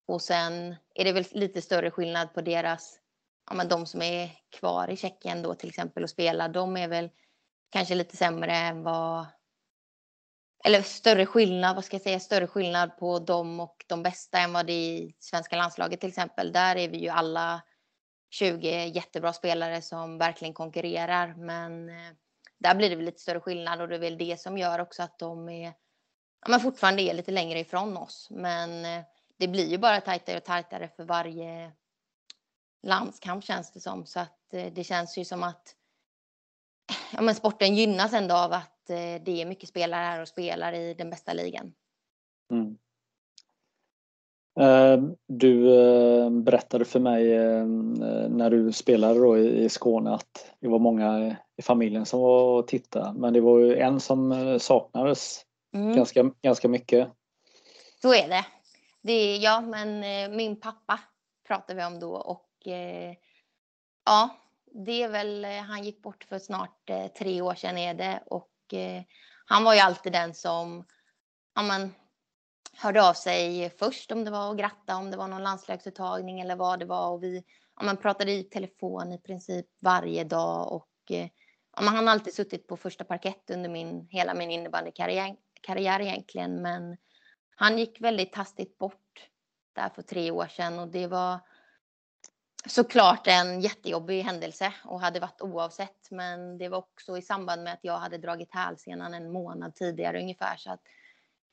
Och 0.08 0.22
sen 0.22 0.76
är 0.96 1.04
det 1.04 1.12
väl 1.12 1.26
lite 1.32 1.62
större 1.62 1.92
skillnad 1.92 2.34
på 2.34 2.42
deras, 2.42 3.00
ja, 3.50 3.56
men 3.56 3.68
de 3.68 3.86
som 3.86 4.02
är 4.02 4.32
kvar 4.60 4.90
i 4.90 4.98
Tjeckien 4.98 5.42
då 5.42 5.54
till 5.54 5.70
exempel 5.70 6.04
och 6.04 6.10
spelar. 6.10 6.50
De 6.50 6.78
är 6.78 6.88
väl 6.88 7.10
kanske 7.70 7.96
lite 7.96 8.18
sämre 8.18 8.52
än 8.52 8.84
vad 8.84 9.26
eller 10.66 10.82
större 10.82 11.26
skillnad, 11.26 11.76
vad 11.76 11.86
ska 11.86 11.96
jag 11.96 12.02
säga, 12.02 12.20
större 12.20 12.48
skillnad 12.48 12.98
på 12.98 13.20
dem 13.20 13.60
och 13.60 13.86
de 13.88 14.04
bästa 14.04 14.40
än 14.40 14.54
vad 14.54 14.66
det 14.66 14.74
är 14.74 14.98
i 14.98 15.16
svenska 15.20 15.56
landslaget 15.56 16.00
till 16.00 16.10
exempel. 16.10 16.52
Där 16.52 16.76
är 16.76 16.90
vi 16.90 16.98
ju 16.98 17.10
alla 17.10 17.62
20 18.30 18.86
jättebra 18.86 19.34
spelare 19.34 19.82
som 19.82 20.18
verkligen 20.18 20.54
konkurrerar, 20.54 21.34
men 21.38 21.90
eh, 21.90 22.12
där 22.60 22.76
blir 22.76 22.90
det 22.90 22.96
väl 22.96 23.06
lite 23.06 23.22
större 23.22 23.40
skillnad 23.40 23.82
och 23.82 23.88
det 23.88 23.96
är 23.96 24.00
väl 24.00 24.18
det 24.18 24.40
som 24.40 24.58
gör 24.58 24.80
också 24.80 25.04
att 25.04 25.20
de 25.20 25.50
är, 25.50 25.74
ja, 26.42 26.50
men 26.50 26.60
fortfarande 26.60 27.02
är 27.02 27.14
lite 27.14 27.32
längre 27.32 27.60
ifrån 27.60 27.98
oss. 27.98 28.28
Men 28.32 28.86
eh, 28.86 29.06
det 29.38 29.48
blir 29.48 29.68
ju 29.68 29.78
bara 29.78 30.02
tajtare 30.02 30.38
och 30.38 30.44
tajtare 30.44 30.90
för 30.96 31.04
varje 31.04 31.72
landskamp 32.84 33.44
känns 33.44 33.72
det 33.72 33.80
som, 33.80 34.06
så 34.06 34.20
att 34.20 34.54
eh, 34.54 34.74
det 34.74 34.84
känns 34.84 35.18
ju 35.18 35.26
som 35.26 35.44
att 35.44 35.76
ja, 37.14 37.22
men 37.22 37.36
sporten 37.36 37.76
gynnas 37.76 38.14
ändå 38.14 38.36
av 38.36 38.54
att 38.54 38.90
eh, 38.90 39.24
det 39.26 39.42
är 39.42 39.46
mycket 39.46 39.70
spelare 39.70 40.04
här 40.04 40.22
och 40.22 40.28
spelar 40.28 40.74
i 40.74 40.94
den 40.94 41.10
bästa 41.10 41.34
ligan. 41.34 41.74
Mm. 42.52 42.78
Eh, 44.60 45.10
du 45.28 45.82
eh, 45.82 46.30
berättade 46.30 46.86
för 46.86 47.00
mig 47.00 47.26
när 48.30 48.50
du 48.50 48.72
spelade 48.72 49.20
då 49.20 49.38
i 49.38 49.70
Skåne 49.70 50.14
att 50.14 50.52
det 50.60 50.68
var 50.68 50.80
många 50.80 51.36
i 51.58 51.62
familjen 51.62 52.06
som 52.06 52.20
var 52.20 52.60
och 52.60 52.68
tittade 52.68 53.20
men 53.20 53.34
det 53.34 53.42
var 53.42 53.60
ju 53.60 53.78
en 53.78 54.00
som 54.00 54.58
saknades 54.60 55.46
mm. 55.76 55.96
ganska, 55.96 56.32
ganska 56.42 56.68
mycket. 56.68 57.08
Så 58.02 58.14
är 58.14 58.28
det. 58.28 58.46
det. 59.02 59.38
Ja, 59.38 59.62
men 59.62 60.00
min 60.36 60.60
pappa 60.60 61.00
pratar 61.48 61.76
vi 61.76 61.86
om 61.86 62.00
då 62.00 62.12
och 62.16 62.49
ja, 64.06 64.38
det 64.66 65.04
är 65.04 65.10
väl, 65.10 65.46
eh, 65.46 65.62
han 65.62 65.84
gick 65.84 66.02
bort 66.02 66.24
för 66.24 66.40
snart 66.40 66.90
eh, 66.90 67.08
tre 67.08 67.42
år 67.42 67.56
sedan 67.56 67.78
är 67.78 67.94
det. 67.94 68.24
Och 68.26 68.74
eh, 68.74 69.04
han 69.46 69.64
var 69.64 69.74
ju 69.74 69.80
alltid 69.80 70.12
den 70.12 70.34
som 70.34 70.86
ja, 71.56 71.62
man, 71.62 71.94
hörde 72.74 73.10
av 73.10 73.14
sig 73.14 73.70
först 73.70 74.12
om 74.12 74.26
det 74.26 74.32
var 74.32 74.52
att 74.52 74.58
gratta, 74.58 74.96
om 74.96 75.12
det 75.12 75.18
var 75.18 75.28
någon 75.28 75.44
landslagsuttagning 75.44 76.40
eller 76.40 76.56
vad 76.56 76.80
det 76.80 76.86
var. 76.86 77.12
Och 77.12 77.24
vi 77.24 77.44
ja, 77.76 77.86
man 77.86 77.98
pratade 77.98 78.32
i 78.32 78.44
telefon 78.44 79.12
i 79.14 79.18
princip 79.18 79.66
varje 79.80 80.24
dag. 80.24 80.72
Och 80.72 80.90
eh, 81.10 81.28
ja, 81.76 81.82
man, 81.82 81.96
han 81.96 82.08
har 82.08 82.14
alltid 82.14 82.34
suttit 82.34 82.68
på 82.68 82.78
första 82.78 83.04
parkett 83.04 83.50
under 83.50 83.70
min, 83.70 84.08
hela 84.10 84.34
min 84.34 84.52
innebandykarriär 84.52 85.36
karriär 85.62 86.00
egentligen. 86.00 86.62
Men 86.62 86.98
han 87.56 87.78
gick 87.78 88.02
väldigt 88.02 88.36
hastigt 88.36 88.78
bort 88.78 89.30
där 89.74 89.90
för 89.90 90.02
tre 90.02 90.32
år 90.32 90.48
sedan. 90.48 90.80
Och 90.80 90.88
det 90.88 91.08
var 91.08 91.40
såklart 92.66 93.28
en 93.28 93.62
jättejobbig 93.62 94.22
händelse 94.22 94.74
och 94.86 95.02
hade 95.02 95.20
varit 95.20 95.42
oavsett. 95.42 96.12
Men 96.12 96.58
det 96.58 96.70
var 96.70 96.78
också 96.78 97.18
i 97.18 97.22
samband 97.22 97.64
med 97.64 97.74
att 97.74 97.80
jag 97.84 97.98
hade 97.98 98.18
dragit 98.18 98.54
hälsenan 98.54 99.14
en 99.14 99.32
månad 99.32 99.76
tidigare 99.76 100.20
ungefär. 100.20 100.58
Så 100.58 100.72
att 100.72 100.82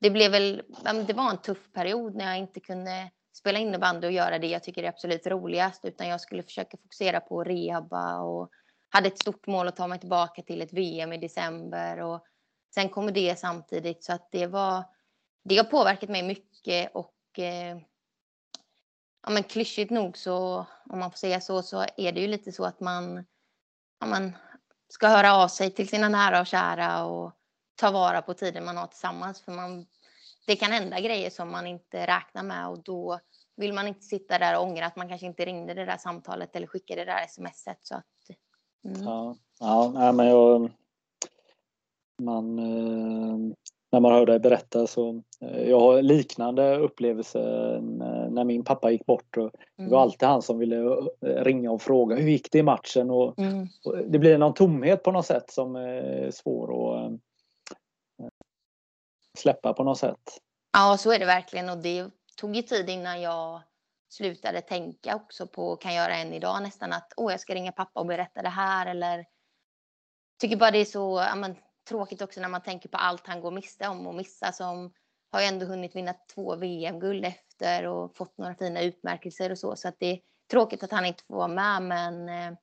det 0.01 0.11
blev 0.11 0.31
väl, 0.31 0.63
det 1.07 1.13
var 1.13 1.31
en 1.31 1.39
tuff 1.39 1.73
period 1.73 2.15
när 2.15 2.25
jag 2.25 2.39
inte 2.39 2.61
kunde 2.61 3.11
spela 3.33 3.59
innebandy 3.59 4.07
och 4.07 4.13
göra 4.13 4.39
det 4.39 4.47
jag 4.47 4.63
tycker 4.63 4.83
är 4.83 4.89
absolut 4.89 5.27
roligast. 5.27 5.85
Utan 5.85 6.09
jag 6.09 6.21
skulle 6.21 6.43
försöka 6.43 6.77
fokusera 6.77 7.21
på 7.21 7.45
rehaba 7.45 8.21
och 8.21 8.51
hade 8.89 9.09
ett 9.09 9.19
stort 9.19 9.47
mål 9.47 9.69
att 9.69 9.77
ta 9.77 9.87
mig 9.87 9.99
tillbaka 9.99 10.43
till 10.43 10.63
ett 10.63 10.73
VM 10.73 11.13
i 11.13 11.19
december. 11.19 12.01
Och 12.01 12.25
sen 12.75 12.89
kom 12.89 13.13
det 13.13 13.39
samtidigt 13.39 14.05
så 14.05 14.13
att 14.13 14.29
det 14.31 14.47
var, 14.47 14.85
det 15.45 15.57
har 15.57 15.65
påverkat 15.65 16.09
mig 16.09 16.23
mycket 16.23 16.91
och 16.95 17.39
eh, 17.39 17.79
ja, 19.27 19.33
men 19.33 19.43
klyschigt 19.43 19.91
nog 19.91 20.19
så, 20.19 20.67
om 20.91 20.99
man 20.99 21.11
får 21.11 21.19
säga 21.19 21.41
så, 21.41 21.63
så 21.63 21.85
är 21.97 22.13
det 22.13 22.21
ju 22.21 22.27
lite 22.27 22.53
så 22.53 22.65
att 22.65 22.81
man, 22.81 23.25
ja, 24.01 24.07
man 24.07 24.33
ska 24.89 25.09
höra 25.09 25.35
av 25.35 25.49
sig 25.49 25.71
till 25.71 25.89
sina 25.89 26.09
nära 26.09 26.41
och 26.41 26.47
kära 26.47 27.05
och 27.05 27.33
ta 27.77 27.91
vara 27.91 28.23
på 28.23 28.35
tiden 28.35 28.65
man 28.65 28.77
har 28.77 28.87
tillsammans. 28.87 29.41
För 29.41 29.53
man, 29.53 29.87
det 30.47 30.57
kan 30.57 30.73
hända 30.73 31.01
grejer 31.01 31.31
som 31.31 31.51
man 31.51 31.67
inte 31.67 32.07
räknar 32.07 32.43
med 32.43 32.69
och 32.69 32.83
då 32.83 33.21
vill 33.57 33.73
man 33.73 33.89
inte 33.89 34.03
sitta 34.03 34.39
där 34.39 34.57
och 34.57 34.63
ångra 34.63 34.87
att 34.87 34.97
man 34.97 35.09
kanske 35.09 35.27
inte 35.27 35.45
ringde 35.45 35.75
det 35.75 35.85
där 35.85 35.97
samtalet 35.97 36.57
eller 36.57 36.67
skickade 36.67 37.05
det 37.05 37.13
där 37.13 37.27
smset. 37.29 37.79
Så 37.83 37.95
att, 37.95 38.05
mm. 38.85 39.03
Ja, 39.03 39.37
ja 39.59 40.13
men 40.13 40.27
jag, 40.27 40.71
man, 42.23 42.59
eh, 42.59 43.57
när 43.93 44.01
man 44.01 44.13
hör 44.13 44.27
dig 44.27 44.39
berätta 44.39 44.87
så 44.87 45.23
eh, 45.41 45.69
jag 45.69 45.81
har 45.81 46.03
liknande 46.03 46.77
upplevelser 46.77 47.77
eh, 47.77 48.16
när 48.37 48.45
min 48.45 48.65
pappa 48.65 48.91
gick 48.91 49.07
bort. 49.07 49.37
Och 49.37 49.51
Det 49.77 49.83
var 49.83 49.87
mm. 49.87 49.99
alltid 49.99 50.29
han 50.29 50.43
som 50.43 50.59
ville 50.59 50.77
eh, 51.27 51.45
ringa 51.45 51.71
och 51.71 51.83
fråga 51.83 52.17
hur 52.17 52.31
gick 52.31 52.53
det 52.53 52.59
i 52.59 52.63
matchen 52.63 53.11
och, 53.11 53.39
mm. 53.39 53.69
och 53.85 53.97
det 53.97 54.19
blir 54.19 54.39
någon 54.39 54.55
tomhet 54.55 55.03
på 55.03 55.13
något 55.13 55.27
sätt 55.27 55.51
som 55.51 55.77
är 55.77 56.31
svår 56.31 56.69
att 56.69 57.13
eh, 57.13 58.29
släppa 59.39 59.73
på 59.73 59.85
något 59.85 59.99
sätt. 59.99 60.41
Ja, 60.73 60.97
så 60.99 61.13
är 61.13 61.19
det 61.19 61.27
verkligen 61.27 61.69
och 61.69 61.79
det 61.79 62.11
tog 62.37 62.57
ju 62.57 62.63
tid 62.63 62.91
innan 62.91 63.21
jag 63.21 63.63
slutade 64.09 64.61
tänka 64.61 65.17
också 65.17 65.47
på, 65.47 65.77
kan 65.77 65.95
göra 65.95 66.17
än 66.17 66.33
idag 66.33 66.63
nästan 66.63 66.93
att 66.93 67.13
åh, 67.17 67.33
jag 67.33 67.41
ska 67.41 67.55
ringa 67.55 67.73
pappa 67.73 68.01
och 68.01 68.07
berätta 68.07 68.43
det 68.43 68.49
här 68.49 68.87
eller 68.87 69.25
tycker 70.41 70.57
bara 70.57 70.71
det 70.71 70.79
är 70.79 70.85
så, 70.85 71.25
ja, 71.29 71.35
men, 71.35 71.57
tråkigt 71.89 72.23
också 72.23 72.41
när 72.41 72.49
man 72.49 72.63
tänker 72.63 72.89
på 72.89 72.97
allt 72.97 73.27
han 73.27 73.41
går 73.41 73.51
miste 73.51 73.89
om 73.89 74.07
och 74.07 74.15
missa 74.15 74.53
som 74.53 74.93
har 75.33 75.41
ju 75.41 75.47
ändå 75.47 75.67
hunnit 75.67 75.97
vinna 75.97 76.15
två 76.35 76.57
VM-guld 76.57 77.33
efter 77.57 77.87
och 77.87 78.17
fått 78.17 78.39
några 78.39 78.55
fina 78.55 78.83
utmärkelser 78.83 79.51
och 79.51 79.59
så. 79.59 79.77
Så 79.77 79.89
att 79.89 79.97
det 79.99 80.07
är 80.07 80.21
tråkigt 80.51 80.83
att 80.83 80.91
han 80.91 81.07
inte 81.07 81.25
får 81.25 81.37
vara 81.37 81.49
med, 81.49 81.83
men 81.83 82.29
eh, 82.29 82.59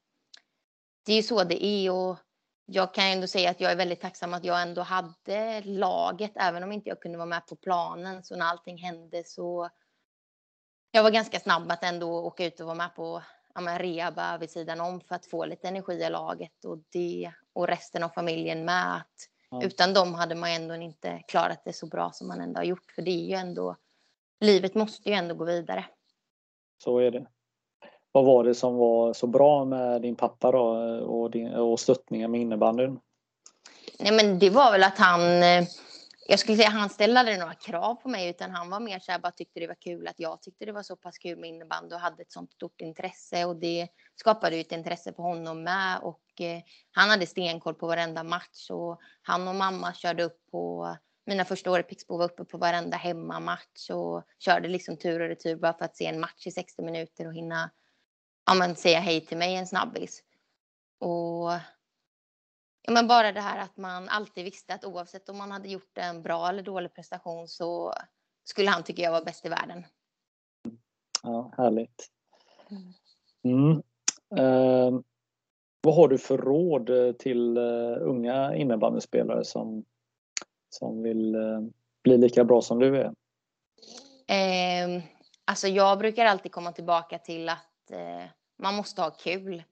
det 1.06 1.12
är 1.12 1.16
ju 1.16 1.24
så 1.24 1.44
det 1.44 1.66
är 1.66 1.91
och 1.91 2.18
jag 2.66 2.94
kan 2.94 3.06
ändå 3.06 3.28
säga 3.28 3.50
att 3.50 3.62
jag 3.62 3.72
är 3.72 3.76
väldigt 3.76 4.02
tacksam 4.02 4.34
att 4.34 4.44
jag 4.44 4.62
ändå 4.62 4.82
hade 4.82 5.62
laget, 5.62 6.32
även 6.36 6.64
om 6.64 6.72
inte 6.72 6.89
jag 6.89 7.02
kunde 7.02 7.18
vara 7.18 7.26
med 7.26 7.48
på 7.48 7.56
planen. 7.56 8.24
Så 8.24 8.36
när 8.36 8.46
allting 8.46 8.78
hände 8.78 9.24
så 9.26 9.70
jag 10.91 11.04
var 11.04 11.12
ganska 11.12 11.39
snabb 11.39 11.72
att 11.72 11.84
ändå 11.84 12.26
åka 12.26 12.46
ut 12.46 12.60
och 12.60 12.66
vara 12.66 12.78
med 12.78 12.96
på 12.96 13.24
ja, 13.56 13.62
men 13.62 13.80
rehaba 13.80 14.38
vid 14.38 14.52
sidan 14.52 14.82
om 14.82 15.02
för 15.02 15.16
att 15.16 15.26
få 15.26 15.46
lite 15.46 15.68
energi 15.68 15.94
i 15.94 16.10
laget 16.10 16.66
och 16.66 16.78
det 16.89 17.32
och 17.54 17.68
resten 17.68 18.04
av 18.04 18.10
familjen 18.10 18.66
med. 18.66 18.96
Att 18.96 19.30
ja. 19.50 19.64
Utan 19.64 19.94
dem 19.94 20.14
hade 20.14 20.36
man 20.36 20.50
ändå 20.50 20.76
inte 20.76 21.22
klarat 21.28 21.62
det 21.66 21.74
så 21.74 21.86
bra 21.86 22.12
som 22.12 22.28
man 22.28 22.41
ändå 22.41 22.60
har 22.60 22.66
gjort. 22.66 22.91
För 22.91 23.02
det 23.02 23.12
är 23.12 23.26
ju 23.26 23.34
ändå, 23.34 23.76
livet 24.44 24.76
måste 24.76 25.10
ju 25.10 25.16
ändå 25.16 25.36
gå 25.36 25.46
vidare. 25.46 25.86
Så 26.84 26.98
är 26.98 27.12
det. 27.12 27.26
Vad 28.12 28.26
var 28.26 28.44
det 28.44 28.56
som 28.56 28.76
var 28.76 29.14
så 29.14 29.28
bra 29.28 29.66
med 29.66 30.02
din 30.02 30.16
pappa 30.16 30.52
då 30.52 30.64
och, 31.06 31.32
din, 31.32 31.54
och 31.54 31.80
stöttningen 31.80 32.32
med 32.32 32.41
innebandyn? 32.41 33.00
Nej 34.00 34.14
men 34.14 34.39
det 34.39 34.50
var 34.50 34.72
väl 34.72 34.84
att 34.84 34.98
han 34.98 35.44
eh, 35.44 35.64
jag 36.28 36.39
skulle 36.39 36.58
säga 36.58 36.70
han 36.70 36.89
ställde 36.89 37.20
aldrig 37.20 37.39
några 37.39 37.54
krav 37.54 37.96
på 37.96 38.10
mig 38.10 38.30
utan 38.30 38.52
han 38.52 38.70
var 38.70 38.80
mer 38.80 39.00
så 39.00 39.12
här 39.12 39.20
bara 39.20 39.32
tyckte 39.32 39.60
det 39.60 39.68
var 39.68 39.76
kul 39.76 40.08
att 40.08 40.20
jag 40.20 40.41
tyckte 40.41 40.66
det 40.66 40.72
var 40.72 40.84
så 40.84 40.96
pass 40.96 41.18
kul 41.18 41.39
med 41.39 41.50
innebandy 41.50 41.96
och 41.96 42.02
hade 42.02 42.22
ett 42.22 42.32
sånt 42.32 42.52
stort 42.52 42.82
intresse 42.82 43.46
och 43.46 43.56
det 43.56 43.88
skapade 44.16 44.56
ju 44.56 44.62
ett 44.62 44.72
intresse 44.72 45.12
på 45.12 45.22
honom 45.22 45.64
med 45.64 46.00
och 46.02 46.41
eh, 46.41 46.62
han 46.91 47.10
hade 47.10 47.26
stenkoll 47.26 47.74
på 47.74 47.88
varenda 47.88 48.24
match 48.24 48.70
och 48.70 49.00
han 49.22 49.48
och 49.48 49.56
mamma 49.56 49.94
körde 49.94 50.24
upp 50.24 50.38
på 50.52 50.96
mina 51.26 51.45
första 51.45 51.71
år 51.71 51.80
i 51.80 51.84
Pixbo 51.84 52.17
var 52.17 52.26
uppe 52.26 52.45
på 52.45 52.57
varenda 52.57 52.97
hemmamatch 52.97 53.89
och 53.89 54.24
körde 54.39 54.67
liksom 54.67 54.97
tur 54.97 55.19
och 55.19 55.28
retur 55.28 55.55
bara 55.55 55.74
för 55.74 55.86
att 55.86 55.97
se 55.97 56.05
en 56.05 56.19
match 56.19 56.47
i 56.47 56.51
60 56.51 56.82
minuter 56.82 57.28
och 57.28 57.34
hinna 57.34 57.69
ja, 58.45 58.53
men, 58.53 58.76
säga 58.76 58.99
hej 58.99 59.26
till 59.26 59.38
mig 59.38 59.55
en 59.55 59.67
snabbis. 59.67 60.24
Och 60.99 61.51
Ja, 62.86 62.93
men 62.93 63.07
bara 63.07 63.32
det 63.32 63.39
här 63.39 63.59
att 63.59 63.78
man 63.78 64.09
alltid 64.09 64.43
visste 64.43 64.74
att 64.74 64.86
oavsett 64.86 65.30
om 65.30 65.38
man 65.38 65.51
hade 65.51 65.69
gjort 65.69 65.97
en 65.97 66.21
bra 66.21 66.49
eller 66.49 66.63
dålig 66.63 66.93
prestation 66.93 67.47
så 67.47 67.93
skulle 68.43 68.69
han 68.69 68.84
tycka 68.84 69.01
jag 69.01 69.11
var 69.11 69.26
bäst 69.26 69.45
i 69.45 69.49
världen. 69.49 69.84
Ja, 71.24 71.53
härligt. 71.57 72.09
Mm. 73.43 73.84
Eh, 74.36 74.99
vad 75.82 75.95
har 75.95 76.07
du 76.07 76.17
för 76.17 76.38
råd 76.38 76.89
eh, 76.89 77.11
till 77.11 77.57
uh, 77.57 77.97
unga 78.01 78.55
innebandyspelare 78.55 79.43
som, 79.43 79.86
som 80.74 81.03
vill 81.03 81.36
eh, 81.36 81.61
bli 82.03 82.17
lika 82.17 82.43
bra 82.43 82.61
som 82.61 82.80
du 82.80 82.97
är? 82.97 83.13
Eh, 84.28 85.03
alltså 85.45 85.67
jag 85.67 85.99
brukar 85.99 86.26
alltid 86.26 86.51
komma 86.51 86.71
tillbaka 86.71 87.19
till 87.19 87.49
att 87.49 87.91
eh, 87.91 88.26
man 88.59 88.76
måste 88.76 89.01
ha 89.01 89.09
kul. 89.09 89.63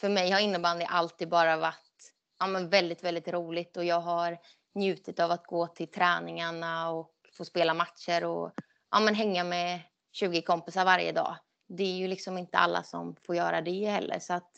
För 0.00 0.08
mig 0.08 0.30
har 0.30 0.40
innebandy 0.40 0.84
alltid 0.84 1.28
bara 1.28 1.56
varit 1.56 2.12
ja, 2.38 2.46
men 2.46 2.68
väldigt, 2.68 3.04
väldigt 3.04 3.28
roligt 3.28 3.76
och 3.76 3.84
jag 3.84 4.00
har 4.00 4.38
njutit 4.74 5.20
av 5.20 5.30
att 5.30 5.46
gå 5.46 5.66
till 5.66 5.90
träningarna 5.90 6.90
och 6.90 7.14
få 7.32 7.44
spela 7.44 7.74
matcher 7.74 8.24
och 8.24 8.52
ja, 8.90 9.00
men 9.00 9.14
hänga 9.14 9.44
med 9.44 9.80
20 10.12 10.42
kompisar 10.42 10.84
varje 10.84 11.12
dag. 11.12 11.36
Det 11.68 11.82
är 11.82 11.96
ju 11.96 12.08
liksom 12.08 12.38
inte 12.38 12.58
alla 12.58 12.82
som 12.82 13.16
får 13.26 13.36
göra 13.36 13.60
det 13.60 13.86
heller. 13.86 14.18
Så 14.18 14.34
att 14.34 14.50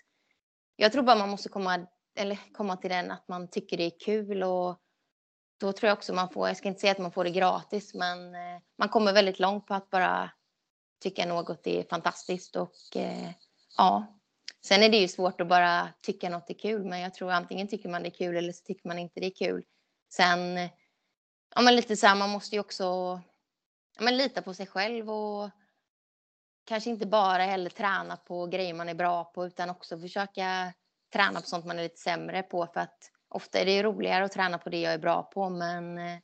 jag 0.77 0.93
tror 0.93 1.03
bara 1.03 1.17
man 1.17 1.29
måste 1.29 1.49
komma, 1.49 1.87
eller 2.17 2.39
komma 2.53 2.77
till 2.77 2.91
den 2.91 3.11
att 3.11 3.29
man 3.29 3.49
tycker 3.49 3.77
det 3.77 3.85
är 3.85 3.99
kul 4.05 4.43
och 4.43 4.81
då 5.61 5.73
tror 5.73 5.89
jag 5.89 5.99
också 5.99 6.13
man 6.13 6.29
får, 6.29 6.49
jag 6.49 6.57
ska 6.57 6.69
inte 6.69 6.81
säga 6.81 6.93
att 6.93 6.99
man 6.99 7.13
får 7.13 7.25
det 7.25 7.31
gratis, 7.31 7.95
men 7.95 8.35
eh, 8.35 8.61
man 8.79 8.89
kommer 8.89 9.13
väldigt 9.13 9.39
långt 9.39 9.67
på 9.67 9.75
att 9.75 9.91
bara 9.91 10.31
tycka 11.03 11.27
något 11.27 11.67
är 11.67 11.83
fantastiskt 11.83 12.57
och 12.57 12.97
eh, 12.97 13.31
ja. 13.77 14.17
Sen 14.65 14.83
är 14.83 14.89
det 14.89 14.97
ju 14.97 15.09
svårt 15.09 15.41
att 15.41 15.49
bara 15.49 15.89
tycka 16.03 16.29
något 16.29 16.51
är 16.51 16.55
kul, 16.55 16.85
men 16.85 17.01
jag 17.01 17.15
tror 17.15 17.31
antingen 17.31 17.69
tycker 17.69 17.89
man 17.89 18.03
det 18.03 18.09
är 18.09 18.11
kul 18.11 18.37
eller 18.37 18.53
så 18.53 18.65
tycker 18.65 18.89
man 18.89 18.99
inte 18.99 19.21
det 19.21 19.27
är 19.27 19.47
kul. 19.47 19.65
Sen, 20.13 20.57
ja 21.55 21.63
men 21.63 21.77
lite 21.77 21.97
så 21.97 22.07
här, 22.07 22.17
man 22.17 22.31
måste 22.31 22.57
ju 22.57 22.61
också 22.61 22.85
ja, 23.97 24.03
men 24.03 24.17
lita 24.17 24.43
på 24.43 24.55
sig 24.55 24.67
själv 24.67 25.11
och 25.11 25.51
kanske 26.65 26.91
inte 26.91 27.07
bara 27.07 27.43
heller 27.43 27.71
träna 27.71 28.17
på 28.17 28.47
grejer 28.47 28.75
man 28.75 28.89
är 28.89 28.95
bra 28.95 29.25
på 29.25 29.47
utan 29.47 29.71
också 29.71 29.99
försöka 29.99 30.73
träna 31.13 31.41
på 31.41 31.47
sånt 31.47 31.65
man 31.65 31.79
är 31.79 31.83
lite 31.83 32.01
sämre 32.01 32.43
på 32.43 32.67
för 32.67 32.81
att 32.81 33.11
ofta 33.31 33.59
är 33.59 33.67
det 33.67 33.83
roligare 33.83 34.25
att 34.25 34.33
träna 34.33 34.59
på 34.59 34.71
det 34.71 34.81
jag 34.81 34.93
är 34.93 34.99
bra 34.99 35.23
på 35.23 35.49
men 35.49 35.99
eh, 35.99 36.19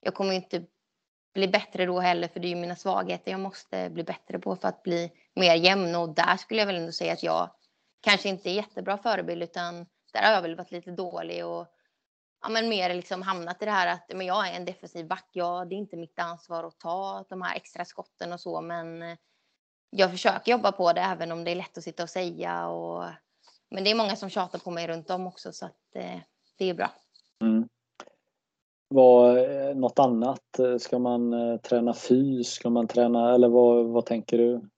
jag 0.00 0.14
kommer 0.14 0.32
inte 0.32 0.64
bli 1.34 1.48
bättre 1.48 1.86
då 1.86 2.00
heller 2.00 2.28
för 2.28 2.40
det 2.40 2.46
är 2.46 2.50
ju 2.50 2.56
mina 2.56 2.76
svagheter 2.76 3.30
jag 3.30 3.40
måste 3.40 3.90
bli 3.90 4.04
bättre 4.04 4.38
på 4.38 4.56
för 4.56 4.68
att 4.68 4.82
bli 4.82 5.12
mer 5.34 5.54
jämn 5.54 5.94
och 5.94 6.14
där 6.14 6.36
skulle 6.36 6.60
jag 6.60 6.66
väl 6.66 6.76
ändå 6.76 6.92
säga 6.92 7.12
att 7.12 7.22
jag 7.22 7.50
kanske 8.00 8.28
inte 8.28 8.50
är 8.50 8.54
jättebra 8.54 8.98
förebild 8.98 9.42
utan 9.42 9.86
där 10.12 10.22
har 10.22 10.32
jag 10.32 10.42
väl 10.42 10.56
varit 10.56 10.70
lite 10.70 10.90
dålig 10.90 11.46
och 11.46 11.66
ja, 12.42 12.48
men 12.48 12.68
mer 12.68 12.94
liksom 12.94 13.22
hamnat 13.22 13.62
i 13.62 13.64
det 13.64 13.70
här 13.70 13.86
att 13.86 14.10
men 14.14 14.26
jag 14.26 14.48
är 14.48 14.52
en 14.52 14.64
defensiv 14.64 15.06
back. 15.06 15.28
Ja, 15.32 15.64
det 15.64 15.74
är 15.74 15.76
inte 15.76 15.96
mitt 15.96 16.18
ansvar 16.18 16.64
att 16.64 16.78
ta 16.78 17.24
de 17.28 17.42
här 17.42 17.56
extra 17.56 17.84
skotten 17.84 18.32
och 18.32 18.40
så, 18.40 18.60
men 18.60 19.02
eh, 19.02 19.16
jag 19.90 20.10
försöker 20.10 20.52
jobba 20.52 20.72
på 20.72 20.92
det 20.92 21.00
även 21.00 21.32
om 21.32 21.44
det 21.44 21.50
är 21.50 21.56
lätt 21.56 21.78
att 21.78 21.84
sitta 21.84 22.02
och 22.02 22.10
säga. 22.10 22.68
Och, 22.68 23.04
men 23.70 23.84
det 23.84 23.90
är 23.90 23.94
många 23.94 24.16
som 24.16 24.30
tjatar 24.30 24.58
på 24.58 24.70
mig 24.70 24.86
runt 24.86 25.10
om 25.10 25.26
också 25.26 25.52
så 25.52 25.66
att 25.66 25.96
eh, 25.96 26.18
det 26.58 26.70
är 26.70 26.74
bra. 26.74 26.90
Mm. 27.42 27.68
Vad, 28.88 29.38
eh, 29.38 29.74
något 29.74 29.98
annat? 29.98 30.60
Ska 30.78 30.98
man 30.98 31.32
eh, 31.32 31.56
träna 31.56 31.94
fys? 31.94 32.48
Ska 32.48 32.70
man 32.70 32.88
träna, 32.88 33.34
eller 33.34 33.48
vad, 33.48 33.86
vad 33.86 34.06
tänker 34.06 34.38
du? 34.38 34.68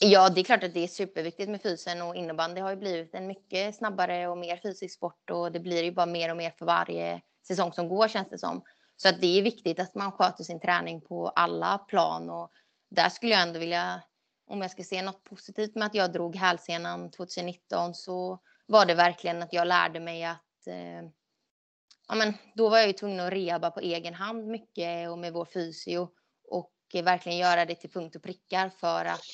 Ja, 0.00 0.28
det 0.28 0.40
är 0.40 0.44
klart 0.44 0.64
att 0.64 0.74
det 0.74 0.84
är 0.84 0.88
superviktigt 0.88 1.50
med 1.50 1.62
fysen 1.62 2.02
och 2.02 2.16
innebandy 2.16 2.60
har 2.60 2.70
ju 2.70 2.76
blivit 2.76 3.14
en 3.14 3.26
mycket 3.26 3.74
snabbare 3.74 4.28
och 4.28 4.38
mer 4.38 4.56
fysisk 4.56 4.94
sport 4.94 5.30
och 5.30 5.52
det 5.52 5.60
blir 5.60 5.82
ju 5.82 5.92
bara 5.92 6.06
mer 6.06 6.30
och 6.30 6.36
mer 6.36 6.50
för 6.50 6.66
varje 6.66 7.20
säsong 7.48 7.72
som 7.72 7.88
går 7.88 8.08
känns 8.08 8.28
det 8.28 8.38
som. 8.38 8.62
Så 8.96 9.08
att 9.08 9.20
det 9.20 9.38
är 9.38 9.42
viktigt 9.42 9.80
att 9.80 9.94
man 9.94 10.12
sköter 10.12 10.44
sin 10.44 10.60
träning 10.60 11.00
på 11.00 11.28
alla 11.28 11.78
plan 11.78 12.30
och 12.30 12.50
där 12.90 13.08
skulle 13.08 13.32
jag 13.32 13.42
ändå 13.42 13.58
vilja, 13.60 14.02
om 14.46 14.62
jag 14.62 14.70
ska 14.70 14.82
se 14.82 15.02
något 15.02 15.24
positivt 15.24 15.74
med 15.74 15.86
att 15.86 15.94
jag 15.94 16.12
drog 16.12 16.36
hälsenan 16.36 17.10
2019 17.10 17.94
så 17.94 18.38
var 18.66 18.86
det 18.86 18.94
verkligen 18.94 19.42
att 19.42 19.52
jag 19.52 19.68
lärde 19.68 20.00
mig 20.00 20.24
att 20.24 20.36
eh, 20.66 21.02
ja, 22.08 22.14
men 22.14 22.34
då 22.54 22.68
var 22.68 22.78
jag 22.78 22.86
ju 22.86 22.92
tvungen 22.92 23.20
att 23.20 23.32
rehabba 23.32 23.70
på 23.70 23.80
egen 23.80 24.14
hand 24.14 24.46
mycket 24.46 25.10
och 25.10 25.18
med 25.18 25.32
vår 25.32 25.44
fysio 25.44 26.08
och 26.48 26.72
verkligen 27.04 27.38
göra 27.38 27.64
det 27.64 27.74
till 27.74 27.90
punkt 27.90 28.16
och 28.16 28.22
prickar 28.22 28.68
för 28.68 29.04
att 29.04 29.24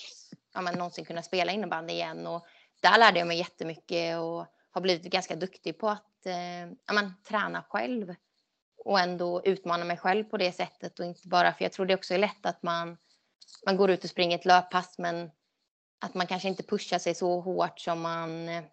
ja, 0.54 0.60
men, 0.60 0.74
någonsin 0.74 1.04
kunna 1.04 1.22
spela 1.22 1.52
innebandy 1.52 1.92
igen. 1.92 2.26
Och 2.26 2.46
där 2.80 2.98
lärde 2.98 3.18
jag 3.18 3.28
mig 3.28 3.38
jättemycket 3.38 4.18
och 4.18 4.46
har 4.70 4.80
blivit 4.80 5.12
ganska 5.12 5.36
duktig 5.36 5.78
på 5.78 5.88
att 5.88 6.26
eh, 6.26 6.66
ja, 6.86 6.92
men, 6.92 7.12
träna 7.28 7.62
själv 7.62 8.14
och 8.84 9.00
ändå 9.00 9.42
utmana 9.44 9.84
mig 9.84 9.96
själv 9.96 10.24
på 10.24 10.36
det 10.36 10.52
sättet 10.52 10.98
och 10.98 11.06
inte 11.06 11.28
bara 11.28 11.52
för 11.52 11.64
jag 11.64 11.72
tror 11.72 11.86
det 11.86 11.94
också 11.94 12.14
är 12.14 12.18
lätt 12.18 12.46
att 12.46 12.62
man 12.62 12.98
man 13.66 13.76
går 13.76 13.90
ut 13.90 14.04
och 14.04 14.10
springer 14.10 14.38
ett 14.38 14.44
löppass 14.44 14.98
men 14.98 15.30
att 16.00 16.14
man 16.14 16.26
kanske 16.26 16.48
inte 16.48 16.62
pushar 16.62 16.98
sig 16.98 17.14
så 17.14 17.40
hårt 17.40 17.80
som 17.80 18.00
man 18.00 18.48
eh, 18.48 18.64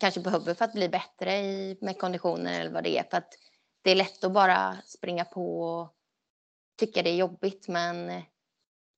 kanske 0.00 0.20
behöver 0.20 0.54
för 0.54 0.64
att 0.64 0.72
bli 0.72 0.88
bättre 0.88 1.36
i, 1.36 1.78
med 1.80 1.98
konditionen 1.98 2.46
eller 2.46 2.70
vad 2.70 2.84
det 2.84 2.98
är. 2.98 3.02
För 3.10 3.16
att 3.16 3.32
det 3.82 3.90
är 3.90 3.96
lätt 3.96 4.24
att 4.24 4.32
bara 4.32 4.76
springa 4.84 5.24
på 5.24 5.60
och 5.62 5.94
tycka 6.78 7.02
det 7.02 7.10
är 7.10 7.16
jobbigt 7.16 7.68
men 7.68 8.08
eh, 8.08 8.22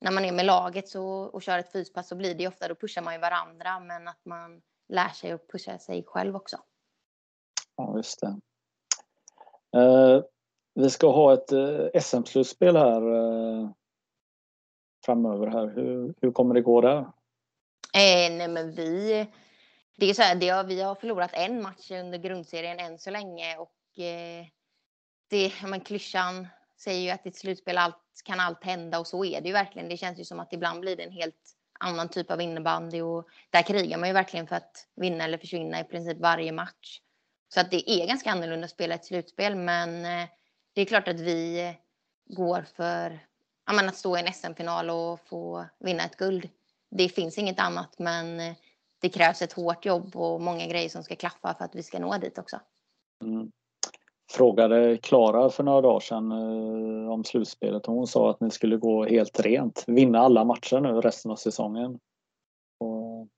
när 0.01 0.11
man 0.11 0.25
är 0.25 0.33
med 0.33 0.47
laget 0.47 0.89
så, 0.89 1.07
och 1.07 1.43
kör 1.43 1.59
ett 1.59 1.73
fyspass 1.73 2.09
så 2.09 2.17
blir 2.17 2.35
det 2.35 2.49
ofta, 2.49 2.69
då 2.69 2.75
pushar 2.75 3.03
man 3.03 3.15
ju 3.15 3.21
varandra 3.21 3.81
men 3.81 4.09
att 4.09 4.25
man 4.25 4.63
lär 4.89 5.09
sig 5.09 5.33
att 5.33 5.49
pusha 5.49 5.79
sig 5.79 6.05
själv 6.07 6.37
också. 6.37 6.57
Ja, 7.77 7.97
just 7.97 8.21
det. 8.21 8.41
Uh, 9.79 10.23
vi 10.75 10.91
ska 10.91 11.11
ha 11.13 11.35
ett 11.35 11.53
uh, 11.53 11.89
SM-slutspel 12.01 12.77
här 12.77 13.03
uh, 13.03 13.71
framöver. 15.05 15.47
Här. 15.47 15.67
Hur, 15.67 16.15
hur 16.21 16.33
kommer 16.33 16.55
det 16.55 16.61
gå 16.61 16.81
där? 16.81 16.99
Eh, 17.95 18.37
nej 18.37 18.49
men 18.49 18.73
vi, 18.73 19.27
det 20.01 20.11
är 20.11 20.15
så 20.15 20.23
här, 20.23 20.35
det 20.35 20.49
har, 20.49 20.65
vi 20.65 20.83
har 20.83 20.95
förlorat 20.95 21.31
en 21.33 21.63
match 21.63 21.91
under 21.91 22.19
grundserien 22.19 22.79
än 22.79 22.99
så 22.99 23.11
länge 23.11 23.57
och 23.57 23.99
eh, 23.99 24.47
det, 25.31 25.53
men 25.63 25.81
klyschan 25.81 26.49
säger 26.77 27.01
ju 27.01 27.11
att 27.11 27.27
i 27.27 27.29
ett 27.29 27.37
slutspel 27.37 27.79
allt, 27.79 27.97
kan 28.25 28.41
allt 28.41 28.65
hända 28.65 28.99
och 28.99 29.07
så 29.07 29.25
är 29.25 29.41
det 29.41 29.47
ju 29.47 29.53
verkligen. 29.53 29.89
Det 29.89 29.97
känns 29.97 30.19
ju 30.19 30.25
som 30.25 30.41
att 30.41 30.53
ibland 30.53 30.81
blir 30.81 30.97
det 30.97 31.03
en 31.03 31.13
helt 31.13 31.57
annan 31.81 32.09
typ 32.09 32.31
av 32.31 32.41
innebandy 32.41 33.01
och 33.01 33.29
där 33.51 33.63
krigar 33.63 33.99
man 33.99 34.09
ju 34.09 34.13
verkligen 34.13 34.47
för 34.47 34.57
att 34.57 34.87
vinna 34.97 35.25
eller 35.25 35.39
försvinna 35.39 35.81
i 35.81 35.85
princip 35.85 36.19
varje 36.19 36.53
match. 36.53 37.01
Så 37.49 37.61
att 37.61 37.71
det 37.71 37.91
är 37.91 38.07
ganska 38.07 38.31
annorlunda 38.31 38.65
att 38.65 38.71
spela 38.71 38.95
ett 38.95 39.05
slutspel 39.05 39.55
men 39.55 40.05
eh, 40.05 40.29
det 40.73 40.81
är 40.81 40.87
klart 40.87 41.09
att 41.09 41.21
vi 41.21 41.75
går 42.27 42.67
för 42.77 43.21
menar, 43.71 43.89
att 43.89 43.97
stå 43.97 44.17
i 44.17 44.21
en 44.21 44.33
SM-final 44.33 44.91
och 44.91 45.21
få 45.29 45.67
vinna 45.79 46.05
ett 46.05 46.17
guld. 46.17 46.49
Det 46.91 47.09
finns 47.09 47.39
inget 47.39 47.61
annat 47.61 47.99
men 47.99 48.41
eh, 48.41 48.55
det 49.01 49.09
krävs 49.09 49.43
ett 49.43 49.53
hårt 49.53 49.87
jobb 49.87 50.17
och 50.17 50.41
många 50.41 50.67
grejer 50.67 50.89
som 50.89 51.03
ska 51.03 51.17
klaffa 51.17 51.55
för 51.55 51.65
att 51.65 51.75
vi 51.75 51.83
ska 51.83 51.99
nå 51.99 52.19
dit 52.19 52.39
också. 52.39 52.61
Mm 53.25 53.51
frågade 54.31 54.97
Klara 54.97 55.51
för 55.51 55.63
några 55.63 55.81
dagar 55.81 56.01
sedan 56.01 56.33
eh, 56.33 57.13
om 57.13 57.25
slutspelet 57.25 57.89
och 57.89 57.95
hon 57.95 58.07
sa 58.07 58.31
att 58.31 58.41
ni 58.41 58.51
skulle 58.51 58.77
gå 58.77 59.05
helt 59.05 59.41
rent. 59.41 59.85
Vinna 59.87 60.19
alla 60.19 60.45
matcher 60.45 60.81
nu 60.81 60.89
resten 60.89 61.31
av 61.31 61.37
säsongen. 61.37 61.99
Och 62.81 63.29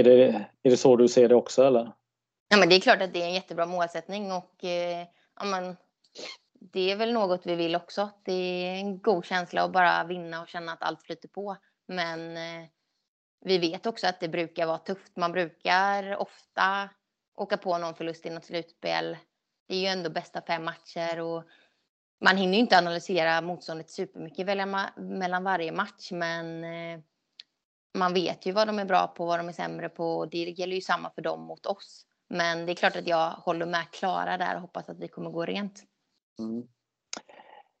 är, 0.00 0.04
det, 0.04 0.26
är 0.62 0.70
det 0.70 0.76
så 0.76 0.96
du 0.96 1.08
ser 1.08 1.28
det 1.28 1.34
också 1.34 1.62
eller? 1.62 1.92
Ja, 2.48 2.56
men 2.56 2.68
det 2.68 2.74
är 2.74 2.80
klart 2.80 3.02
att 3.02 3.12
det 3.12 3.22
är 3.22 3.26
en 3.26 3.34
jättebra 3.34 3.66
målsättning 3.66 4.32
och 4.32 4.64
eh, 4.64 5.06
ja, 5.40 5.44
men, 5.44 5.76
det 6.60 6.90
är 6.90 6.96
väl 6.96 7.12
något 7.12 7.46
vi 7.46 7.54
vill 7.54 7.76
också. 7.76 8.10
Det 8.22 8.32
är 8.32 8.74
en 8.74 8.98
god 9.00 9.24
känsla 9.24 9.62
att 9.62 9.72
bara 9.72 10.04
vinna 10.04 10.42
och 10.42 10.48
känna 10.48 10.72
att 10.72 10.82
allt 10.82 11.02
flyter 11.02 11.28
på. 11.28 11.56
Men 11.88 12.36
eh, 12.36 12.68
vi 13.40 13.58
vet 13.58 13.86
också 13.86 14.06
att 14.06 14.20
det 14.20 14.28
brukar 14.28 14.66
vara 14.66 14.78
tufft. 14.78 15.16
Man 15.16 15.32
brukar 15.32 16.16
ofta 16.16 16.90
åka 17.34 17.56
på 17.56 17.78
någon 17.78 17.94
förlust 17.94 18.26
i 18.26 18.30
något 18.30 18.44
slutspel 18.44 19.16
det 19.66 19.74
är 19.74 19.80
ju 19.80 19.86
ändå 19.86 20.10
bästa 20.10 20.42
fem 20.42 20.64
matcher 20.64 21.20
och 21.20 21.44
man 22.20 22.36
hinner 22.36 22.54
ju 22.54 22.60
inte 22.60 22.78
analysera 22.78 23.40
motståndet 23.40 23.90
supermycket 23.90 24.46
mellan 24.96 25.44
varje 25.44 25.72
match, 25.72 26.12
men 26.12 26.64
eh, 26.64 27.00
man 27.98 28.14
vet 28.14 28.46
ju 28.46 28.52
vad 28.52 28.66
de 28.66 28.78
är 28.78 28.84
bra 28.84 29.06
på, 29.06 29.26
vad 29.26 29.38
de 29.38 29.48
är 29.48 29.52
sämre 29.52 29.88
på. 29.88 30.26
Det 30.26 30.38
gäller 30.38 30.74
ju 30.74 30.80
samma 30.80 31.10
för 31.10 31.22
dem 31.22 31.42
mot 31.42 31.66
oss. 31.66 32.06
Men 32.28 32.66
det 32.66 32.72
är 32.72 32.76
klart 32.76 32.96
att 32.96 33.06
jag 33.06 33.30
håller 33.30 33.66
med 33.66 33.90
Klara 33.90 34.38
där 34.38 34.54
och 34.54 34.60
hoppas 34.60 34.88
att 34.88 34.98
vi 34.98 35.08
kommer 35.08 35.30
gå 35.30 35.44
rent. 35.44 35.84
Mm. 36.38 36.68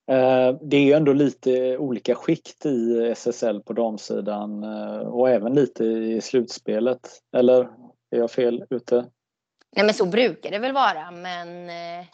Eh, 0.08 0.56
det 0.60 0.76
är 0.76 0.82
ju 0.82 0.92
ändå 0.92 1.12
lite 1.12 1.78
olika 1.78 2.14
skikt 2.14 2.66
i 2.66 3.08
SSL 3.10 3.60
på 3.60 3.72
damsidan 3.72 4.64
eh, 4.64 4.98
och 4.98 5.30
även 5.30 5.54
lite 5.54 5.84
i 5.84 6.20
slutspelet. 6.20 7.22
Eller 7.36 7.62
är 8.10 8.18
jag 8.18 8.30
fel 8.30 8.64
ute? 8.70 9.10
Nej 9.76 9.84
men 9.84 9.94
så 9.94 10.06
brukar 10.06 10.50
det 10.50 10.58
väl 10.58 10.72
vara 10.72 11.10
men 11.10 11.70
eh, 11.70 12.06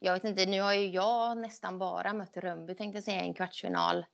jag 0.00 0.12
vet 0.12 0.24
inte, 0.24 0.46
nu 0.46 0.60
har 0.60 0.74
ju 0.74 0.86
jag 0.86 1.38
nästan 1.38 1.78
bara 1.78 2.12
mött 2.12 2.36
Rönnby 2.36 2.74
tänkte 2.74 2.96
jag 2.96 3.04
säga 3.04 3.22
i 3.22 3.26
en 3.26 3.34
kvartsfinal. 3.34 4.06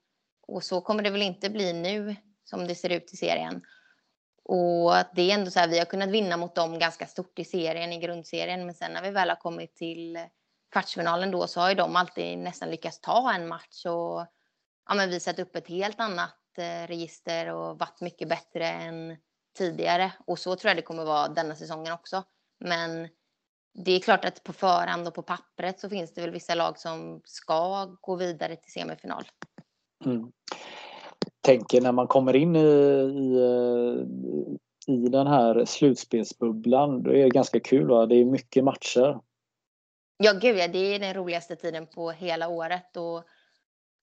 Och 0.47 0.63
så 0.63 0.81
kommer 0.81 1.03
det 1.03 1.09
väl 1.09 1.21
inte 1.21 1.49
bli 1.49 1.73
nu 1.73 2.15
som 2.43 2.67
det 2.67 2.75
ser 2.75 2.89
ut 2.89 3.13
i 3.13 3.17
serien. 3.17 3.61
Och 4.43 4.93
det 5.15 5.31
är 5.31 5.33
ändå 5.33 5.51
så 5.51 5.59
här, 5.59 5.67
vi 5.67 5.79
har 5.79 5.85
kunnat 5.85 6.09
vinna 6.09 6.37
mot 6.37 6.55
dem 6.55 6.79
ganska 6.79 7.05
stort 7.05 7.39
i 7.39 7.43
serien, 7.43 7.93
i 7.93 7.99
grundserien. 7.99 8.65
Men 8.65 8.75
sen 8.75 8.91
när 8.91 9.01
vi 9.01 9.09
väl 9.09 9.29
har 9.29 9.35
kommit 9.35 9.75
till 9.75 10.19
kvartsfinalen 10.71 11.31
då 11.31 11.47
så 11.47 11.59
har 11.59 11.69
ju 11.69 11.75
de 11.75 11.95
alltid 11.95 12.37
nästan 12.37 12.69
lyckats 12.69 13.01
ta 13.01 13.33
en 13.33 13.47
match 13.47 13.85
och 13.85 14.25
ja, 14.89 14.95
men 14.95 15.09
visat 15.09 15.39
upp 15.39 15.55
ett 15.55 15.67
helt 15.67 15.99
annat 15.99 16.37
eh, 16.57 16.87
register 16.87 17.53
och 17.53 17.79
varit 17.79 18.01
mycket 18.01 18.29
bättre 18.29 18.67
än 18.67 19.17
tidigare. 19.57 20.13
Och 20.27 20.39
så 20.39 20.55
tror 20.55 20.69
jag 20.69 20.77
det 20.77 20.81
kommer 20.81 21.05
vara 21.05 21.27
denna 21.27 21.55
säsongen 21.55 21.93
också. 21.93 22.23
Men 22.59 23.07
det 23.73 23.91
är 23.91 23.99
klart 23.99 24.25
att 24.25 24.43
på 24.43 24.53
förhand 24.53 25.07
och 25.07 25.13
på 25.13 25.21
pappret 25.21 25.79
så 25.79 25.89
finns 25.89 26.13
det 26.13 26.21
väl 26.21 26.31
vissa 26.31 26.55
lag 26.55 26.79
som 26.79 27.21
ska 27.25 27.85
gå 28.01 28.15
vidare 28.15 28.55
till 28.55 28.71
semifinal. 28.71 29.23
Mm. 30.05 30.31
Tänker 31.41 31.81
när 31.81 31.91
man 31.91 32.07
kommer 32.07 32.35
in 32.35 32.55
i, 32.55 32.59
i, 32.59 33.35
eh, 33.35 34.95
i 34.95 35.09
den 35.09 35.27
här 35.27 35.65
slutspelsbubblan, 35.65 37.03
då 37.03 37.11
är 37.11 37.23
det 37.23 37.29
ganska 37.29 37.59
kul. 37.59 37.87
Va? 37.87 38.05
Det 38.05 38.15
är 38.15 38.25
mycket 38.25 38.63
matcher. 38.63 39.19
Ja, 40.17 40.33
gud 40.33 40.57
ja, 40.57 40.67
det 40.67 40.95
är 40.95 40.99
den 40.99 41.13
roligaste 41.13 41.55
tiden 41.55 41.87
på 41.87 42.11
hela 42.11 42.47
året. 42.47 42.97
Och 42.97 43.23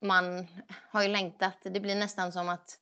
man 0.00 0.46
har 0.90 1.02
ju 1.02 1.08
längtat. 1.08 1.58
Det 1.62 1.80
blir 1.80 1.94
nästan 1.94 2.32
som 2.32 2.48
att 2.48 2.78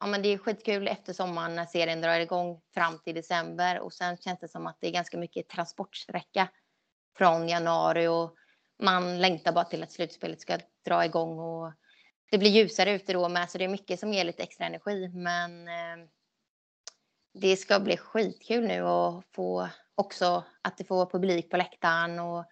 ja, 0.00 0.06
men 0.06 0.22
det 0.22 0.28
är 0.28 0.38
skitkul 0.38 0.88
efter 0.88 1.12
sommaren 1.12 1.54
när 1.54 1.66
serien 1.66 2.00
drar 2.00 2.20
igång 2.20 2.60
fram 2.74 2.98
till 2.98 3.14
december 3.14 3.80
och 3.80 3.92
sen 3.92 4.16
känns 4.16 4.40
det 4.40 4.48
som 4.48 4.66
att 4.66 4.76
det 4.80 4.86
är 4.86 4.92
ganska 4.92 5.18
mycket 5.18 5.48
transportsträcka 5.48 6.48
från 7.18 7.48
januari 7.48 8.08
och 8.08 8.34
man 8.82 9.18
längtar 9.18 9.52
bara 9.52 9.64
till 9.64 9.82
att 9.82 9.92
slutspelet 9.92 10.40
ska 10.40 10.58
dra 10.84 11.04
igång 11.04 11.38
och 11.38 11.72
det 12.30 12.38
blir 12.38 12.50
ljusare 12.50 12.92
ute 12.92 13.12
då 13.12 13.28
med 13.28 13.50
så 13.50 13.58
det 13.58 13.64
är 13.64 13.68
mycket 13.68 14.00
som 14.00 14.12
ger 14.12 14.24
lite 14.24 14.42
extra 14.42 14.66
energi 14.66 15.08
men 15.08 15.68
eh, 15.68 16.08
det 17.34 17.56
ska 17.56 17.80
bli 17.80 17.96
skitkul 17.96 18.64
nu 18.66 18.82
och 18.82 19.24
få 19.32 19.68
också 19.94 20.44
att 20.62 20.78
det 20.78 20.84
får 20.84 21.06
publik 21.06 21.50
på 21.50 21.56
läktaren 21.56 22.18
och 22.18 22.44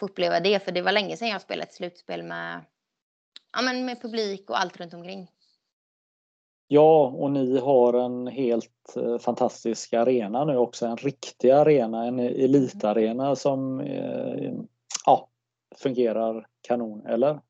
få 0.00 0.06
uppleva 0.06 0.40
det 0.40 0.64
för 0.64 0.72
det 0.72 0.82
var 0.82 0.92
länge 0.92 1.16
sedan 1.16 1.28
jag 1.28 1.40
spelade 1.40 1.68
ett 1.68 1.74
slutspel 1.74 2.22
med, 2.22 2.64
ja, 3.52 3.62
men 3.62 3.84
med 3.84 4.02
publik 4.02 4.50
och 4.50 4.60
allt 4.60 4.76
runt 4.76 4.94
omkring. 4.94 5.30
Ja, 6.68 7.06
och 7.06 7.30
ni 7.30 7.58
har 7.58 7.92
en 7.92 8.26
helt 8.26 8.96
eh, 8.96 9.18
fantastisk 9.18 9.92
arena 9.92 10.44
nu 10.44 10.56
också. 10.56 10.86
En 10.86 10.96
riktig 10.96 11.50
arena, 11.50 12.06
en 12.06 12.18
elitarena 12.18 13.36
som 13.36 13.80
eh, 13.80 14.52
ja, 15.06 15.28
fungerar 15.76 16.46
kanon, 16.60 17.06
eller? 17.06 17.40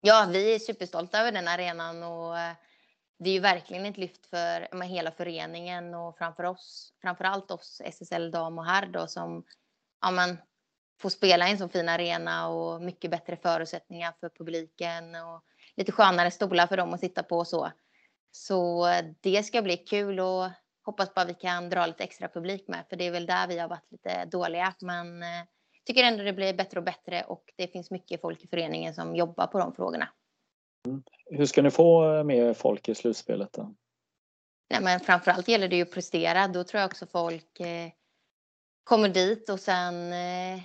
Ja, 0.00 0.28
vi 0.32 0.54
är 0.54 0.58
superstolta 0.58 1.20
över 1.20 1.32
den 1.32 1.48
arenan 1.48 2.02
och 2.02 2.38
eh, 2.38 2.52
det 3.18 3.30
är 3.30 3.34
ju 3.34 3.40
verkligen 3.40 3.86
ett 3.86 3.98
lyft 3.98 4.26
för 4.26 4.76
med 4.76 4.88
hela 4.88 5.10
föreningen 5.10 5.94
och 5.94 6.18
framför 6.18 6.44
oss, 6.44 6.92
framför 7.02 7.24
allt 7.24 7.50
oss 7.50 7.80
SSL 7.84 8.30
dam 8.30 8.58
och 8.58 8.64
herr 8.64 8.86
då 8.86 9.06
som 9.06 9.44
ja, 10.00 10.10
men, 10.10 10.36
får 11.00 11.08
spela 11.08 11.48
i 11.48 11.50
en 11.50 11.58
så 11.58 11.68
fin 11.68 11.88
arena 11.88 12.48
och 12.48 12.82
mycket 12.82 13.10
bättre 13.10 13.36
förutsättningar 13.36 14.14
för 14.20 14.28
publiken 14.28 15.14
och 15.14 15.44
lite 15.76 15.92
skönare 15.92 16.30
stolar 16.30 16.66
för 16.66 16.76
dem 16.76 16.94
att 16.94 17.00
sitta 17.00 17.22
på 17.22 17.38
och 17.38 17.46
så. 17.46 17.72
Så 18.30 18.86
det 19.20 19.42
ska 19.42 19.62
bli 19.62 19.76
kul 19.76 20.20
och 20.20 20.48
hoppas 20.84 21.14
bara 21.14 21.24
vi 21.24 21.34
kan 21.34 21.70
dra 21.70 21.86
lite 21.86 22.04
extra 22.04 22.28
publik 22.28 22.68
med 22.68 22.84
för 22.88 22.96
det 22.96 23.06
är 23.06 23.10
väl 23.10 23.26
där 23.26 23.48
vi 23.48 23.58
har 23.58 23.68
varit 23.68 23.90
lite 23.92 24.24
dåliga 24.24 24.74
men 24.80 25.22
eh, 25.22 25.28
tycker 25.84 26.04
ändå 26.04 26.24
det 26.24 26.32
blir 26.32 26.54
bättre 26.54 26.78
och 26.78 26.84
bättre 26.84 27.22
och 27.22 27.44
det 27.56 27.68
finns 27.68 27.90
mycket 27.90 28.20
folk 28.20 28.44
i 28.44 28.48
föreningen 28.48 28.94
som 28.94 29.16
jobbar 29.16 29.46
på 29.46 29.58
de 29.58 29.74
frågorna. 29.74 30.08
Mm. 30.86 31.02
Hur 31.26 31.46
ska 31.46 31.62
ni 31.62 31.70
få 31.70 32.24
med 32.24 32.56
folk 32.56 32.88
i 32.88 32.94
slutspelet 32.94 33.52
då? 33.52 33.74
Nej, 34.70 34.82
men 34.82 35.00
framförallt 35.00 35.48
gäller 35.48 35.68
det 35.68 35.76
ju 35.76 35.82
att 35.82 35.94
prestera. 35.94 36.48
Då 36.48 36.64
tror 36.64 36.80
jag 36.80 36.88
också 36.88 37.06
folk 37.06 37.60
eh, 37.60 37.90
kommer 38.84 39.08
dit 39.08 39.48
och 39.48 39.60
sen 39.60 40.12
eh, 40.12 40.60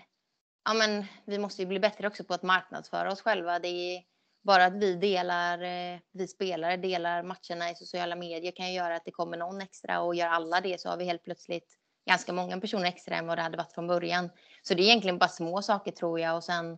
ja, 0.66 0.74
men 0.74 1.06
vi 1.26 1.38
måste 1.38 1.62
ju 1.62 1.68
bli 1.68 1.80
bättre 1.80 2.08
också 2.08 2.24
på 2.24 2.34
att 2.34 2.44
marknadsföra 2.44 3.12
oss 3.12 3.22
själva. 3.22 3.60
Det 3.60 3.68
är 3.68 4.04
bara 4.44 4.66
att 4.66 4.74
vi 4.74 4.96
delar, 4.96 5.62
eh, 5.62 6.00
vi 6.12 6.28
spelare 6.28 6.78
delar 6.78 7.24
matcherna 7.24 7.72
i 7.72 7.76
sociala 7.76 8.16
medier 8.16 8.52
kan 8.52 8.68
ju 8.68 8.74
göra 8.74 8.96
att 8.96 9.06
det 9.06 9.12
kommer 9.12 9.38
någon 9.38 9.62
extra 9.62 10.02
och 10.02 10.16
gör 10.16 10.28
alla 10.28 10.62
det 10.62 10.82
så 10.82 10.90
har 10.90 10.98
vi 10.98 11.06
helt 11.06 11.24
plötsligt 11.24 11.78
ganska 12.08 12.34
många 12.34 12.60
personer 12.60 12.86
extra 12.86 13.16
än 13.16 13.28
vad 13.28 13.38
det 13.38 13.42
hade 13.42 13.58
varit 13.58 13.74
från 13.74 13.88
början. 13.88 14.30
Så 14.62 14.74
det 14.74 14.84
är 14.84 14.86
egentligen 14.86 15.18
bara 15.18 15.30
små 15.30 15.62
saker 15.62 15.92
tror 15.92 16.20
jag 16.20 16.36
och 16.36 16.44
sen 16.44 16.78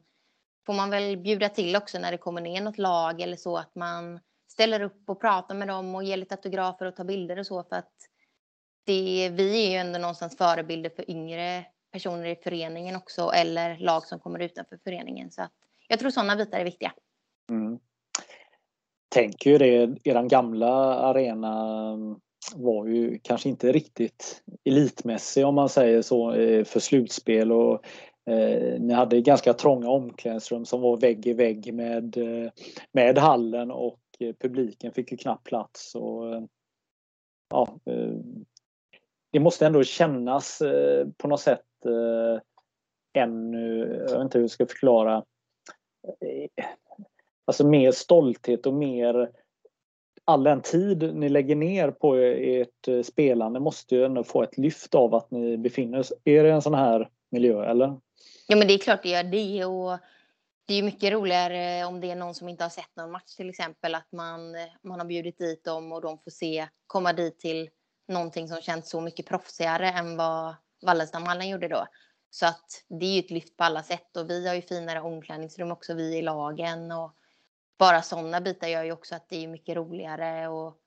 får 0.65 0.73
man 0.73 0.89
väl 0.89 1.17
bjuda 1.17 1.49
till 1.49 1.75
också 1.75 1.99
när 1.99 2.11
det 2.11 2.17
kommer 2.17 2.41
ner 2.41 2.61
något 2.61 2.77
lag 2.77 3.21
eller 3.21 3.37
så 3.37 3.57
att 3.57 3.75
man 3.75 4.19
ställer 4.47 4.81
upp 4.81 5.09
och 5.09 5.21
pratar 5.21 5.55
med 5.55 5.67
dem 5.67 5.95
och 5.95 6.03
ger 6.03 6.17
lite 6.17 6.35
autografer 6.35 6.85
och 6.85 6.95
tar 6.95 7.03
bilder 7.03 7.39
och 7.39 7.47
så 7.47 7.63
för 7.63 7.75
att 7.75 7.93
det, 8.85 9.29
vi 9.29 9.65
är 9.65 9.71
ju 9.71 9.77
ändå 9.77 9.99
någonstans 9.99 10.37
förebilder 10.37 10.89
för 10.89 11.11
yngre 11.11 11.65
personer 11.91 12.25
i 12.25 12.35
föreningen 12.35 12.95
också 12.95 13.31
eller 13.35 13.77
lag 13.77 14.03
som 14.03 14.19
kommer 14.19 14.39
utanför 14.39 14.79
föreningen 14.83 15.31
så 15.31 15.41
att 15.41 15.51
jag 15.87 15.99
tror 15.99 16.09
sådana 16.09 16.35
bitar 16.35 16.59
är 16.59 16.63
viktiga. 16.63 16.93
Mm. 17.49 17.79
Tänker 19.09 19.49
ju 19.49 19.57
det, 19.57 19.97
eran 20.03 20.27
gamla 20.27 20.99
arena 20.99 21.83
mm, 21.93 22.19
var 22.55 22.85
ju 22.85 23.19
kanske 23.23 23.49
inte 23.49 23.71
riktigt 23.71 24.43
elitmässig 24.63 25.45
om 25.45 25.55
man 25.55 25.69
säger 25.69 26.01
så 26.01 26.33
eh, 26.33 26.63
för 26.63 26.79
slutspel 26.79 27.51
och 27.51 27.85
eh, 28.29 28.79
ni 28.79 28.93
hade 28.93 29.21
ganska 29.21 29.53
trånga 29.53 29.89
omklädningsrum 29.89 30.65
som 30.65 30.81
var 30.81 30.97
vägg 30.97 31.27
i 31.27 31.33
vägg 31.33 31.73
med, 31.73 32.17
eh, 32.17 32.51
med 32.91 33.17
hallen 33.17 33.71
och 33.71 33.99
eh, 34.19 34.35
publiken 34.39 34.93
fick 34.93 35.11
ju 35.11 35.17
knappt 35.17 35.43
plats. 35.43 35.95
Och, 35.95 36.47
ja, 37.49 37.79
eh, 37.85 38.13
det 39.31 39.39
måste 39.39 39.65
ändå 39.65 39.83
kännas 39.83 40.61
på 41.17 41.27
något 41.27 41.41
sätt 41.41 41.66
Eh, 41.85 42.41
ännu, 43.21 43.79
jag 44.07 44.11
vet 44.11 44.21
inte 44.21 44.37
hur 44.37 44.43
jag 44.43 44.51
ska 44.51 44.65
förklara, 44.65 45.15
eh, 46.21 46.65
alltså 47.45 47.67
mer 47.67 47.91
stolthet 47.91 48.65
och 48.65 48.73
mer 48.73 49.31
all 50.25 50.43
den 50.43 50.61
tid 50.61 51.15
ni 51.15 51.29
lägger 51.29 51.55
ner 51.55 51.91
på 51.91 52.15
ert 52.15 52.87
eh, 52.87 53.01
spelande 53.01 53.59
måste 53.59 53.95
ju 53.95 54.05
ändå 54.05 54.23
få 54.23 54.43
ett 54.43 54.57
lyft 54.57 54.95
av 54.95 55.15
att 55.15 55.31
ni 55.31 55.57
befinner 55.57 56.05
er 56.23 56.43
i 56.43 56.49
en 56.49 56.61
sån 56.61 56.73
här 56.73 57.09
miljö, 57.29 57.71
eller? 57.71 57.99
Ja, 58.47 58.55
men 58.55 58.67
det 58.67 58.73
är 58.73 58.77
klart 58.77 59.03
det 59.03 59.09
gör 59.09 59.23
det 59.23 59.65
och 59.65 59.97
det 60.67 60.73
är 60.73 60.83
mycket 60.83 61.11
roligare 61.11 61.85
om 61.85 62.01
det 62.01 62.11
är 62.11 62.15
någon 62.15 62.35
som 62.35 62.49
inte 62.49 62.63
har 62.63 62.69
sett 62.69 62.95
någon 62.95 63.11
match 63.11 63.35
till 63.35 63.49
exempel 63.49 63.95
att 63.95 64.11
man, 64.11 64.55
man 64.81 64.99
har 64.99 65.07
bjudit 65.07 65.37
dit 65.37 65.63
dem 65.63 65.91
och 65.91 66.01
de 66.01 66.17
får 66.17 66.31
se, 66.31 66.67
komma 66.87 67.13
dit 67.13 67.39
till 67.39 67.69
någonting 68.07 68.47
som 68.47 68.61
känns 68.61 68.89
så 68.89 69.01
mycket 69.01 69.25
proffsigare 69.25 69.89
än 69.89 70.17
vad 70.17 70.55
Wallenstamhallen 70.81 71.49
gjorde 71.49 71.67
då. 71.67 71.87
Så 72.29 72.45
att 72.45 72.85
det 72.87 73.05
är 73.05 73.13
ju 73.13 73.19
ett 73.19 73.31
lyft 73.31 73.57
på 73.57 73.63
alla 73.63 73.83
sätt 73.83 74.17
och 74.17 74.29
vi 74.29 74.47
har 74.47 74.55
ju 74.55 74.61
finare 74.61 75.01
omklädningsrum 75.01 75.71
också 75.71 75.93
vi 75.93 76.17
i 76.17 76.21
lagen 76.21 76.91
och 76.91 77.15
bara 77.77 78.01
sådana 78.01 78.41
bitar 78.41 78.67
gör 78.67 78.83
ju 78.83 78.91
också 78.91 79.15
att 79.15 79.29
det 79.29 79.43
är 79.43 79.47
mycket 79.47 79.75
roligare 79.75 80.47
och 80.47 80.77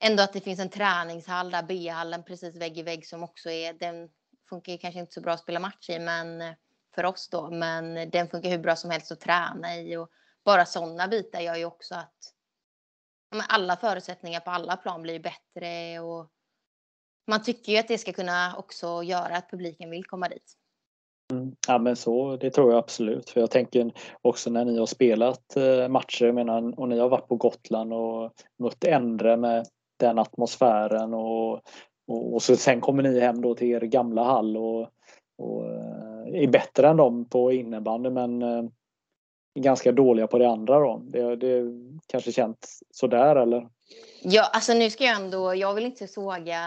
ändå 0.00 0.22
att 0.22 0.32
det 0.32 0.40
finns 0.40 0.60
en 0.60 0.70
träningshall 0.70 1.50
där 1.50 1.62
B-hallen 1.62 2.24
precis 2.24 2.56
vägg 2.56 2.78
i 2.78 2.82
vägg 2.82 3.06
som 3.06 3.22
också 3.22 3.50
är 3.50 3.72
den 3.72 4.10
funkar 4.48 4.72
ju 4.72 4.78
kanske 4.78 5.00
inte 5.00 5.12
så 5.12 5.20
bra 5.20 5.32
att 5.32 5.40
spela 5.40 5.60
match 5.60 5.90
i 5.90 5.98
men 5.98 6.40
eh, 6.40 6.54
för 6.94 7.04
oss 7.04 7.28
då 7.28 7.50
men 7.50 8.10
den 8.10 8.28
funkar 8.28 8.50
hur 8.50 8.58
bra 8.58 8.76
som 8.76 8.90
helst 8.90 9.12
att 9.12 9.20
träna 9.20 9.76
i 9.76 9.96
och 9.96 10.10
bara 10.44 10.66
sådana 10.66 11.08
bitar 11.08 11.40
gör 11.40 11.56
ju 11.56 11.64
också 11.64 11.94
att 11.94 12.34
alla 13.48 13.76
förutsättningar 13.76 14.40
på 14.40 14.50
alla 14.50 14.76
plan 14.76 15.02
blir 15.02 15.20
bättre 15.20 16.00
och 16.00 16.30
man 17.30 17.42
tycker 17.42 17.72
ju 17.72 17.78
att 17.78 17.88
det 17.88 17.98
ska 17.98 18.12
kunna 18.12 18.56
också 18.58 19.02
göra 19.02 19.36
att 19.36 19.50
publiken 19.50 19.90
vill 19.90 20.04
komma 20.04 20.28
dit. 20.28 20.52
Mm. 21.32 21.56
Ja 21.68 21.78
men 21.78 21.96
så, 21.96 22.36
det 22.36 22.50
tror 22.50 22.70
jag 22.70 22.78
absolut. 22.78 23.30
För 23.30 23.40
jag 23.40 23.50
tänker 23.50 23.92
också 24.22 24.50
när 24.50 24.64
ni 24.64 24.78
har 24.78 24.86
spelat 24.86 25.56
eh, 25.56 25.88
matcher, 25.88 26.24
jag 26.24 26.34
menar, 26.34 26.80
och 26.80 26.88
ni 26.88 26.98
har 26.98 27.08
varit 27.08 27.28
på 27.28 27.36
Gotland 27.36 27.92
och 27.92 28.32
mött 28.58 28.84
Endre 28.84 29.36
med 29.36 29.66
den 29.96 30.18
atmosfären 30.18 31.14
och, 31.14 31.52
och, 32.08 32.34
och, 32.34 32.42
så 32.42 32.56
sen 32.56 32.80
kommer 32.80 33.02
ni 33.02 33.20
hem 33.20 33.42
då 33.42 33.54
till 33.54 33.68
er 33.68 33.80
gamla 33.80 34.24
hall 34.24 34.56
och, 34.56 34.80
och 35.38 35.66
eh, 35.66 36.42
är 36.42 36.46
bättre 36.46 36.88
än 36.88 36.96
dem 36.96 37.28
på 37.28 37.52
innebandy 37.52 38.10
men 38.10 38.42
eh, 38.42 38.64
är 39.54 39.60
ganska 39.60 39.92
dåliga 39.92 40.26
på 40.26 40.38
det 40.38 40.50
andra 40.50 40.78
då. 40.78 41.02
Det, 41.04 41.36
det 41.36 41.62
kanske 42.06 42.32
känns 42.32 42.82
sådär 42.90 43.36
eller? 43.36 43.68
Ja, 44.22 44.50
alltså 44.52 44.74
nu 44.74 44.90
ska 44.90 45.04
jag 45.04 45.16
ändå, 45.16 45.54
jag 45.54 45.74
vill 45.74 45.84
inte 45.84 46.08
såga 46.08 46.62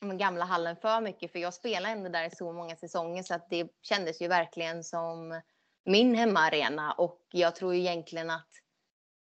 gamla 0.00 0.44
hallen 0.44 0.76
för 0.76 1.00
mycket 1.00 1.32
för 1.32 1.38
jag 1.38 1.54
spelade 1.54 1.92
ändå 1.94 2.08
där 2.08 2.26
i 2.26 2.30
så 2.30 2.52
många 2.52 2.76
säsonger 2.76 3.22
så 3.22 3.34
att 3.34 3.50
det 3.50 3.68
kändes 3.82 4.22
ju 4.22 4.28
verkligen 4.28 4.84
som 4.84 5.40
min 5.84 6.14
hemmaarena. 6.14 6.92
Och 6.92 7.20
jag 7.30 7.56
tror 7.56 7.74
egentligen 7.74 8.30
att 8.30 8.48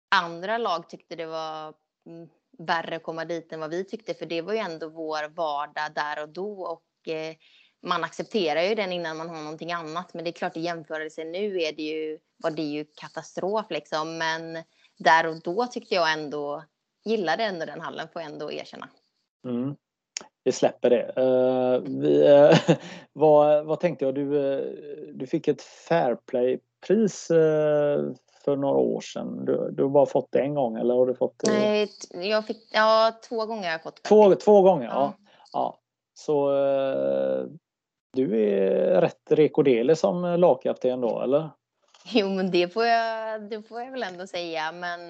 andra 0.09 0.59
lag 0.59 0.89
tyckte 0.89 1.17
det 1.17 1.27
var 1.27 1.75
mm, 2.07 2.29
värre 2.59 2.97
att 2.97 3.03
komma 3.03 3.25
dit 3.25 3.53
än 3.53 3.61
vad 3.61 3.71
vi 3.71 3.85
tyckte 3.85 4.15
för 4.15 4.27
det 4.27 4.43
var 4.43 4.53
ju 4.53 4.59
ändå 4.59 4.89
vår 4.89 5.29
vardag 5.29 5.95
där 5.95 6.23
och 6.23 6.29
då. 6.29 6.63
Och 6.63 7.09
eh, 7.09 7.35
man 7.83 8.05
accepterar 8.05 8.63
ju 8.63 8.75
den 8.75 8.93
innan 8.93 9.17
man 9.17 9.29
har 9.29 9.43
någonting 9.43 9.73
annat 9.73 10.15
men 10.15 10.25
det 10.25 10.31
är 10.31 10.33
klart 10.33 10.57
i 10.57 10.61
jämförelse 10.61 11.25
nu 11.25 11.63
är 11.63 11.73
det 11.73 11.83
ju, 11.83 12.19
var 12.37 12.51
det 12.51 12.63
ju 12.63 12.85
katastrof 12.95 13.67
liksom. 13.71 14.19
Men 14.19 14.65
där 14.99 15.27
och 15.27 15.43
då 15.43 15.67
tyckte 15.67 15.95
jag 15.95 16.13
ändå 16.13 16.65
gillade 17.05 17.45
ändå 17.45 17.67
den 17.67 17.81
hallen 17.81 18.09
får 18.13 18.23
jag 18.23 18.31
ändå 18.31 18.53
erkänna. 18.53 18.89
Mm 19.47 19.77
vi 20.45 20.53
släpper 20.53 20.91
det. 20.91 21.13
Uh, 21.19 22.01
vi, 22.01 22.29
uh, 22.29 22.77
vad, 23.13 23.67
vad 23.67 23.81
tänkte 23.81 24.05
jag? 24.05 24.15
Du, 24.15 24.23
uh, 24.23 24.75
du 25.15 25.27
fick 25.27 25.49
ett 25.49 25.63
Fairplay-pris 25.63 27.27
för 28.45 28.57
några 28.57 28.79
år 28.79 29.01
sedan. 29.01 29.45
Du, 29.45 29.71
du 29.73 29.83
har 29.83 29.91
bara 29.91 30.07
fått 30.07 30.33
det 30.33 30.41
en 30.41 30.55
gång 30.55 30.77
eller 30.77 30.95
har 30.95 31.07
du 31.07 31.15
fått? 31.15 31.43
Nej, 31.47 31.91
jag 32.13 32.47
fick, 32.47 32.69
ja, 32.73 33.13
två 33.29 33.47
gånger 33.47 33.65
har 33.65 33.71
jag 33.71 33.83
fått. 33.83 34.03
Två, 34.03 34.35
två 34.35 34.63
gånger, 34.63 34.87
ja. 34.87 34.93
ja. 34.93 35.27
ja. 35.53 35.79
Så 36.15 36.51
du 38.13 38.43
är 38.43 39.01
rätt 39.01 39.31
rekorderlig 39.31 39.99
som 39.99 40.23
lagkapten 40.23 41.01
då, 41.01 41.21
eller? 41.21 41.51
Jo, 42.05 42.29
men 42.29 42.51
det 42.51 42.69
får 42.69 42.87
jag, 42.87 43.51
det 43.51 43.63
får 43.63 43.81
jag 43.81 43.91
väl 43.91 44.03
ändå 44.03 44.27
säga. 44.27 44.73
Men 44.73 45.01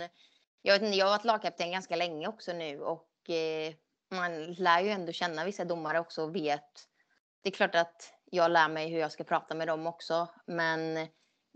jag, 0.63 0.75
vet 0.75 0.83
inte, 0.83 0.99
jag 0.99 1.07
har 1.07 1.13
varit 1.13 1.25
lagkapten 1.25 1.71
ganska 1.71 1.97
länge 1.97 2.29
också 2.29 2.53
nu 2.53 2.81
och 2.81 3.31
eh, 3.31 3.75
man 4.11 4.53
lär 4.53 4.81
ju 4.81 4.91
ändå 4.91 5.13
känna 5.13 5.45
vissa 5.45 5.65
domare 5.65 6.01
också 6.01 6.23
och 6.23 6.37
vet. 6.37 6.87
Det 7.43 7.49
är 7.49 7.53
klart 7.53 7.75
att 7.75 8.13
jag 8.31 8.51
lär 8.51 8.69
mig 8.69 8.89
hur 8.89 8.99
jag 8.99 9.13
ska 9.13 9.25
prata 9.25 9.55
med 9.55 9.69
dem 9.69 9.87
också, 9.87 10.29
men 10.47 11.09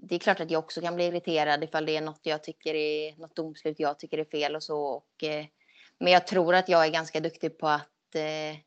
det 0.03 0.15
är 0.15 0.19
klart 0.19 0.41
att 0.41 0.51
jag 0.51 0.59
också 0.59 0.81
kan 0.81 0.95
bli 0.95 1.05
irriterad 1.05 1.65
ifall 1.65 1.87
det 1.87 1.97
är 1.97 2.01
något 2.01 2.21
jag 2.23 2.45
tycker 2.45 2.75
är 2.75 3.17
något 3.17 3.37
domslut 3.37 3.81
jag 3.81 3.99
tycker 3.99 4.19
är 4.19 4.25
fel 4.25 4.57
och 4.57 4.63
så. 4.63 4.81
Och, 4.81 5.23
eh, 5.23 5.47
men 5.99 6.13
jag 6.13 6.27
tror 6.27 6.55
att 6.55 6.69
jag 6.69 6.87
är 6.87 6.91
ganska 6.91 7.21
duktig 7.21 7.59
på 7.59 7.69
att 7.69 8.15
eh, 8.15 8.59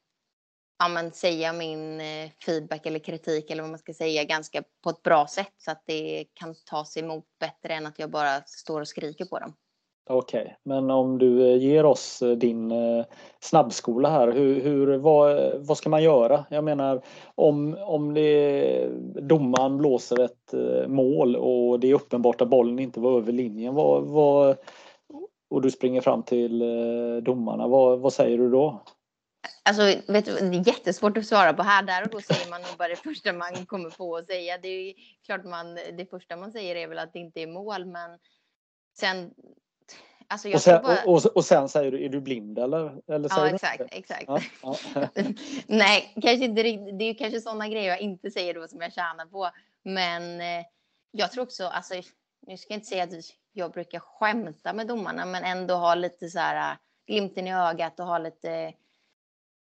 ja, 0.80 0.88
men 0.90 1.12
säga 1.12 1.54
min 1.54 2.02
eh, 2.02 2.32
feedback 2.46 2.86
eller 2.86 3.00
kritik 3.00 3.52
eller 3.52 3.64
vad 3.64 3.70
man 3.70 3.80
ska 3.80 3.94
säga 3.94 4.24
ganska 4.24 4.64
på 4.84 4.90
ett 4.90 5.04
bra 5.04 5.28
sätt 5.28 5.54
så 5.58 5.72
att 5.72 5.84
det 5.86 6.26
kan 6.34 6.56
tas 6.66 6.98
emot 6.98 7.26
bättre 7.40 7.74
än 7.74 7.86
att 7.86 8.00
jag 8.00 8.12
bara 8.12 8.42
står 8.46 8.82
och 8.82 8.88
skriker 8.88 9.26
på 9.26 9.40
dem. 9.40 9.56
Okej, 10.10 10.42
okay. 10.42 10.54
men 10.64 10.92
om 10.92 11.18
du 11.18 11.52
eh, 11.52 11.58
ger 11.58 11.86
oss 11.86 12.22
eh, 12.22 12.32
din 12.32 12.72
eh, 12.72 13.06
snabbskola 13.40 14.10
här, 14.10 14.32
hur, 14.32 14.62
hur, 14.62 14.98
vad, 14.98 15.54
vad 15.56 15.78
ska 15.78 15.90
man 15.90 16.04
göra? 16.04 16.46
Jag 16.50 16.64
menar 16.64 17.02
om, 17.36 17.78
om 17.82 18.14
det, 18.14 18.90
domaren 19.22 19.78
blåser 19.78 20.20
ett 20.20 20.54
mål 20.88 21.36
och 21.36 21.80
det 21.80 21.90
är 21.90 21.94
uppenbart 21.94 22.42
att 22.42 22.50
bollen 22.50 22.80
inte 22.80 23.00
var 23.00 23.18
över 23.18 23.32
linjen 23.32 23.74
vad, 23.74 24.04
vad, 24.04 24.58
och 25.50 25.62
du 25.62 25.72
springer 25.72 26.02
fram 26.02 26.24
till 26.24 26.60
domarna, 27.24 27.68
vad, 27.68 28.00
vad 28.00 28.14
säger 28.14 28.38
du 28.38 28.50
då? 28.50 28.84
Alltså, 29.64 30.12
vet 30.12 30.26
du, 30.26 30.32
det 30.32 30.58
är 30.58 30.68
jättesvårt 30.68 31.18
att 31.18 31.26
svara 31.26 31.54
på 31.54 31.64
här. 31.64 31.84
Där 31.84 32.04
och 32.04 32.10
då 32.10 32.22
säger 32.22 32.50
man 32.50 32.62
nog 32.62 32.78
bara 32.78 32.88
det 32.88 32.96
första 32.96 33.34
man 33.34 33.66
kommer 33.66 33.90
på 33.90 34.18
att 34.18 34.28
säga. 34.28 34.58
Det 34.58 34.68
är 34.68 34.94
klart 35.26 35.46
man, 35.46 35.76
det 35.76 36.10
första 36.10 36.36
man 36.38 36.52
säger 36.52 36.76
är 36.76 36.88
väl 36.88 37.00
att 37.00 37.14
det 37.14 37.20
inte 37.20 37.42
är 37.42 37.48
mål, 37.48 37.86
men 37.86 38.20
sen... 39.00 39.34
Alltså 40.30 40.54
och, 40.54 40.62
sen, 40.62 40.82
bara... 40.84 41.04
och, 41.06 41.26
och, 41.26 41.46
sen 41.46 41.70
säger 41.70 41.92
du, 41.92 42.06
är 42.06 42.10
du 42.10 42.22
blind 42.22 42.60
eller? 42.60 43.02
eller 43.08 43.30
ja, 43.30 43.50
exakt. 43.50 43.82
exakt. 43.92 44.26
Ja, 44.28 44.42
ja. 44.62 44.78
Nej, 45.68 46.14
kanske 46.22 46.46
inte 46.46 46.64
Det 46.64 47.04
är 47.04 47.14
kanske 47.14 47.42
sådana 47.42 47.68
grejer 47.68 47.90
jag 47.90 48.02
inte 48.02 48.32
säger 48.32 48.54
då 48.54 48.68
som 48.68 48.82
jag 48.82 48.94
tjänar 48.94 49.26
på. 49.26 49.50
Men 49.84 50.42
eh, 50.42 50.66
jag 51.12 51.32
tror 51.32 51.44
också, 51.44 51.68
alltså, 51.68 51.94
nu 52.48 52.58
ska 52.58 52.74
jag 52.74 52.78
inte 52.78 52.88
säga 52.88 53.04
att 53.04 53.10
jag 53.54 53.72
brukar 53.72 54.00
skämta 54.00 54.74
med 54.74 54.88
domarna, 54.88 55.26
men 55.26 55.44
ändå 55.44 55.76
ha 55.76 55.96
lite 55.96 56.30
så 56.30 56.40
här 56.40 56.72
äh, 56.72 56.78
glimten 57.08 57.48
i 57.48 57.54
ögat 57.54 58.00
och 58.00 58.06
ha 58.06 58.18
lite 58.18 58.74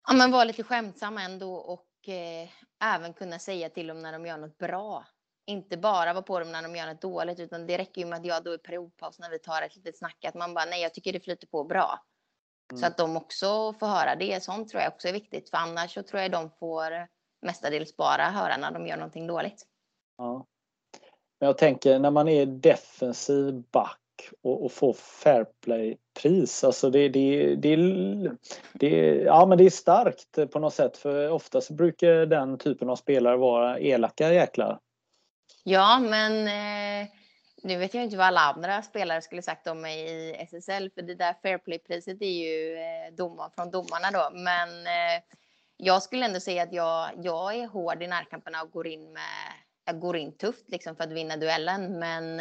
ja, 0.08 0.14
men 0.14 0.32
vara 0.32 0.44
lite 0.44 0.64
skämtsam 0.64 1.18
ändå 1.18 1.54
och 1.56 2.10
eh, 2.10 2.50
även 2.96 3.14
kunna 3.14 3.40
säga 3.40 3.70
till 3.70 3.88
dem 3.88 4.02
när 4.02 4.12
de 4.12 4.26
gör 4.26 4.38
något 4.38 4.58
bra. 4.58 5.06
Inte 5.50 5.78
bara 5.78 6.14
vara 6.14 6.24
på 6.24 6.40
dem 6.40 6.52
när 6.52 6.62
de 6.62 6.76
gör 6.76 6.88
något 6.88 7.02
dåligt, 7.02 7.40
utan 7.40 7.68
det 7.68 7.78
räcker 7.78 8.02
ju 8.02 8.08
med 8.08 8.20
att 8.20 8.26
jag 8.26 8.44
då 8.44 8.54
i 8.54 8.58
periodpaus 8.58 9.20
när 9.20 9.30
vi 9.30 9.40
tar 9.40 9.62
ett 9.62 9.76
litet 9.76 9.98
snack, 9.98 10.26
att 10.26 10.36
man 10.36 10.54
bara 10.54 10.66
nej, 10.66 10.82
jag 10.82 10.94
tycker 10.94 11.14
det 11.14 11.20
flyter 11.20 11.48
på 11.48 11.64
bra. 11.64 12.00
Mm. 12.72 12.82
Så 12.82 12.88
att 12.88 12.98
de 12.98 13.18
också 13.18 13.74
får 13.74 13.88
höra 13.88 14.16
det. 14.16 14.44
Sånt 14.44 14.70
tror 14.70 14.82
jag 14.84 14.94
också 14.94 15.08
är 15.08 15.14
viktigt, 15.14 15.50
för 15.50 15.58
annars 15.58 15.94
så 15.94 16.04
tror 16.04 16.22
jag 16.22 16.32
de 16.32 16.50
får 16.60 17.08
mestadels 17.42 17.98
bara 17.98 18.24
höra 18.24 18.58
när 18.58 18.72
de 18.72 18.88
gör 18.88 18.98
någonting 18.98 19.28
dåligt. 19.28 19.66
Ja. 20.18 20.46
Men 21.40 21.48
jag 21.48 21.58
tänker 21.58 22.00
när 22.00 22.12
man 22.12 22.28
är 22.28 22.46
defensiv 22.46 23.64
back 23.72 24.00
och, 24.42 24.66
och 24.66 24.72
få 24.72 24.94
fair 24.94 25.46
play-pris. 25.66 26.64
Alltså 26.64 26.90
det, 26.90 27.10
det, 27.10 27.56
det, 27.56 27.76
det, 28.74 29.16
ja, 29.16 29.46
men 29.46 29.58
det 29.58 29.64
är 29.64 29.70
starkt 29.70 30.52
på 30.52 30.60
något 30.60 30.74
sätt 30.74 30.98
för 30.98 31.30
oftast 31.30 31.72
brukar 31.72 32.26
den 32.26 32.58
typen 32.58 32.90
av 32.90 32.96
spelare 32.96 33.38
vara 33.38 33.80
elaka 33.80 34.34
jäklar. 34.34 34.80
Ja, 35.70 36.00
men 36.00 36.48
eh, 36.48 37.10
nu 37.64 37.78
vet 37.78 37.94
jag 37.94 38.04
inte 38.04 38.18
vad 38.18 38.26
alla 38.26 38.40
andra 38.40 38.82
spelare 38.82 39.22
skulle 39.22 39.42
sagt 39.42 39.68
om 39.68 39.82
mig 39.82 40.00
i 40.00 40.36
SSL 40.36 40.90
för 40.90 41.02
det 41.02 41.16
där 41.16 41.34
fair 41.42 41.58
play-priset 41.58 42.22
är 42.22 42.32
ju 42.32 42.78
eh, 42.78 43.14
domar 43.18 43.50
från 43.50 43.72
domarna 43.72 44.12
då. 44.12 44.30
Men 44.34 44.88
eh, 44.88 45.24
jag 45.78 46.04
skulle 46.04 46.26
ändå 46.26 46.40
säga 46.40 46.64
att 46.64 46.74
jag, 46.74 47.10
jag 47.18 47.56
är 47.56 47.68
hård 47.68 48.04
i 48.04 48.08
närkamperna 48.08 48.62
och 48.62 48.72
går 48.72 48.88
in 48.88 49.14
med 49.14 49.54
jag 49.86 50.00
går 50.00 50.18
in 50.18 50.38
tufft 50.38 50.70
liksom 50.70 50.96
för 50.96 51.04
att 51.04 51.12
vinna 51.12 51.38
duellen. 51.38 52.00
Men 52.00 52.40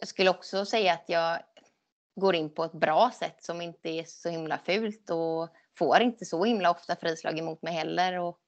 jag 0.00 0.08
skulle 0.08 0.30
också 0.30 0.64
säga 0.64 0.92
att 0.92 1.08
jag 1.08 1.38
går 2.16 2.34
in 2.34 2.54
på 2.54 2.64
ett 2.64 2.72
bra 2.72 3.10
sätt 3.14 3.44
som 3.44 3.60
inte 3.60 3.88
är 3.88 4.04
så 4.04 4.28
himla 4.28 4.58
fult 4.58 5.10
och 5.10 5.48
får 5.78 6.00
inte 6.00 6.24
så 6.24 6.44
himla 6.44 6.70
ofta 6.70 6.96
frislag 6.96 7.38
emot 7.38 7.62
mig 7.62 7.74
heller. 7.74 8.18
Och 8.18 8.40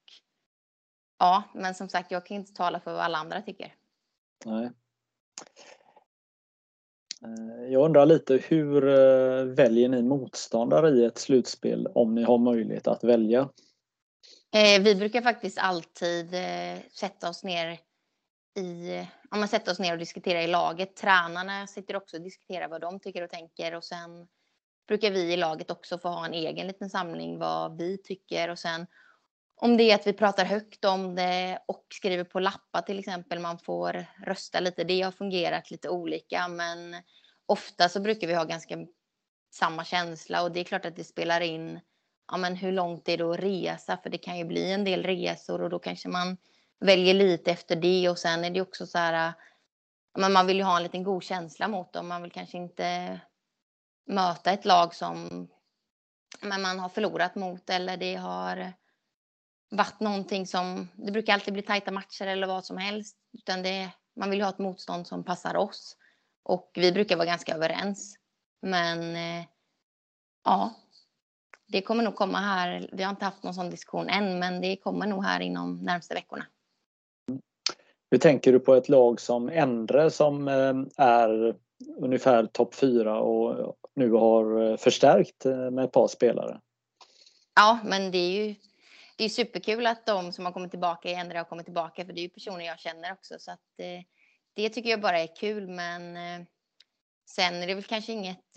ja, 1.18 1.42
men 1.55 1.74
som 1.74 1.88
sagt, 1.88 2.11
jag 2.11 2.26
kan 2.26 2.36
inte 2.36 2.53
tala 2.53 2.80
för 2.80 2.92
vad 2.92 3.03
alla 3.03 3.18
andra 3.18 3.42
tycker. 3.42 3.74
Nej. 4.45 4.70
Eh, 7.22 7.72
jag 7.72 7.84
undrar 7.84 8.07
lite 8.07 8.37
hur 8.37 8.89
eh, 8.89 9.45
väljer 9.45 9.89
ni 9.89 10.03
motståndare 10.03 10.91
i 10.91 11.05
ett 11.05 11.18
slutspel 11.18 11.87
om 11.95 12.14
ni 12.14 12.22
har 12.22 12.39
möjlighet 12.39 12.87
att 12.87 13.05
välja? 13.05 13.49
Eh, 14.55 14.82
vi 14.82 14.95
brukar 14.95 15.22
faktiskt 15.22 15.59
alltid 15.59 16.34
sätta 16.93 17.28
oss 17.28 17.45
ner 17.45 17.78
i, 18.59 18.99
om 19.30 19.39
man 19.39 19.49
sätter 19.49 19.72
oss 19.72 19.78
ner 19.78 19.93
och 19.93 19.99
diskuterar 19.99 20.41
i 20.41 20.47
laget. 20.47 20.97
Tränarna 20.97 21.66
sitter 21.66 21.97
också 21.97 22.16
och 22.16 22.22
diskuterar 22.22 22.68
vad 22.68 22.80
de 22.80 23.01
tycker 23.01 23.22
och 23.22 23.30
tänker 23.30 23.74
och 23.74 23.84
sen 23.84 24.26
brukar 24.89 25.11
vi 25.11 25.32
i 25.32 25.37
laget 25.37 25.70
också 25.70 25.99
få 25.99 26.09
ha 26.09 26.26
en 26.26 26.34
egen 26.34 26.66
liten 26.66 26.91
samling 26.91 27.39
vad 27.39 27.78
vi 27.78 27.99
tycker 27.99 28.51
och 28.51 28.59
sen 28.59 28.87
om 29.57 29.76
det 29.76 29.90
är 29.90 29.94
att 29.94 30.07
vi 30.07 30.12
pratar 30.12 30.44
högt 30.44 30.84
om 30.84 31.14
det 31.14 31.59
och 31.66 31.86
skriver 31.94 32.24
på 32.24 32.40
lappar 32.40 32.82
till 32.82 32.98
exempel, 32.98 33.38
man 33.38 33.59
får 33.59 34.07
rösta 34.26 34.61
lite. 34.61 34.84
Det 34.84 35.02
har 35.02 35.12
fungerat 35.12 35.70
lite 35.70 35.88
olika, 35.88 36.48
men 36.48 36.96
ofta 37.46 37.88
så 37.88 38.00
brukar 38.00 38.26
vi 38.26 38.34
ha 38.34 38.44
ganska 38.44 38.76
samma 39.54 39.84
känsla 39.84 40.42
och 40.42 40.52
det 40.52 40.61
är 40.61 40.64
klart 40.64 40.84
att 40.84 40.96
det 40.96 41.04
spelar 41.04 41.40
in. 41.40 41.80
Ja, 42.30 42.36
men 42.36 42.57
hur 42.57 42.72
långt 42.72 43.09
är 43.09 43.18
det 43.18 43.24
att 43.24 43.40
resa? 43.40 43.96
För 44.02 44.11
det 44.11 44.18
kan 44.18 44.38
ju 44.38 44.44
bli 44.44 44.72
en 44.72 44.84
del 44.84 45.02
resor 45.02 45.62
och 45.62 45.70
då 45.70 45.78
kanske 45.78 46.09
man 46.09 46.36
väljer 46.80 47.14
lite 47.14 47.50
efter 47.50 47.76
det 47.76 48.09
och 48.09 48.18
sen 48.18 48.44
är 48.44 48.50
det 48.50 48.61
också 48.61 48.86
så 48.86 48.98
här. 48.98 49.32
Men 50.18 50.32
man 50.32 50.46
vill 50.46 50.57
ju 50.57 50.62
ha 50.62 50.76
en 50.76 50.82
liten 50.82 51.02
god 51.02 51.22
känsla 51.22 51.68
mot 51.68 51.92
dem. 51.92 52.09
Man 52.09 52.22
vill 52.22 52.32
kanske 52.32 52.57
inte 52.57 53.20
möta 54.07 54.52
ett 54.52 54.64
lag 54.64 54.94
som 54.94 55.48
men 56.40 56.62
man 56.62 56.78
har 56.78 56.88
förlorat 56.88 57.34
mot 57.34 57.70
eller 57.70 57.96
det 57.96 58.14
har 58.14 58.72
varit 59.70 60.00
någonting 60.00 60.46
som, 60.46 60.88
det 60.94 61.12
brukar 61.12 61.32
alltid 61.32 61.54
bli 61.54 61.62
tajta 61.62 61.90
matcher 61.90 62.26
eller 62.26 62.46
vad 62.46 62.64
som 62.64 62.76
helst, 62.76 63.16
utan 63.32 63.62
det, 63.62 63.90
man 64.16 64.30
vill 64.30 64.42
ha 64.42 64.48
ett 64.48 64.58
motstånd 64.58 65.06
som 65.06 65.24
passar 65.24 65.56
oss. 65.56 65.96
Och 66.42 66.70
vi 66.74 66.92
brukar 66.92 67.16
vara 67.16 67.26
ganska 67.26 67.54
överens. 67.54 68.16
Men 68.62 69.16
eh, 69.16 69.46
ja, 70.44 70.74
det 71.66 71.82
kommer 71.82 72.04
nog 72.04 72.14
komma 72.14 72.38
här. 72.38 72.90
Vi 72.92 73.02
har 73.02 73.10
inte 73.10 73.24
haft 73.24 73.42
någon 73.42 73.54
sån 73.54 73.70
diskussion 73.70 74.08
än, 74.08 74.38
men 74.38 74.60
det 74.60 74.76
kommer 74.76 75.06
nog 75.06 75.24
här 75.24 75.40
inom 75.40 75.78
närmsta 75.78 76.14
veckorna. 76.14 76.46
Hur 78.10 78.18
tänker 78.18 78.52
du 78.52 78.60
på 78.60 78.74
ett 78.74 78.88
lag 78.88 79.20
som 79.20 79.48
Endre 79.48 80.10
som 80.10 80.48
eh, 80.48 80.74
är 80.96 81.56
ungefär 81.96 82.46
topp 82.46 82.74
fyra 82.74 83.20
och 83.20 83.76
nu 83.94 84.10
har 84.10 84.62
eh, 84.62 84.76
förstärkt 84.76 85.46
eh, 85.46 85.70
med 85.70 85.84
ett 85.84 85.92
par 85.92 86.08
spelare? 86.08 86.60
Ja, 87.54 87.78
men 87.84 88.10
det 88.10 88.18
är 88.18 88.46
ju 88.46 88.54
det 89.16 89.24
är 89.24 89.28
superkul 89.28 89.86
att 89.86 90.06
de 90.06 90.32
som 90.32 90.44
har 90.44 90.52
kommit 90.52 90.70
tillbaka 90.70 91.10
Endre 91.10 91.38
har 91.38 91.44
kommit 91.44 91.66
tillbaka 91.66 92.04
för 92.04 92.12
det 92.12 92.20
är 92.20 92.22
ju 92.22 92.28
personer 92.28 92.60
jag 92.60 92.78
känner 92.78 93.12
också 93.12 93.34
så 93.38 93.50
att 93.50 93.60
det 94.54 94.68
tycker 94.68 94.90
jag 94.90 95.00
bara 95.00 95.20
är 95.20 95.36
kul 95.36 95.68
men 95.68 96.16
sen 97.28 97.54
är 97.54 97.66
det 97.66 97.74
väl 97.74 97.84
kanske 97.84 98.12
inget, 98.12 98.54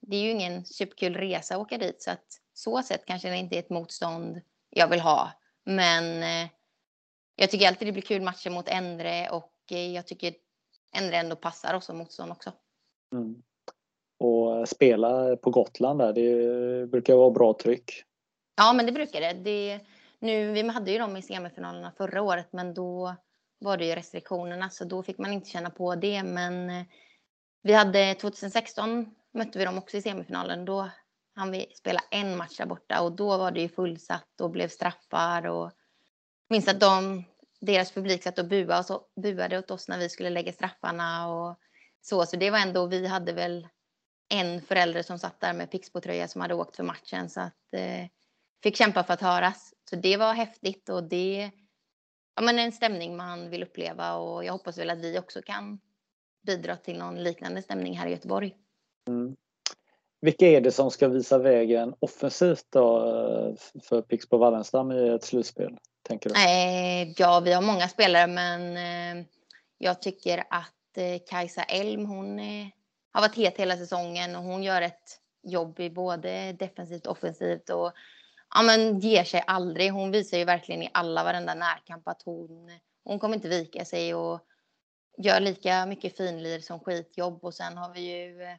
det 0.00 0.16
är 0.16 0.22
ju 0.22 0.30
ingen 0.30 0.64
superkul 0.64 1.16
resa 1.16 1.54
att 1.54 1.60
åka 1.60 1.78
dit 1.78 2.02
så 2.02 2.10
att 2.10 2.26
så 2.52 2.82
sett 2.82 3.06
kanske 3.06 3.30
det 3.30 3.36
inte 3.36 3.56
är 3.56 3.58
ett 3.58 3.70
motstånd 3.70 4.40
jag 4.70 4.88
vill 4.88 5.00
ha 5.00 5.32
men 5.64 6.22
jag 7.36 7.50
tycker 7.50 7.68
alltid 7.68 7.88
det 7.88 7.92
blir 7.92 8.02
kul 8.02 8.22
matcher 8.22 8.50
mot 8.50 8.68
Endre 8.68 9.30
och 9.30 9.52
eh, 9.70 9.94
jag 9.94 10.06
tycker 10.06 10.34
Endre 10.96 11.16
ändå 11.16 11.36
passar 11.36 11.74
oss 11.74 11.84
som 11.84 11.98
motstånd 11.98 12.32
också. 12.32 12.52
Mm. 13.14 13.42
Och 14.18 14.68
spela 14.68 15.36
på 15.36 15.50
Gotland 15.50 15.98
där, 15.98 16.12
det 16.12 16.86
brukar 16.86 17.14
vara 17.14 17.30
bra 17.30 17.54
tryck. 17.62 18.04
Ja, 18.56 18.72
men 18.72 18.86
det 18.86 18.92
brukar 18.92 19.20
det. 19.20 19.32
det 19.32 19.80
nu, 20.22 20.52
vi 20.52 20.68
hade 20.68 20.90
ju 20.90 20.98
dem 20.98 21.16
i 21.16 21.22
semifinalerna 21.22 21.92
förra 21.96 22.22
året, 22.22 22.48
men 22.52 22.74
då 22.74 23.16
var 23.58 23.76
det 23.76 23.84
ju 23.84 23.94
restriktionerna, 23.94 24.70
så 24.70 24.84
då 24.84 25.02
fick 25.02 25.18
man 25.18 25.32
inte 25.32 25.50
känna 25.50 25.70
på 25.70 25.94
det. 25.94 26.22
Men 26.22 26.70
eh, 26.70 26.84
vi 27.62 27.72
hade 27.72 28.14
2016 28.14 29.14
mötte 29.32 29.58
vi 29.58 29.64
dem 29.64 29.78
också 29.78 29.96
i 29.96 30.02
semifinalen. 30.02 30.64
Då 30.64 30.90
hann 31.34 31.50
vi 31.50 31.72
spela 31.76 32.00
en 32.10 32.36
match 32.36 32.56
där 32.56 32.66
borta 32.66 33.02
och 33.02 33.12
då 33.12 33.38
var 33.38 33.50
det 33.50 33.60
ju 33.60 33.68
fullsatt 33.68 34.40
och 34.40 34.50
blev 34.50 34.68
straffar 34.68 35.46
och 35.46 35.70
minns 36.48 36.68
att 36.68 36.80
de, 36.80 37.24
deras 37.60 37.92
publik 37.92 38.22
satt 38.22 38.38
och 38.38 38.48
buade, 38.48 38.78
och 38.78 38.86
så, 38.86 39.02
buade 39.22 39.58
åt 39.58 39.70
oss 39.70 39.88
när 39.88 39.98
vi 39.98 40.08
skulle 40.08 40.30
lägga 40.30 40.52
straffarna 40.52 41.28
och 41.28 41.58
så. 42.00 42.26
Så 42.26 42.36
det 42.36 42.50
var 42.50 42.58
ändå, 42.58 42.86
vi 42.86 43.06
hade 43.06 43.32
väl 43.32 43.68
en 44.28 44.62
förälder 44.62 45.02
som 45.02 45.18
satt 45.18 45.40
där 45.40 45.52
med 45.52 45.70
Pixbo-tröja 45.70 46.28
som 46.28 46.40
hade 46.40 46.54
åkt 46.54 46.76
för 46.76 46.84
matchen 46.84 47.30
så 47.30 47.40
att 47.40 47.74
eh, 47.74 48.06
fick 48.62 48.76
kämpa 48.76 49.04
för 49.04 49.14
att 49.14 49.20
höras. 49.20 49.74
Så 49.90 49.96
det 49.96 50.16
var 50.16 50.32
häftigt 50.32 50.88
och 50.88 51.04
det 51.04 51.50
ja, 52.36 52.42
men 52.42 52.58
en 52.58 52.72
stämning 52.72 53.16
man 53.16 53.50
vill 53.50 53.62
uppleva 53.62 54.14
och 54.14 54.44
jag 54.44 54.52
hoppas 54.52 54.78
väl 54.78 54.90
att 54.90 54.98
vi 54.98 55.18
också 55.18 55.42
kan 55.42 55.80
bidra 56.46 56.76
till 56.76 56.98
någon 56.98 57.22
liknande 57.22 57.62
stämning 57.62 57.98
här 57.98 58.06
i 58.06 58.10
Göteborg. 58.10 58.54
Mm. 59.08 59.36
Vilka 60.20 60.46
är 60.46 60.60
det 60.60 60.72
som 60.72 60.90
ska 60.90 61.08
visa 61.08 61.38
vägen 61.38 61.94
offensivt 62.00 62.66
då 62.70 62.98
eh, 62.98 63.80
för 63.82 64.02
Pixbo 64.02 64.36
Wallenstam 64.36 64.92
i 64.92 65.08
ett 65.08 65.24
slutspel? 65.24 65.78
tänker 66.02 66.30
du? 66.30 66.34
Eh, 66.34 67.12
ja, 67.16 67.40
vi 67.40 67.52
har 67.52 67.62
många 67.62 67.88
spelare, 67.88 68.26
men 68.26 68.76
eh, 68.76 69.24
jag 69.78 70.02
tycker 70.02 70.44
att 70.50 70.68
Kajsa 71.30 71.62
Elm, 71.62 72.06
hon 72.06 72.38
har 73.12 73.20
varit 73.20 73.36
het 73.36 73.58
hela 73.58 73.76
säsongen 73.76 74.36
och 74.36 74.42
hon 74.42 74.62
gör 74.62 74.82
ett 74.82 75.20
jobb 75.42 75.80
i 75.80 75.90
både 75.90 76.52
defensivt 76.52 77.06
och 77.06 77.12
offensivt 77.12 77.70
och 77.70 77.92
ja, 78.54 78.62
men 78.62 79.00
ger 79.00 79.24
sig 79.24 79.44
aldrig. 79.46 79.92
Hon 79.92 80.10
visar 80.10 80.38
ju 80.38 80.44
verkligen 80.44 80.82
i 80.82 80.90
alla 80.94 81.24
varenda 81.24 81.54
närkamp 81.54 82.08
att 82.08 82.22
hon, 82.22 82.70
hon 83.04 83.18
kommer 83.18 83.34
inte 83.34 83.48
vika 83.48 83.84
sig 83.84 84.14
och 84.14 84.40
gör 85.18 85.40
lika 85.40 85.86
mycket 85.86 86.16
finlir 86.16 86.60
som 86.60 86.80
skitjobb. 86.80 87.44
Och 87.44 87.54
sen 87.54 87.76
har 87.76 87.94
vi 87.94 88.00
ju 88.00 88.42
eh, 88.42 88.56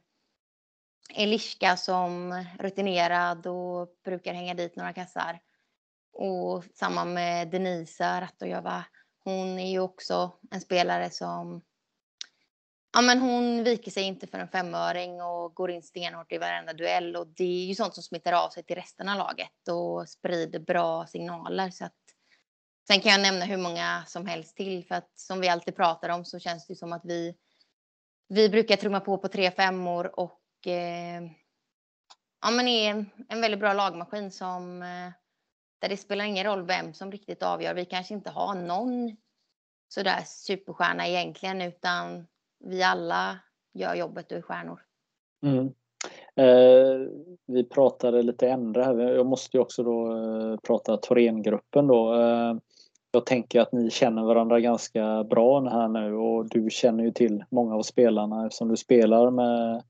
Eliska 1.16 1.78
som 1.78 2.44
rutinerad 2.60 3.48
och 3.48 3.90
brukar 4.04 4.34
hänga 4.34 4.54
dit 4.54 4.76
några 4.76 4.94
kassar. 4.94 5.40
Och 6.14 6.64
samma 6.74 7.06
med 7.06 7.48
Denisa 7.48 8.22
Rattojova. 8.22 8.86
Hon 9.24 9.60
är 9.60 9.72
ju 9.72 9.80
också 9.80 10.32
en 10.52 10.62
spelare 10.62 11.10
som 11.10 11.62
Ja, 12.96 13.02
men 13.02 13.20
hon 13.20 13.64
viker 13.64 13.92
sig 13.92 14.04
inte 14.04 14.28
för 14.28 14.40
en 14.40 14.48
femöring 14.48 15.22
och 15.22 15.54
går 15.54 15.72
in 15.72 15.84
stenhårt 15.84 16.32
i 16.32 16.38
varenda 16.38 16.74
duell. 16.74 17.16
Och 17.16 17.28
det 17.28 17.44
är 17.44 17.66
ju 17.66 17.76
sånt 17.76 17.94
som 17.94 18.04
smittar 18.04 18.34
av 18.34 18.50
sig 18.50 18.64
till 18.64 18.76
resten 18.76 19.10
av 19.10 19.18
laget 19.18 19.68
och 19.70 20.10
sprider 20.10 20.60
bra 20.60 21.08
signaler. 21.08 21.70
Så 21.70 21.86
att, 21.86 21.96
sen 22.88 23.00
kan 23.00 23.12
jag 23.12 23.22
nämna 23.22 23.46
hur 23.46 23.58
många 23.58 24.04
som 24.08 24.26
helst 24.26 24.58
till. 24.58 24.86
För 24.86 24.96
att 24.96 25.12
som 25.16 25.40
vi 25.42 25.50
alltid 25.50 25.76
pratar 25.76 26.10
om 26.10 26.26
så 26.26 26.40
känns 26.40 26.68
det 26.68 26.76
som 26.76 26.94
att 26.94 27.06
vi, 27.06 27.36
vi 28.28 28.50
brukar 28.50 28.76
trumma 28.76 29.00
på 29.00 29.18
på 29.18 29.28
tre 29.28 29.52
femmor 29.52 30.20
och 30.20 30.68
eh, 30.68 31.22
ja, 32.42 32.52
men 32.52 32.68
är 32.68 33.06
en 33.30 33.42
väldigt 33.42 33.60
bra 33.60 33.74
lagmaskin 33.74 34.32
som 34.32 34.82
eh, 34.84 35.12
där 35.82 35.90
det 35.90 35.98
spelar 35.98 36.26
ingen 36.26 36.46
roll 36.46 36.66
vem 36.66 36.94
som 36.94 37.12
riktigt 37.12 37.44
avgör. 37.44 37.74
Vi 37.74 37.86
kanske 37.86 38.14
inte 38.14 38.30
har 38.30 38.56
någon 38.56 39.18
sådär 39.88 40.24
superstjärna 40.26 41.08
egentligen 41.08 41.62
utan 41.62 42.28
vi 42.64 42.84
alla 42.84 43.40
gör 43.74 43.96
jobbet 43.96 44.32
och 44.32 44.38
är 44.38 44.42
stjärnor. 44.42 44.80
Mm. 45.44 45.74
Eh, 46.36 47.08
vi 47.46 47.64
pratade 47.64 48.22
lite 48.22 48.50
ändra 48.50 48.84
här. 48.84 49.00
Jag 49.00 49.26
måste 49.26 49.58
ju 49.58 49.62
också 49.62 49.84
då 49.84 50.12
eh, 50.12 50.58
prata 50.58 50.98
Thorengruppen 50.98 51.88
då. 51.88 52.14
Eh, 52.14 52.56
jag 53.12 53.26
tänker 53.26 53.62
att 53.62 53.72
ni 53.72 53.90
känner 53.90 54.24
varandra 54.24 54.60
ganska 54.60 55.24
bra 55.24 55.70
här 55.70 55.88
nu 55.88 56.16
och 56.16 56.50
du 56.50 56.70
känner 56.70 57.04
ju 57.04 57.12
till 57.12 57.44
många 57.50 57.76
av 57.76 57.82
spelarna 57.82 58.46
eftersom 58.46 58.70
du 58.70 58.78
spelar 58.78 59.32
med, 59.32 59.84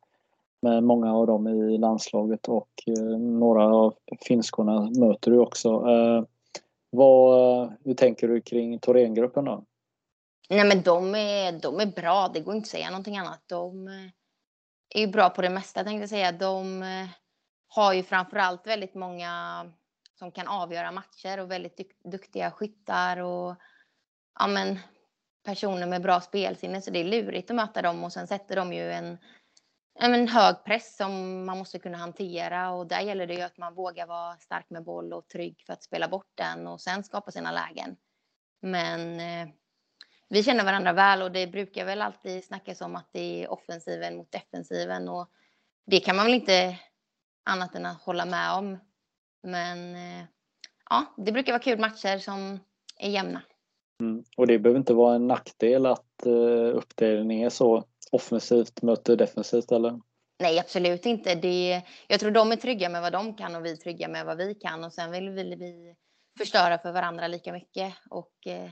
med 0.62 0.84
många 0.84 1.14
av 1.14 1.28
dem 1.28 1.48
i 1.48 1.78
landslaget 1.78 2.48
och 2.48 2.70
eh, 2.88 3.20
några 3.20 3.76
av 3.76 3.94
finskorna 4.28 4.90
möter 5.00 5.32
du 5.32 5.40
också. 5.40 5.70
Eh, 5.70 6.24
vad, 6.90 7.74
hur 7.84 7.94
tänker 7.94 8.28
du 8.28 8.42
kring 8.42 8.80
Thorengruppen 8.80 9.46
då? 9.46 9.64
Nej, 10.50 10.68
men 10.68 10.82
de 10.82 11.16
är, 11.16 11.52
de 11.52 11.80
är 11.80 11.86
bra. 11.86 12.28
Det 12.28 12.40
går 12.40 12.56
inte 12.56 12.66
att 12.66 12.72
säga 12.72 12.90
någonting 12.90 13.18
annat. 13.18 13.44
De 13.46 13.88
eh, 13.88 14.10
är 14.90 15.00
ju 15.00 15.08
bra 15.08 15.30
på 15.30 15.42
det 15.42 15.50
mesta 15.50 15.84
tänkte 15.84 16.02
jag 16.02 16.10
säga. 16.10 16.32
De 16.32 16.84
eh, 16.84 17.08
har 17.68 17.94
ju 17.94 18.04
framförallt 18.04 18.68
väldigt 18.68 18.96
många 18.96 19.66
som 20.20 20.32
kan 20.32 20.48
avgöra 20.48 20.92
matcher 20.92 21.40
och 21.40 21.52
väldigt 21.52 22.02
duktiga 22.04 22.52
skyttar 22.52 23.18
och 23.18 23.56
ja, 24.40 24.48
men, 24.48 24.80
personer 25.44 25.88
med 25.88 26.02
bra 26.02 26.22
spelsinne. 26.22 26.82
Så 26.82 26.92
det 26.92 27.00
är 27.00 27.04
lurigt 27.04 27.50
att 27.50 27.56
möta 27.56 27.82
dem 27.82 28.04
och 28.04 28.14
sen 28.14 28.28
sätter 28.28 28.56
de 28.56 28.74
ju 28.74 28.92
en, 28.92 29.18
en 30.00 30.28
hög 30.28 30.64
press 30.66 30.98
som 30.98 31.46
man 31.46 31.58
måste 31.58 31.80
kunna 31.80 31.98
hantera 31.98 32.72
och 32.72 32.88
där 32.88 33.02
gäller 33.02 33.28
det 33.28 33.34
ju 33.34 33.42
att 33.42 33.58
man 33.58 33.76
vågar 33.76 34.08
vara 34.08 34.38
stark 34.38 34.70
med 34.70 34.84
boll 34.84 35.14
och 35.14 35.28
trygg 35.28 35.64
för 35.66 35.74
att 35.74 35.84
spela 35.84 36.08
bort 36.08 36.32
den 36.36 36.68
och 36.68 36.82
sen 36.82 37.04
skapa 37.04 37.32
sina 37.32 37.52
lägen. 37.52 37.96
Men 38.62 39.20
eh, 39.20 39.54
vi 40.30 40.44
känner 40.44 40.66
varandra 40.66 40.94
väl 40.94 41.22
och 41.22 41.32
det 41.32 41.48
brukar 41.48 41.86
väl 41.86 42.02
alltid 42.02 42.44
snackas 42.44 42.82
om 42.82 42.96
att 42.96 43.10
det 43.12 43.44
är 43.44 43.52
offensiven 43.52 44.16
mot 44.16 44.32
defensiven 44.32 45.10
och 45.10 45.30
det 45.86 46.00
kan 46.00 46.16
man 46.16 46.26
väl 46.26 46.34
inte 46.34 46.80
annat 47.44 47.76
än 47.76 47.86
att 47.86 48.02
hålla 48.02 48.26
med 48.26 48.54
om. 48.54 48.80
Men 49.44 49.96
eh, 49.96 50.26
ja, 50.90 51.06
det 51.18 51.32
brukar 51.32 51.52
vara 51.52 51.64
kul 51.64 51.80
matcher 51.80 52.18
som 52.18 52.60
är 53.00 53.10
jämna. 53.10 53.42
Mm. 54.02 54.24
Och 54.38 54.48
det 54.48 54.60
behöver 54.60 54.80
inte 54.80 54.94
vara 54.94 55.16
en 55.16 55.28
nackdel 55.28 55.86
att 55.86 56.24
uh, 56.26 56.76
uppdelningen 56.76 57.46
är 57.46 57.50
så 57.50 57.84
offensivt 58.12 58.82
möter 58.82 59.16
defensivt 59.16 59.72
eller? 59.72 60.00
Nej, 60.40 60.60
absolut 60.60 61.06
inte. 61.06 61.36
Det, 61.36 61.82
jag 62.08 62.20
tror 62.20 62.32
de 62.32 62.52
är 62.52 62.56
trygga 62.56 62.90
med 62.90 63.02
vad 63.02 63.12
de 63.12 63.36
kan 63.36 63.56
och 63.56 63.66
vi 63.66 63.72
är 63.72 63.76
trygga 63.76 64.08
med 64.08 64.26
vad 64.26 64.38
vi 64.38 64.56
kan 64.56 64.84
och 64.84 64.94
sen 64.94 65.12
vill 65.12 65.30
vi, 65.30 65.56
vi 65.56 65.96
förstöra 66.38 66.78
för 66.78 66.92
varandra 66.92 67.28
lika 67.28 67.54
mycket 67.54 67.94
och 68.10 68.48
eh, 68.48 68.70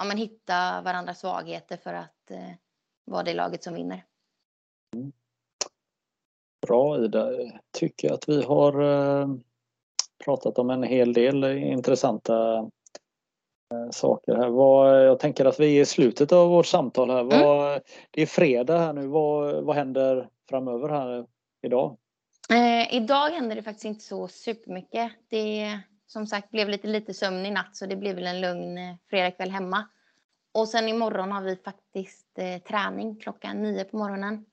ja, 0.00 0.04
men 0.04 0.16
hitta 0.16 0.80
varandras 0.80 1.20
svagheter 1.20 1.76
för 1.76 1.94
att 1.94 2.30
eh, 2.30 2.50
vara 3.04 3.22
det 3.22 3.34
laget 3.34 3.64
som 3.64 3.74
vinner. 3.74 4.04
Mm. 4.96 5.12
Bra 6.66 7.04
Ida. 7.04 7.30
Tycker 7.70 8.12
att 8.12 8.28
vi 8.28 8.42
har 8.42 8.82
eh, 8.82 9.28
pratat 10.24 10.58
om 10.58 10.70
en 10.70 10.82
hel 10.82 11.12
del 11.12 11.44
intressanta 11.44 12.58
eh, 13.74 13.90
saker 13.90 14.34
här. 14.34 14.48
Vad, 14.48 15.06
jag 15.06 15.18
tänker 15.18 15.44
att 15.44 15.60
vi 15.60 15.76
är 15.76 15.82
i 15.82 15.86
slutet 15.86 16.32
av 16.32 16.48
vårt 16.48 16.66
samtal 16.66 17.10
här. 17.10 17.20
Mm. 17.20 17.40
Vad, 17.40 17.80
det 18.10 18.22
är 18.22 18.26
fredag 18.26 18.78
här 18.78 18.92
nu. 18.92 19.06
Vad, 19.06 19.64
vad 19.64 19.76
händer 19.76 20.28
framöver 20.48 20.88
här 20.88 21.26
idag? 21.62 21.96
Eh, 22.50 22.94
idag 22.94 23.30
händer 23.30 23.56
det 23.56 23.62
faktiskt 23.62 23.84
inte 23.84 24.04
så 24.04 24.28
supermycket. 24.28 25.12
Det 25.28 25.80
som 26.12 26.26
sagt 26.26 26.50
blev 26.50 26.68
lite 26.68 26.88
lite 26.88 27.14
sömn 27.14 27.46
i 27.46 27.50
natt 27.50 27.76
så 27.76 27.86
det 27.86 27.96
blir 27.96 28.14
väl 28.14 28.26
en 28.26 28.40
lugn 28.40 28.78
eh, 28.78 28.96
fredagkväll 29.10 29.50
hemma. 29.50 29.88
Och 30.52 30.68
sen 30.68 30.88
imorgon 30.88 31.32
har 31.32 31.42
vi 31.42 31.56
faktiskt 31.56 32.38
eh, 32.38 32.58
träning 32.58 33.16
klockan 33.16 33.62
nio 33.62 33.84
på 33.84 33.96
morgonen. 33.96 34.44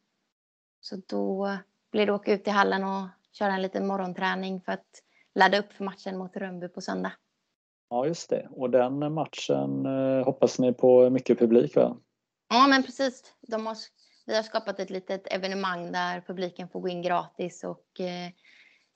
Så 0.79 0.95
då 1.07 1.57
blir 1.91 2.05
det 2.05 2.11
åka 2.11 2.33
ut 2.33 2.43
till 2.43 2.53
hallen 2.53 2.83
och 2.83 3.07
köra 3.31 3.53
en 3.53 3.61
liten 3.61 3.87
morgonträning 3.87 4.61
för 4.61 4.71
att 4.71 5.03
ladda 5.35 5.59
upp 5.59 5.73
för 5.73 5.83
matchen 5.83 6.17
mot 6.17 6.37
Rönnby 6.37 6.67
på 6.67 6.81
söndag. 6.81 7.11
Ja, 7.89 8.05
just 8.05 8.29
det. 8.29 8.47
Och 8.51 8.69
den 8.69 9.13
matchen 9.13 9.85
eh, 9.85 10.25
hoppas 10.25 10.59
ni 10.59 10.73
på 10.73 11.09
mycket 11.09 11.39
publik, 11.39 11.75
va? 11.75 11.97
Ja, 12.49 12.67
men 12.67 12.83
precis. 12.83 13.33
De 13.41 13.65
har, 13.65 13.77
vi 14.25 14.35
har 14.35 14.43
skapat 14.43 14.79
ett 14.79 14.89
litet 14.89 15.33
evenemang 15.33 15.91
där 15.91 16.21
publiken 16.21 16.69
får 16.69 16.79
gå 16.79 16.87
in 16.87 17.01
gratis 17.01 17.63
och 17.63 17.99
eh, 17.99 18.31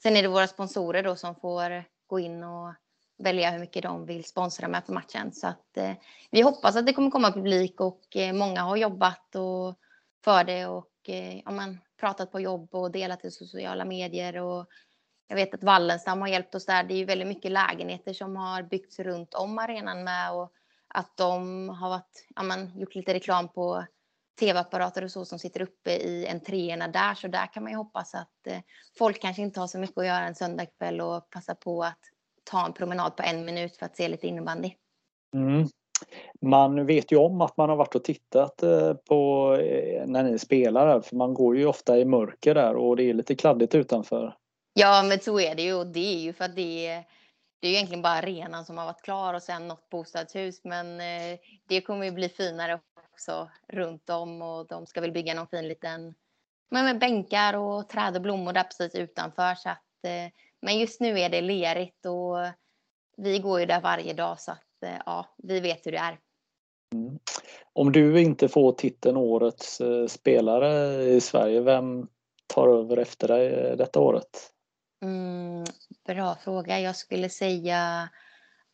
sen 0.04 0.16
är 0.16 0.22
det 0.22 0.28
våra 0.28 0.48
sponsorer 0.48 1.04
då 1.04 1.16
som 1.16 1.36
får 1.36 1.84
gå 2.12 2.20
in 2.20 2.44
och 2.44 2.74
välja 3.18 3.52
hur 3.52 3.60
mycket 3.60 3.84
de 3.84 4.06
vill 4.06 4.24
sponsra 4.24 4.68
med 4.68 4.86
på 4.86 4.94
matchen. 4.94 5.32
Så 5.34 5.48
att, 5.48 5.78
eh, 5.78 5.94
vi 6.32 6.42
hoppas 6.42 6.76
att 6.76 6.86
det 6.86 6.94
kommer 6.94 7.12
komma 7.12 7.32
publik 7.32 7.80
och 7.80 8.16
eh, 8.16 8.34
många 8.34 8.62
har 8.62 8.78
jobbat 8.78 9.36
och, 9.36 9.76
för 10.24 10.44
det 10.44 10.66
och 10.66 10.92
eh, 11.08 11.38
ja, 11.46 11.52
man, 11.52 11.80
pratat 12.00 12.32
på 12.32 12.40
jobb 12.40 12.76
och 12.76 12.92
delat 12.92 13.26
i 13.26 13.32
sociala 13.32 13.86
medier. 13.86 14.38
Och 14.38 14.68
jag 15.28 15.36
vet 15.36 15.54
att 15.54 15.64
Wallenstam 15.64 16.22
har 16.22 16.28
hjälpt 16.28 16.56
oss 16.56 16.66
där. 16.66 16.84
Det 16.84 16.94
är 16.94 16.98
ju 16.98 17.06
väldigt 17.06 17.28
mycket 17.28 17.52
lägenheter 17.52 18.14
som 18.14 18.36
har 18.36 18.64
byggts 18.64 19.00
runt 19.00 19.34
om 19.34 19.60
arenan 19.60 20.04
med 20.04 20.34
och 20.34 20.52
att 20.88 21.18
de 21.18 21.70
har 21.70 21.90
varit, 21.90 22.28
ja, 22.36 22.44
man, 22.44 22.80
gjort 22.80 22.96
lite 22.96 23.14
reklam 23.14 23.48
på 23.48 23.86
tv-apparater 24.42 25.04
och 25.04 25.12
så 25.12 25.26
som 25.26 25.40
sitter 25.40 25.62
uppe 25.62 25.92
i 25.92 26.28
entréerna 26.28 26.88
där. 26.88 27.14
Så 27.14 27.28
där 27.28 27.54
kan 27.54 27.64
man 27.64 27.72
ju 27.72 27.78
hoppas 27.78 28.16
att 28.16 28.48
eh, 28.48 28.60
folk 28.98 29.22
kanske 29.22 29.42
inte 29.42 29.60
har 29.60 29.68
så 29.68 29.80
mycket 29.80 29.98
att 29.98 30.06
göra 30.06 30.26
en 30.26 30.36
söndagkväll 30.36 31.02
och 31.02 31.30
passa 31.30 31.56
på 31.56 31.84
att 31.84 32.00
ta 32.44 32.66
en 32.66 32.74
promenad 32.74 33.16
på 33.16 33.24
en 33.24 33.46
minut 33.46 33.78
för 33.78 33.86
att 33.86 33.98
se 33.98 34.08
lite 34.08 34.28
innebandy. 34.28 34.72
Mm. 35.36 35.68
Man 36.42 36.86
vet 36.86 37.12
ju 37.12 37.18
om 37.18 37.42
att 37.42 37.58
man 37.58 37.70
har 37.70 37.76
varit 37.76 37.96
och 37.96 38.04
tittat 38.04 38.64
eh, 38.64 38.94
på 38.94 39.54
eh, 39.56 40.08
när 40.08 40.24
ni 40.24 40.40
spelar 40.40 41.02
för 41.02 41.16
man 41.16 41.34
går 41.34 41.58
ju 41.58 41.66
ofta 41.66 42.00
i 42.00 42.06
mörker 42.06 42.56
där 42.56 42.76
och 42.76 42.96
det 42.96 43.04
är 43.04 43.14
lite 43.14 43.36
kladdigt 43.36 43.76
utanför. 43.76 44.36
Ja, 44.74 45.04
men 45.04 45.20
så 45.20 45.40
är 45.40 45.56
det 45.56 45.62
ju 45.62 45.74
och 45.74 45.88
det 45.88 46.16
är 46.16 46.20
ju 46.20 46.34
för 46.34 46.46
att 46.46 46.56
det 46.56 46.88
är, 46.88 47.04
det 47.62 47.68
är 47.68 47.72
egentligen 47.72 48.02
bara 48.02 48.14
arenan 48.14 48.66
som 48.66 48.78
har 48.78 48.86
varit 48.86 49.02
klar 49.02 49.34
och 49.34 49.44
sen 49.44 49.68
något 49.68 49.90
bostadshus 49.90 50.64
men 50.64 51.02
eh, 51.02 51.40
det 51.68 51.82
kommer 51.82 52.06
ju 52.06 52.12
bli 52.12 52.30
finare 52.30 52.80
också 53.12 53.50
runt 53.68 54.10
om 54.10 54.42
och 54.42 54.68
de 54.68 54.86
ska 54.86 55.02
väl 55.02 55.12
bygga 55.12 55.34
någon 55.34 55.48
fin 55.48 55.68
liten 55.68 56.16
med 56.70 57.00
bänkar 57.00 57.54
och 57.54 57.90
träd 57.90 58.16
och 58.16 58.22
blommor 58.22 58.54
där 58.54 58.64
precis 58.64 58.96
utanför 58.96 59.56
så 59.56 59.70
att 59.70 60.06
eh, 60.08 60.32
men 60.62 60.80
just 60.80 61.02
nu 61.02 61.20
är 61.20 61.30
det 61.30 61.42
lerigt 61.42 62.06
och 62.06 62.38
vi 63.18 63.40
går 63.40 63.60
ju 63.60 63.66
där 63.66 63.82
varje 63.82 64.14
dag 64.14 64.40
så 64.40 64.52
att 64.52 64.84
eh, 64.86 65.02
ja, 65.06 65.26
vi 65.38 65.60
vet 65.60 65.86
hur 65.88 65.92
det 65.92 65.98
är. 65.98 66.20
Mm. 66.94 67.20
Om 67.74 67.92
du 67.92 68.22
inte 68.22 68.48
får 68.48 68.72
titeln 68.72 69.18
Årets 69.18 69.82
eh, 69.82 70.08
spelare 70.08 71.04
i 71.04 71.22
Sverige, 71.22 71.62
vem 71.62 72.08
tar 72.48 72.68
över 72.68 72.98
efter 72.98 73.28
dig 73.28 73.54
eh, 73.54 73.78
detta 73.78 74.00
året? 74.00 74.52
Mm, 75.02 75.64
bra 76.06 76.36
fråga. 76.36 76.80
Jag 76.80 76.96
skulle 76.96 77.30
säga 77.30 78.10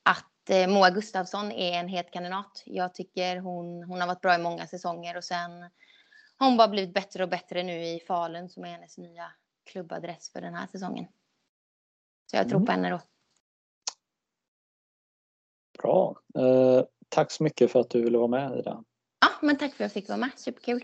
att 0.04 0.70
Moa 0.70 0.90
Gustafsson 0.90 1.52
är 1.52 1.80
en 1.80 1.88
het 1.88 2.12
kandidat. 2.12 2.64
Jag 2.66 2.94
tycker 2.94 3.38
hon, 3.38 3.84
hon 3.84 4.02
har 4.02 4.08
varit 4.08 4.22
bra 4.22 4.36
i 4.36 4.42
många 4.42 4.68
säsonger 4.68 5.18
och 5.18 5.24
sen 5.24 5.52
har 6.38 6.48
hon 6.48 6.58
bara 6.58 6.68
blivit 6.68 6.94
bättre 6.94 7.24
och 7.24 7.30
bättre 7.30 7.64
nu 7.64 7.86
i 7.86 8.00
Falun 8.08 8.50
som 8.50 8.66
är 8.66 8.70
hennes 8.70 8.98
nya 8.98 9.32
klubbadress 9.66 10.32
för 10.32 10.42
den 10.42 10.54
här 10.54 10.68
säsongen. 10.68 11.06
Så 12.32 12.36
jag 12.36 12.50
tror 12.50 12.58
mm. 12.58 12.66
på 12.66 12.72
henne 12.72 12.90
då. 12.90 13.02
Bra. 15.78 16.16
Eh, 16.38 16.86
tack 17.10 17.32
så 17.32 17.44
mycket 17.44 17.72
för 17.72 17.80
att 17.80 17.90
du 17.90 18.04
ville 18.04 18.18
vara 18.18 18.28
med 18.28 18.60
Ida. 18.60 18.84
Ja, 19.20 19.28
men 19.42 19.58
tack 19.58 19.74
för 19.74 19.84
att 19.84 19.86
jag 19.86 19.92
fick 19.92 20.10
vara 20.10 20.18
med. 20.18 20.30
Superkul. 20.36 20.84